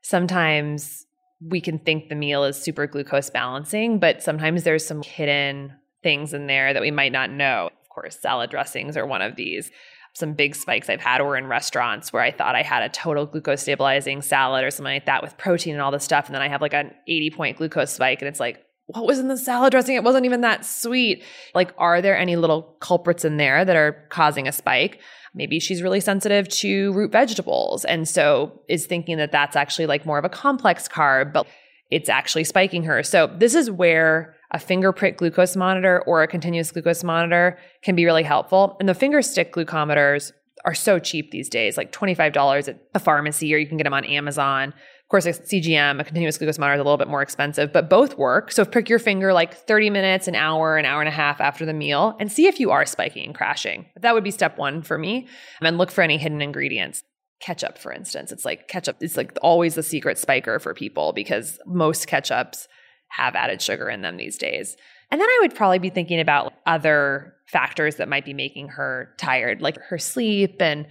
[0.03, 1.07] sometimes
[1.41, 5.73] we can think the meal is super glucose balancing, but sometimes there's some hidden
[6.03, 7.71] things in there that we might not know.
[7.81, 9.71] Of course, salad dressings are one of these
[10.19, 13.27] some big spikes I've had were in restaurants where I thought I had a total
[13.27, 16.27] glucose stabilizing salad or something like that with protein and all this stuff.
[16.27, 19.19] And then I have like an 80 point glucose spike and it's like, what was
[19.19, 19.97] in the salad dressing?
[19.97, 21.23] It wasn't even that sweet.
[21.55, 25.01] Like, are there any little culprits in there that are causing a spike?
[25.35, 27.85] Maybe she's really sensitive to root vegetables.
[27.85, 31.47] And so is thinking that that's actually like more of a complex carb, but
[31.91, 33.03] it's actually spiking her.
[33.03, 37.95] So this is where a finger prick glucose monitor or a continuous glucose monitor can
[37.95, 38.77] be really helpful.
[38.81, 40.33] And the finger stick glucometers
[40.65, 43.95] are so cheap these days, like $25 at a pharmacy, or you can get them
[43.95, 44.69] on Amazon.
[44.69, 47.89] Of course, a CGM, a continuous glucose monitor, is a little bit more expensive, but
[47.89, 48.53] both work.
[48.53, 51.65] So prick your finger like 30 minutes, an hour, an hour and a half after
[51.65, 53.87] the meal and see if you are spiking and crashing.
[54.01, 55.29] That would be step one for me.
[55.63, 57.03] And look for any hidden ingredients
[57.41, 61.61] ketchup for instance it's like ketchup it's like always the secret spiker for people because
[61.67, 62.67] most ketchups
[63.09, 64.77] have added sugar in them these days.
[65.11, 69.15] And then I would probably be thinking about other factors that might be making her
[69.19, 70.87] tired, like her sleep and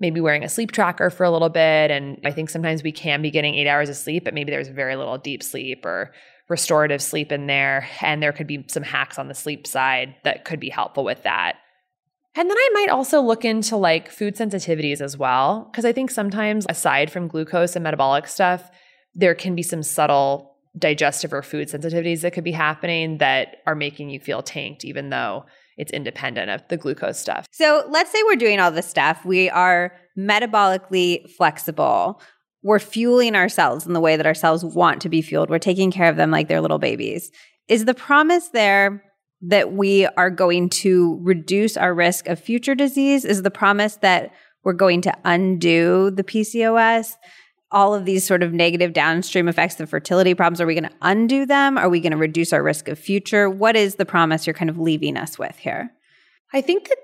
[0.00, 1.90] maybe wearing a sleep tracker for a little bit.
[1.90, 4.68] And I think sometimes we can be getting eight hours of sleep, but maybe there's
[4.68, 6.12] very little deep sleep or
[6.48, 7.88] restorative sleep in there.
[8.02, 11.22] And there could be some hacks on the sleep side that could be helpful with
[11.22, 11.56] that.
[12.36, 15.70] And then I might also look into like food sensitivities as well.
[15.74, 18.70] Cause I think sometimes, aside from glucose and metabolic stuff,
[19.14, 23.74] there can be some subtle digestive or food sensitivities that could be happening that are
[23.74, 25.44] making you feel tanked, even though
[25.76, 27.46] it's independent of the glucose stuff.
[27.52, 29.24] So let's say we're doing all this stuff.
[29.24, 32.20] We are metabolically flexible.
[32.62, 35.50] We're fueling ourselves in the way that our cells want to be fueled.
[35.50, 37.30] We're taking care of them like they're little babies.
[37.68, 39.02] Is the promise there
[39.42, 43.24] that we are going to reduce our risk of future disease?
[43.24, 44.32] Is the promise that
[44.64, 47.16] we're going to undo the PCOS?
[47.74, 50.96] All of these sort of negative downstream effects of fertility problems are we going to
[51.02, 54.46] undo them are we going to reduce our risk of future what is the promise
[54.46, 55.90] you're kind of leaving us with here
[56.54, 56.98] i think that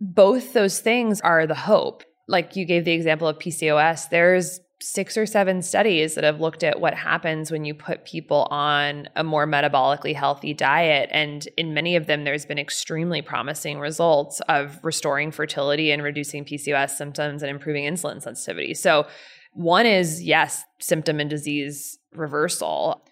[0.00, 5.16] both those things are the hope like you gave the example of pcos there's six
[5.18, 9.22] or seven studies that have looked at what happens when you put people on a
[9.22, 11.10] more metabolically healthy diet.
[11.12, 16.46] And in many of them, there's been extremely promising results of restoring fertility and reducing
[16.46, 18.74] PCOS symptoms and improving insulin sensitivity.
[18.74, 19.06] So,
[19.52, 23.04] one is, yes, symptom and disease reversal.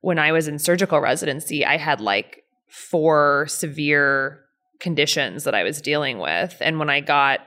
[0.00, 4.40] When I was in surgical residency, I had like four severe
[4.80, 6.56] conditions that I was dealing with.
[6.60, 7.40] And when I got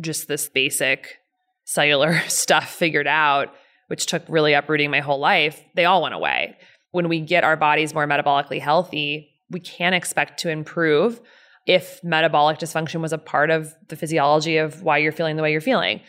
[0.00, 1.18] just this basic
[1.64, 3.54] cellular stuff figured out,
[3.86, 6.56] which took really uprooting my whole life, they all went away.
[6.90, 11.20] When we get our bodies more metabolically healthy, we can expect to improve
[11.66, 15.52] if metabolic dysfunction was a part of the physiology of why you're feeling the way
[15.52, 16.00] you're feeling.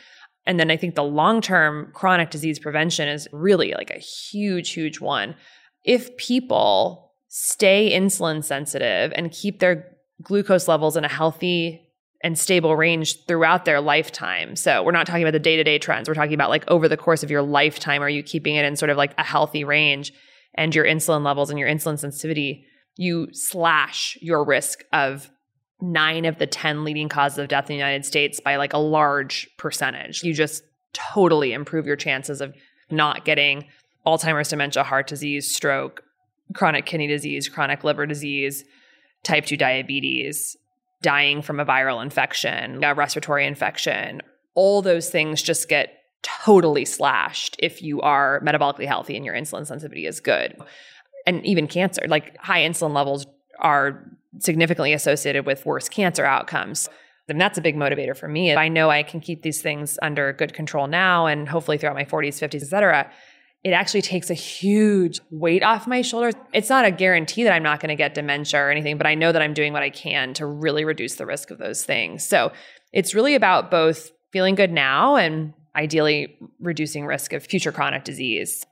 [0.45, 4.71] And then I think the long term chronic disease prevention is really like a huge,
[4.71, 5.35] huge one.
[5.83, 11.81] If people stay insulin sensitive and keep their glucose levels in a healthy
[12.23, 14.55] and stable range throughout their lifetime.
[14.55, 16.07] So we're not talking about the day to day trends.
[16.07, 18.75] We're talking about like over the course of your lifetime, are you keeping it in
[18.75, 20.13] sort of like a healthy range
[20.55, 22.65] and your insulin levels and your insulin sensitivity?
[22.95, 25.29] You slash your risk of
[25.91, 28.77] nine of the 10 leading causes of death in the United States by like a
[28.77, 30.23] large percentage.
[30.23, 30.63] You just
[30.93, 32.55] totally improve your chances of
[32.89, 33.65] not getting
[34.05, 36.03] Alzheimer's, dementia, heart disease, stroke,
[36.53, 38.63] chronic kidney disease, chronic liver disease,
[39.23, 40.55] type 2 diabetes,
[41.01, 44.21] dying from a viral infection, a respiratory infection,
[44.53, 45.93] all those things just get
[46.23, 50.55] totally slashed if you are metabolically healthy and your insulin sensitivity is good.
[51.27, 53.27] And even cancer, like high insulin levels
[53.59, 54.03] are
[54.39, 56.89] significantly associated with worse cancer outcomes.
[57.27, 58.53] And that's a big motivator for me.
[58.53, 62.05] I know I can keep these things under good control now and hopefully throughout my
[62.05, 63.11] 40s, 50s, et cetera
[63.65, 66.35] it actually takes a huge weight off my shoulders.
[66.53, 69.15] It's not a guarantee that I'm not going to get dementia or anything, but I
[69.15, 72.23] know that I'm doing what I can to really reduce the risk of those things.
[72.23, 72.51] So
[72.93, 78.63] it's really about both feeling good now and ideally reducing risk of future chronic disease.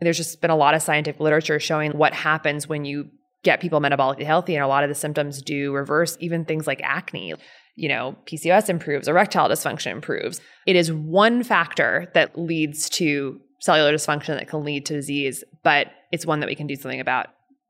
[0.00, 3.10] There's just been a lot of scientific literature showing what happens when you
[3.42, 6.80] get people metabolically healthy, and a lot of the symptoms do reverse, even things like
[6.82, 7.34] acne.
[7.74, 10.40] You know, PCOS improves, erectile dysfunction improves.
[10.66, 15.88] It is one factor that leads to cellular dysfunction that can lead to disease, but
[16.10, 17.28] it's one that we can do something about.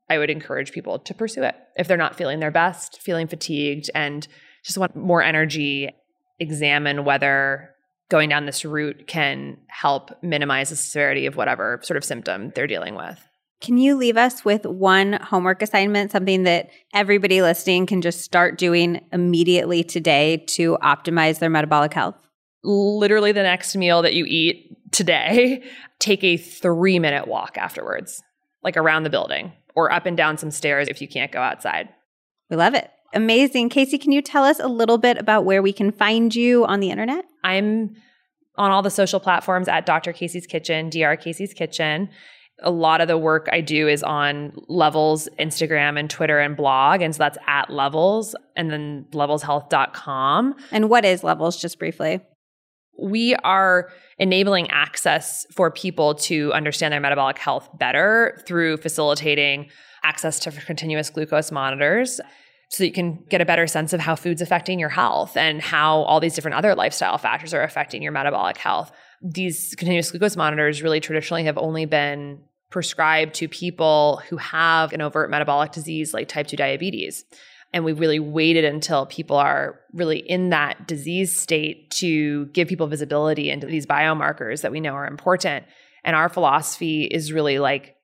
[0.09, 3.89] I would encourage people to pursue it if they're not feeling their best, feeling fatigued,
[3.95, 4.27] and
[4.63, 5.89] just want more energy.
[6.39, 7.69] Examine whether
[8.09, 12.67] going down this route can help minimize the severity of whatever sort of symptom they're
[12.67, 13.19] dealing with.
[13.63, 18.57] Can you leave us with one homework assignment, something that everybody listening can just start
[18.57, 22.17] doing immediately today to optimize their metabolic health?
[22.65, 25.63] Literally, the next meal that you eat today,
[25.99, 28.21] take a three minute walk afterwards,
[28.63, 31.87] like around the building or up and down some stairs if you can't go outside.
[32.49, 32.91] We love it.
[33.13, 33.69] Amazing.
[33.69, 36.81] Casey, can you tell us a little bit about where we can find you on
[36.81, 37.23] the internet?
[37.45, 37.95] I'm
[38.57, 40.11] on all the social platforms at Dr.
[40.11, 41.15] Casey's Kitchen, Dr.
[41.15, 42.09] Casey's Kitchen.
[42.63, 47.01] A lot of the work I do is on Levels, Instagram, and Twitter and blog.
[47.01, 50.55] And so that's at Levels and then levelshealth.com.
[50.71, 52.21] And what is Levels, just briefly?
[52.99, 59.69] we are enabling access for people to understand their metabolic health better through facilitating
[60.03, 62.21] access to continuous glucose monitors
[62.69, 66.01] so you can get a better sense of how food's affecting your health and how
[66.03, 68.91] all these different other lifestyle factors are affecting your metabolic health.
[69.21, 72.39] These continuous glucose monitors really traditionally have only been
[72.73, 77.23] prescribed to people who have an overt metabolic disease like type 2 diabetes
[77.73, 82.87] and we really waited until people are really in that disease state to give people
[82.87, 85.65] visibility into these biomarkers that we know are important.
[86.03, 87.95] And our philosophy is really like,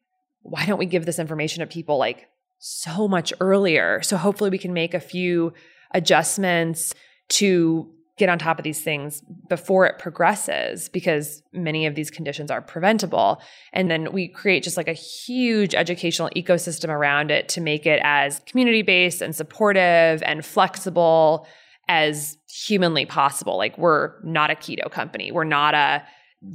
[0.41, 2.27] why don't we give this information to people like
[2.57, 4.01] so much earlier?
[4.01, 5.53] So hopefully we can make a few
[5.91, 6.95] adjustments
[7.29, 12.51] to get on top of these things before it progresses because many of these conditions
[12.51, 13.41] are preventable.
[13.73, 18.01] And then we create just like a huge educational ecosystem around it to make it
[18.03, 21.47] as community based and supportive and flexible
[21.87, 23.57] as humanly possible.
[23.57, 25.31] Like we're not a keto company.
[25.31, 26.03] We're not a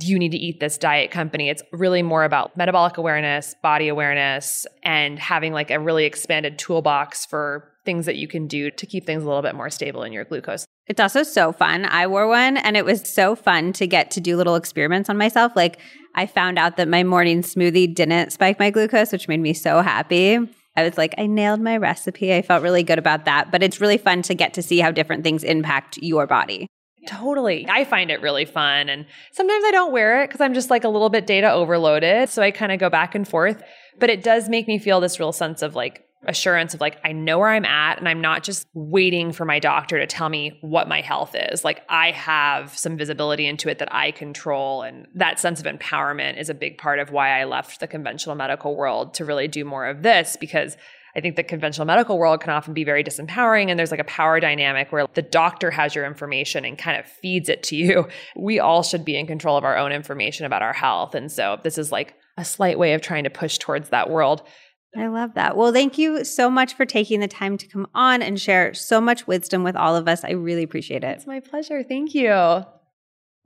[0.00, 1.50] you need to eat this diet company.
[1.50, 7.26] It's really more about metabolic awareness, body awareness, and having like a really expanded toolbox
[7.26, 10.12] for things that you can do to keep things a little bit more stable in
[10.12, 10.64] your glucose.
[10.86, 11.86] It's also so fun.
[11.86, 15.16] I wore one and it was so fun to get to do little experiments on
[15.16, 15.52] myself.
[15.56, 15.78] Like
[16.14, 19.80] I found out that my morning smoothie didn't spike my glucose, which made me so
[19.80, 20.38] happy.
[20.76, 22.34] I was like, I nailed my recipe.
[22.34, 23.50] I felt really good about that.
[23.50, 26.66] But it's really fun to get to see how different things impact your body.
[27.06, 27.66] Totally.
[27.68, 28.88] I find it really fun.
[28.88, 32.28] And sometimes I don't wear it because I'm just like a little bit data overloaded.
[32.28, 33.62] So I kind of go back and forth.
[33.98, 37.12] But it does make me feel this real sense of like assurance of like, I
[37.12, 40.58] know where I'm at and I'm not just waiting for my doctor to tell me
[40.60, 41.64] what my health is.
[41.64, 44.82] Like I have some visibility into it that I control.
[44.82, 48.36] And that sense of empowerment is a big part of why I left the conventional
[48.36, 50.76] medical world to really do more of this because
[51.16, 54.04] I think the conventional medical world can often be very disempowering and there's like a
[54.04, 58.08] power dynamic where the doctor has your information and kind of feeds it to you.
[58.36, 61.14] We all should be in control of our own information about our health.
[61.14, 64.42] And so this is like a slight way of trying to push towards that world.
[64.96, 65.56] I love that.
[65.56, 69.00] Well, thank you so much for taking the time to come on and share so
[69.00, 70.24] much wisdom with all of us.
[70.24, 71.16] I really appreciate it.
[71.16, 71.82] It's my pleasure.
[71.82, 72.64] Thank you.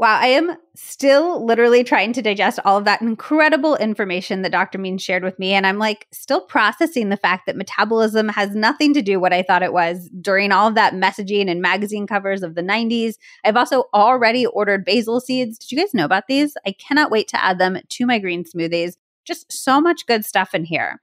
[0.00, 4.78] Wow, I am still literally trying to digest all of that incredible information that Dr.
[4.78, 5.54] Means shared with me.
[5.54, 9.42] And I'm like still processing the fact that metabolism has nothing to do what I
[9.42, 13.14] thought it was during all of that messaging and magazine covers of the 90s.
[13.44, 15.58] I've also already ordered basil seeds.
[15.58, 16.56] Did you guys know about these?
[16.64, 18.98] I cannot wait to add them to my green smoothies.
[19.24, 21.00] Just so much good stuff in here.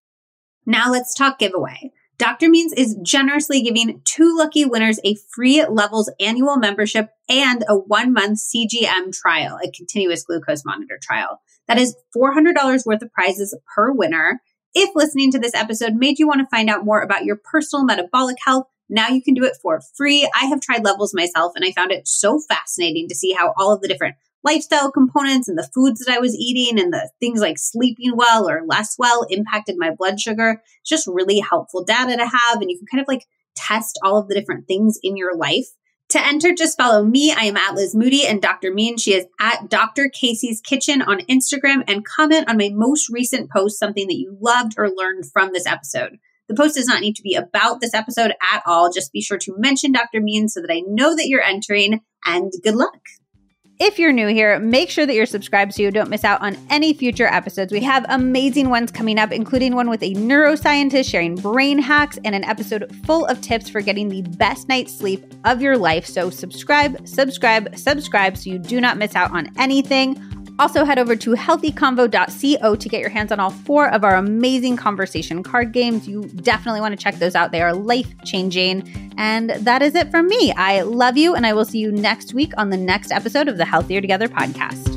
[0.65, 1.91] Now let's talk giveaway.
[2.17, 2.49] Dr.
[2.49, 8.13] Means is generously giving two lucky winners a free Levels annual membership and a one
[8.13, 11.41] month CGM trial, a continuous glucose monitor trial.
[11.67, 14.39] That is $400 worth of prizes per winner.
[14.73, 17.85] If listening to this episode made you want to find out more about your personal
[17.85, 20.29] metabolic health, now you can do it for free.
[20.39, 23.73] I have tried levels myself and I found it so fascinating to see how all
[23.73, 24.15] of the different
[24.45, 28.47] lifestyle components and the foods that I was eating and the things like sleeping well
[28.47, 30.61] or less well impacted my blood sugar.
[30.81, 32.61] It's just really helpful data to have.
[32.61, 35.65] And you can kind of like test all of the different things in your life.
[36.09, 37.33] To enter, just follow me.
[37.35, 38.71] I am at Liz Moody and Dr.
[38.71, 38.97] Mean.
[38.97, 40.07] She is at Dr.
[40.07, 44.75] Casey's Kitchen on Instagram and comment on my most recent post, something that you loved
[44.77, 46.19] or learned from this episode.
[46.47, 48.91] The post does not need to be about this episode at all.
[48.91, 50.21] Just be sure to mention Dr.
[50.21, 52.99] Mean so that I know that you're entering and good luck.
[53.77, 56.55] If you're new here, make sure that you're subscribed so you don't miss out on
[56.69, 57.73] any future episodes.
[57.73, 62.33] We have amazing ones coming up, including one with a neuroscientist sharing brain hacks and
[62.33, 66.05] an episode full of tips for getting the best night's sleep of your life.
[66.05, 70.21] So, subscribe, subscribe, subscribe so you do not miss out on anything.
[70.57, 74.77] Also, head over to healthyconvo.co to get your hands on all four of our amazing
[74.77, 76.07] conversation card games.
[76.07, 77.51] You definitely want to check those out.
[77.51, 79.13] They are life changing.
[79.17, 80.53] And that is it from me.
[80.53, 83.57] I love you, and I will see you next week on the next episode of
[83.57, 84.94] the Healthier Together podcast.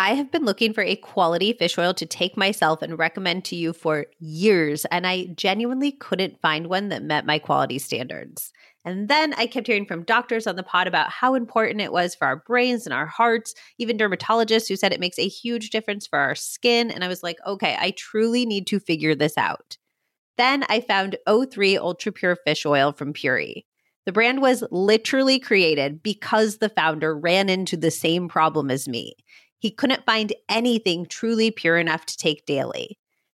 [0.00, 3.54] I have been looking for a quality fish oil to take myself and recommend to
[3.54, 8.50] you for years, and I genuinely couldn't find one that met my quality standards.
[8.82, 12.14] And then I kept hearing from doctors on the pod about how important it was
[12.14, 16.06] for our brains and our hearts, even dermatologists who said it makes a huge difference
[16.06, 16.90] for our skin.
[16.90, 19.76] And I was like, okay, I truly need to figure this out.
[20.38, 23.66] Then I found O3 Ultra Pure Fish Oil from Puori.
[24.06, 29.14] The brand was literally created because the founder ran into the same problem as me.
[29.60, 32.98] He couldn't find anything truly pure enough to take daily.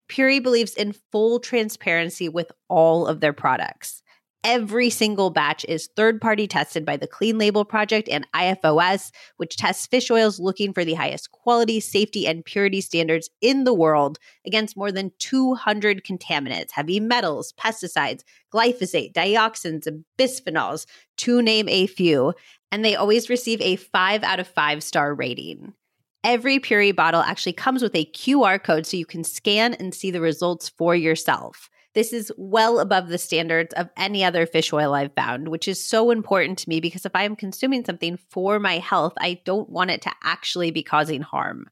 [0.08, 4.02] Puori believes in full transparency with all of their products.
[4.42, 9.56] Every single batch is third party tested by the Clean Label Project and IFOS, which
[9.56, 14.18] tests fish oils looking for the highest quality, safety, and purity standards in the world
[14.46, 18.22] against more than 200 contaminants, heavy metals, pesticides,
[18.52, 20.86] glyphosate, dioxins, and bisphenols,
[21.18, 22.32] to name a few.
[22.72, 25.74] And they always receive a five out of five star rating.
[26.22, 30.10] Every Puori bottle actually comes with a QR code so you can scan and see
[30.10, 31.70] the results for yourself.
[31.94, 35.84] This is well above the standards of any other fish oil I've found, which is
[35.84, 39.70] so important to me because if I am consuming something for my health, I don't
[39.70, 41.68] want it to actually be causing harm.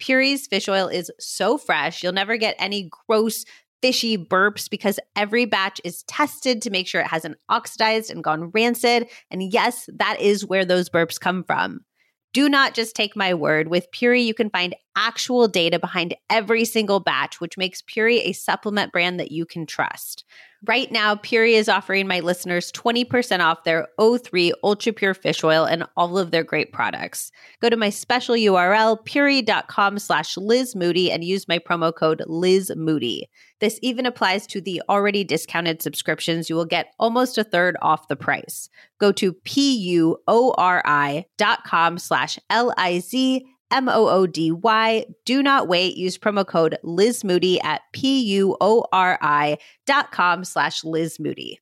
[0.00, 3.44] Puori's fish oil is so fresh, you'll never get any gross,
[3.82, 8.50] fishy burps because every batch is tested to make sure it hasn't oxidized and gone
[8.50, 9.08] rancid.
[9.30, 11.84] And yes, that is where those burps come from.
[12.32, 13.68] Do not just take my word.
[13.68, 18.32] With Puori, you can find actual data behind every single batch, which makes Puori a
[18.32, 20.24] supplement brand that you can trust.
[20.64, 25.64] Right now, Puori is offering my listeners 20% off their O3 Ultra Pure Fish Oil
[25.64, 27.32] and all of their great products.
[27.60, 32.70] Go to my special URL, puori.com slash Liz Moody, and use my promo code Liz
[32.76, 33.28] Moody.
[33.58, 36.48] This even applies to the already discounted subscriptions.
[36.48, 38.68] You will get almost a third off the price.
[39.00, 45.06] Go to P-U-O-R-I dot com slash L-I-Z M O O D Y.
[45.24, 45.96] Do not wait.
[45.96, 51.18] Use promo code Liz Moody at P U O R I dot com slash Liz
[51.18, 51.61] Moody.